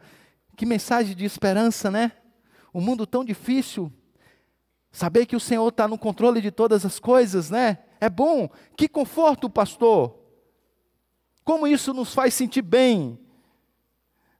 que 0.56 0.66
mensagem 0.66 1.16
de 1.16 1.24
esperança, 1.24 1.90
né? 1.90 2.12
Um 2.74 2.80
mundo 2.80 3.06
tão 3.06 3.24
difícil. 3.24 3.90
Saber 4.92 5.26
que 5.26 5.36
o 5.36 5.40
Senhor 5.40 5.68
está 5.68 5.86
no 5.88 5.98
controle 5.98 6.40
de 6.40 6.50
todas 6.50 6.84
as 6.84 6.98
coisas, 6.98 7.50
né? 7.50 7.78
É 8.00 8.08
bom. 8.08 8.48
Que 8.76 8.88
conforto, 8.88 9.48
pastor. 9.48 10.16
Como 11.44 11.66
isso 11.66 11.94
nos 11.94 12.12
faz 12.12 12.34
sentir 12.34 12.62
bem. 12.62 13.18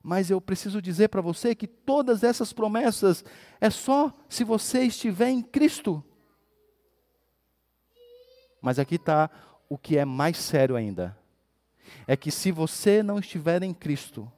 Mas 0.01 0.29
eu 0.29 0.39
preciso 0.39 0.81
dizer 0.81 1.09
para 1.09 1.21
você 1.21 1.53
que 1.53 1.67
todas 1.67 2.23
essas 2.23 2.53
promessas 2.53 3.25
é 3.59 3.69
só 3.69 4.13
se 4.29 4.43
você 4.43 4.83
estiver 4.83 5.29
em 5.29 5.41
Cristo. 5.41 6.03
Mas 8.61 8.79
aqui 8.79 8.95
está 8.95 9.29
o 9.69 9.77
que 9.77 9.97
é 9.97 10.05
mais 10.05 10.37
sério 10.37 10.75
ainda: 10.75 11.17
é 12.05 12.15
que 12.15 12.31
se 12.31 12.51
você 12.51 13.03
não 13.03 13.19
estiver 13.19 13.63
em 13.63 13.73
Cristo, 13.73 14.31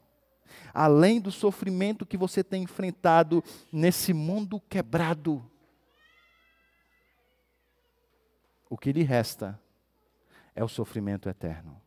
além 0.74 1.20
do 1.20 1.32
sofrimento 1.32 2.05
que 2.05 2.17
você 2.17 2.43
tem 2.43 2.63
enfrentado 2.63 3.43
nesse 3.72 4.13
mundo 4.13 4.59
quebrado, 4.70 5.43
o 8.70 8.78
que 8.78 8.91
lhe 8.91 9.03
resta 9.03 9.59
é 10.55 10.63
o 10.63 10.67
sofrimento 10.67 11.28
eterno. 11.28 11.82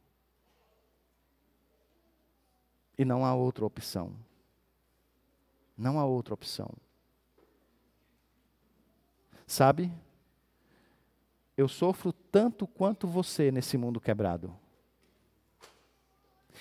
E 2.99 3.05
não 3.05 3.25
há 3.25 3.35
outra 3.35 3.65
opção. 3.65 4.15
Não 5.77 5.99
há 5.99 6.05
outra 6.05 6.35
opção. 6.35 6.71
Sabe? 9.47 9.93
Eu 11.57 11.69
sofro 11.69 12.13
tanto 12.13 12.67
quanto 12.67 13.07
você 13.07 13.51
nesse 13.51 13.77
mundo 13.77 14.01
quebrado. 14.01 14.55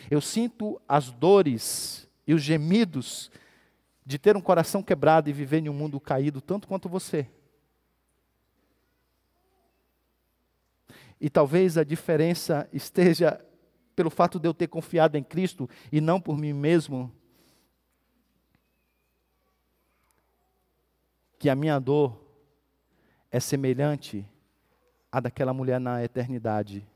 Eu 0.10 0.22
sinto 0.22 0.82
as 0.88 1.12
dores 1.12 2.08
e 2.26 2.34
os 2.34 2.42
gemidos 2.42 3.32
de 4.06 4.18
ter 4.18 4.36
um 4.36 4.42
coração 4.42 4.82
quebrado 4.82 5.30
e 5.30 5.34
viver 5.34 5.60
em 5.60 5.70
um 5.70 5.74
mundo 5.74 6.00
caído 6.00 6.42
tanto 6.42 6.68
quanto 6.68 6.90
você. 6.90 7.30
E 11.22 11.30
talvez 11.30 11.78
a 11.78 11.84
diferença 11.84 12.68
esteja 12.74 13.40
pelo 13.96 14.10
fato 14.10 14.40
de 14.40 14.48
eu 14.48 14.54
ter 14.54 14.68
confiado 14.68 15.16
em 15.16 15.24
Cristo 15.24 15.70
e 15.92 16.02
não 16.02 16.20
por 16.20 16.36
mim 16.36 16.52
mesmo, 16.52 17.12
que 21.38 21.50
a 21.50 21.56
minha 21.56 21.80
dor 21.80 22.20
é 23.30 23.40
semelhante 23.40 24.28
à 25.12 25.20
daquela 25.20 25.54
mulher 25.54 25.80
na 25.80 26.04
eternidade. 26.04 26.88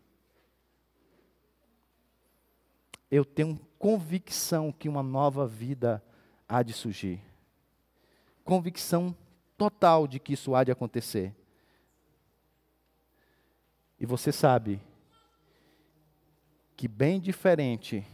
Eu 3.12 3.24
tenho 3.24 3.60
convicção 3.78 4.72
que 4.72 4.90
uma 4.90 5.04
nova 5.04 5.48
vida 5.48 6.04
há 6.48 6.64
de 6.64 6.74
surgir. 6.74 7.22
Convicção 8.44 9.16
total 9.58 10.08
de 10.08 10.20
que 10.20 10.34
isso 10.34 10.56
há 10.56 10.64
de 10.64 10.72
acontecer. 10.72 11.36
E 14.00 14.06
você 14.06 14.32
sabe 14.32 14.82
que, 16.76 16.88
bem 16.88 17.20
diferente 17.20 18.06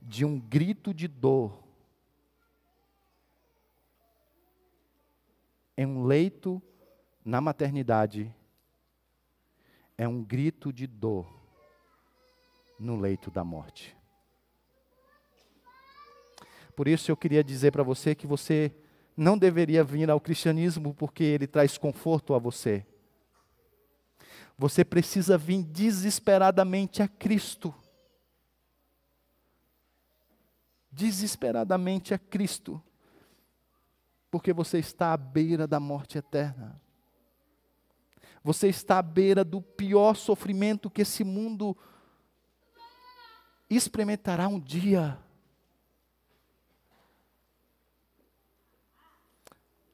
de 0.00 0.24
um 0.24 0.38
grito 0.40 0.92
de 0.92 1.06
dor, 1.06 1.62
em 5.76 5.86
um 5.86 6.04
leito 6.04 6.60
na 7.24 7.40
maternidade, 7.40 8.34
é 9.96 10.08
um 10.08 10.22
grito 10.22 10.72
de 10.72 10.86
dor 10.86 11.32
no 12.78 12.98
leito 12.98 13.30
da 13.30 13.44
morte. 13.44 13.96
Por 16.74 16.88
isso 16.88 17.10
eu 17.10 17.16
queria 17.16 17.44
dizer 17.44 17.70
para 17.70 17.82
você 17.82 18.14
que 18.14 18.26
você 18.26 18.74
não 19.16 19.38
deveria 19.38 19.84
vir 19.84 20.10
ao 20.10 20.20
cristianismo 20.20 20.94
porque 20.94 21.22
ele 21.22 21.46
traz 21.46 21.78
conforto 21.78 22.34
a 22.34 22.38
você. 22.38 22.84
Você 24.62 24.84
precisa 24.84 25.36
vir 25.36 25.64
desesperadamente 25.64 27.02
a 27.02 27.08
Cristo. 27.08 27.74
Desesperadamente 30.88 32.14
a 32.14 32.18
Cristo. 32.18 32.80
Porque 34.30 34.52
você 34.52 34.78
está 34.78 35.12
à 35.12 35.16
beira 35.16 35.66
da 35.66 35.80
morte 35.80 36.16
eterna. 36.16 36.80
Você 38.44 38.68
está 38.68 38.98
à 38.98 39.02
beira 39.02 39.42
do 39.42 39.60
pior 39.60 40.14
sofrimento 40.14 40.88
que 40.88 41.02
esse 41.02 41.24
mundo 41.24 41.76
experimentará 43.68 44.46
um 44.46 44.60
dia. 44.60 45.18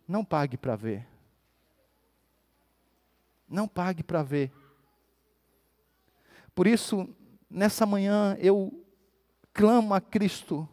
Não 0.07 0.23
pague 0.23 0.59
para 0.59 0.77
ver. 0.77 1.09
Não 3.49 3.67
pague 3.67 4.03
para 4.03 4.23
ver. 4.23 4.58
Por 6.59 6.67
isso, 6.67 7.09
nessa 7.49 7.87
manhã, 7.87 8.37
eu 8.41 8.85
clamo 9.53 9.95
a 9.95 10.01
Cristo 10.01 10.69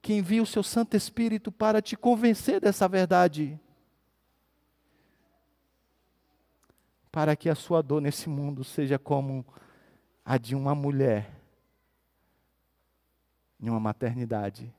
que 0.00 0.12
envie 0.12 0.40
o 0.40 0.46
seu 0.46 0.62
Santo 0.62 0.96
Espírito 0.96 1.50
para 1.50 1.82
te 1.82 1.96
convencer 1.96 2.60
dessa 2.60 2.86
verdade. 2.86 3.58
Para 7.10 7.34
que 7.34 7.48
a 7.48 7.56
sua 7.56 7.82
dor 7.82 8.00
nesse 8.00 8.28
mundo 8.28 8.62
seja 8.62 8.96
como 8.96 9.44
a 10.24 10.38
de 10.38 10.54
uma 10.54 10.72
mulher 10.72 11.36
em 13.58 13.68
uma 13.68 13.80
maternidade 13.80 14.72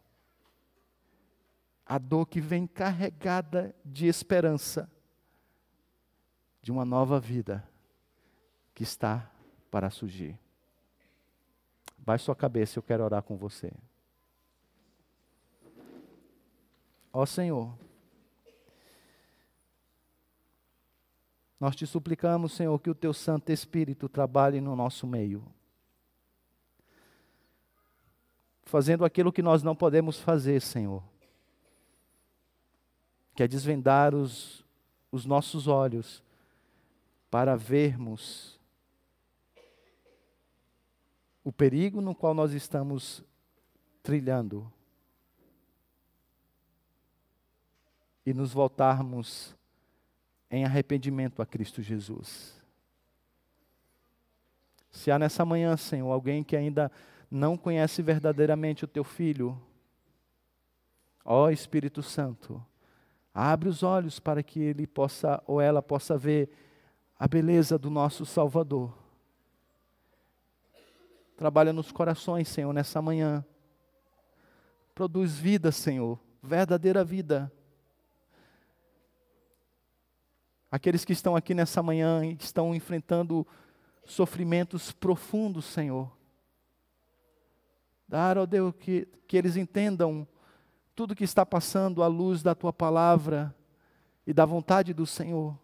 a 1.85 1.97
dor 1.97 2.27
que 2.27 2.39
vem 2.39 2.65
carregada 2.65 3.75
de 3.83 4.07
esperança 4.07 4.89
de 6.61 6.71
uma 6.71 6.85
nova 6.85 7.19
vida 7.19 7.69
que 8.73 8.83
está 8.83 9.30
para 9.72 9.89
surgir. 9.89 10.38
Baixe 11.97 12.26
sua 12.26 12.36
cabeça, 12.36 12.78
eu 12.78 12.84
quero 12.84 13.03
orar 13.03 13.24
com 13.24 13.36
você. 13.36 13.72
Ó 17.13 17.26
Senhor, 17.26 17.74
nós 21.59 21.76
te 21.76 21.88
suplicamos, 21.88 22.51
Senhor, 22.53 22.78
que 22.80 22.89
o 22.89 22.95
teu 22.95 23.13
Santo 23.13 23.51
Espírito 23.51 24.07
trabalhe 24.07 24.61
no 24.61 24.76
nosso 24.76 25.07
meio, 25.07 25.43
fazendo 28.63 29.03
aquilo 29.03 29.32
que 29.32 29.41
nós 29.41 29.63
não 29.63 29.76
podemos 29.76 30.19
fazer, 30.19 30.61
Senhor 30.61 31.01
que 33.41 33.43
é 33.43 33.47
desvendar 33.47 34.13
os, 34.13 34.63
os 35.11 35.26
nossos 35.26 35.67
olhos 35.67 36.24
para 37.30 37.55
vermos 37.55 38.59
o 41.43 41.51
perigo 41.51 42.01
no 42.01 42.13
qual 42.13 42.33
nós 42.33 42.53
estamos 42.53 43.23
trilhando 44.03 44.71
e 48.25 48.33
nos 48.33 48.53
voltarmos 48.53 49.55
em 50.49 50.65
arrependimento 50.65 51.41
a 51.41 51.45
Cristo 51.45 51.81
Jesus. 51.81 52.59
Se 54.91 55.09
há 55.09 55.17
nessa 55.17 55.45
manhã, 55.45 55.75
Senhor, 55.77 56.11
alguém 56.11 56.43
que 56.43 56.55
ainda 56.55 56.91
não 57.29 57.57
conhece 57.57 58.01
verdadeiramente 58.01 58.83
o 58.83 58.87
teu 58.87 59.03
filho, 59.03 59.59
ó 61.23 61.49
Espírito 61.49 62.03
Santo, 62.03 62.63
Abre 63.33 63.69
os 63.69 63.81
olhos 63.81 64.19
para 64.19 64.43
que 64.43 64.59
ele 64.59 64.85
possa 64.85 65.41
ou 65.47 65.61
ela 65.61 65.81
possa 65.81 66.17
ver 66.17 66.49
a 67.17 67.27
beleza 67.27 67.77
do 67.77 67.89
nosso 67.89 68.25
Salvador. 68.25 68.93
Trabalha 71.41 71.73
nos 71.73 71.91
corações, 71.91 72.47
Senhor, 72.47 72.71
nessa 72.71 73.01
manhã. 73.01 73.43
Produz 74.93 75.39
vida, 75.39 75.71
Senhor, 75.71 76.19
verdadeira 76.39 77.03
vida. 77.03 77.51
Aqueles 80.69 81.03
que 81.03 81.13
estão 81.13 81.35
aqui 81.35 81.55
nessa 81.55 81.81
manhã 81.81 82.23
estão 82.39 82.75
enfrentando 82.75 83.47
sofrimentos 84.05 84.91
profundos, 84.91 85.65
Senhor. 85.65 86.15
Dar, 88.07 88.37
ó 88.37 88.45
Deus, 88.45 88.75
que, 88.79 89.07
que 89.27 89.35
eles 89.35 89.55
entendam 89.55 90.27
tudo 90.95 91.15
que 91.15 91.23
está 91.23 91.43
passando 91.43 92.03
à 92.03 92.07
luz 92.07 92.43
da 92.43 92.53
tua 92.53 92.71
palavra 92.71 93.51
e 94.27 94.31
da 94.31 94.45
vontade 94.45 94.93
do 94.93 95.07
Senhor. 95.07 95.57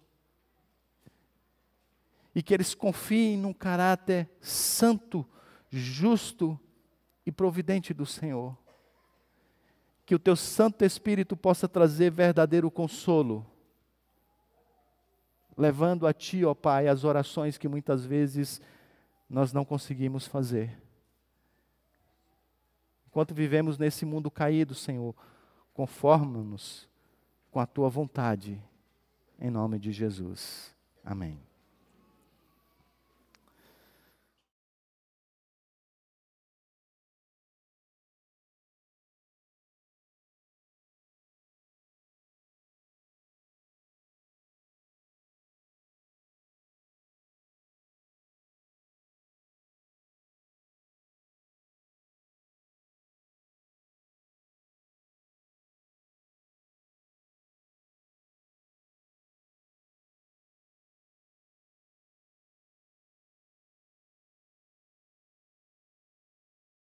E 2.34 2.42
que 2.42 2.52
eles 2.52 2.74
confiem 2.74 3.38
num 3.38 3.54
caráter 3.54 4.28
santo, 4.42 5.24
justo 5.70 6.60
e 7.26 7.32
providente 7.32 7.94
do 7.94 8.06
Senhor. 8.06 8.58
Que 10.06 10.16
o 10.16 10.20
teu 10.20 10.36
Santo 10.36 10.86
Espírito 10.86 11.36
possa 11.36 11.68
trazer 11.68 12.12
verdadeiro 12.12 12.72
consolo, 12.72 13.46
levando 15.58 16.08
a 16.08 16.14
ti, 16.14 16.46
ó 16.46 16.54
Pai, 16.54 16.88
as 16.88 17.04
orações 17.04 17.58
que 17.58 17.68
muitas 17.68 18.06
vezes 18.06 18.62
nós 19.30 19.52
não 19.52 19.66
conseguimos 19.66 20.26
fazer. 20.26 20.82
Enquanto 23.08 23.34
vivemos 23.34 23.78
nesse 23.78 24.06
mundo 24.06 24.30
caído, 24.30 24.76
Senhor, 24.76 25.16
conforma-nos 25.74 26.88
com 27.52 27.60
a 27.60 27.66
tua 27.66 27.90
vontade, 27.90 28.62
em 29.40 29.50
nome 29.50 29.80
de 29.80 29.92
Jesus. 29.92 30.74
Amém. 31.04 31.47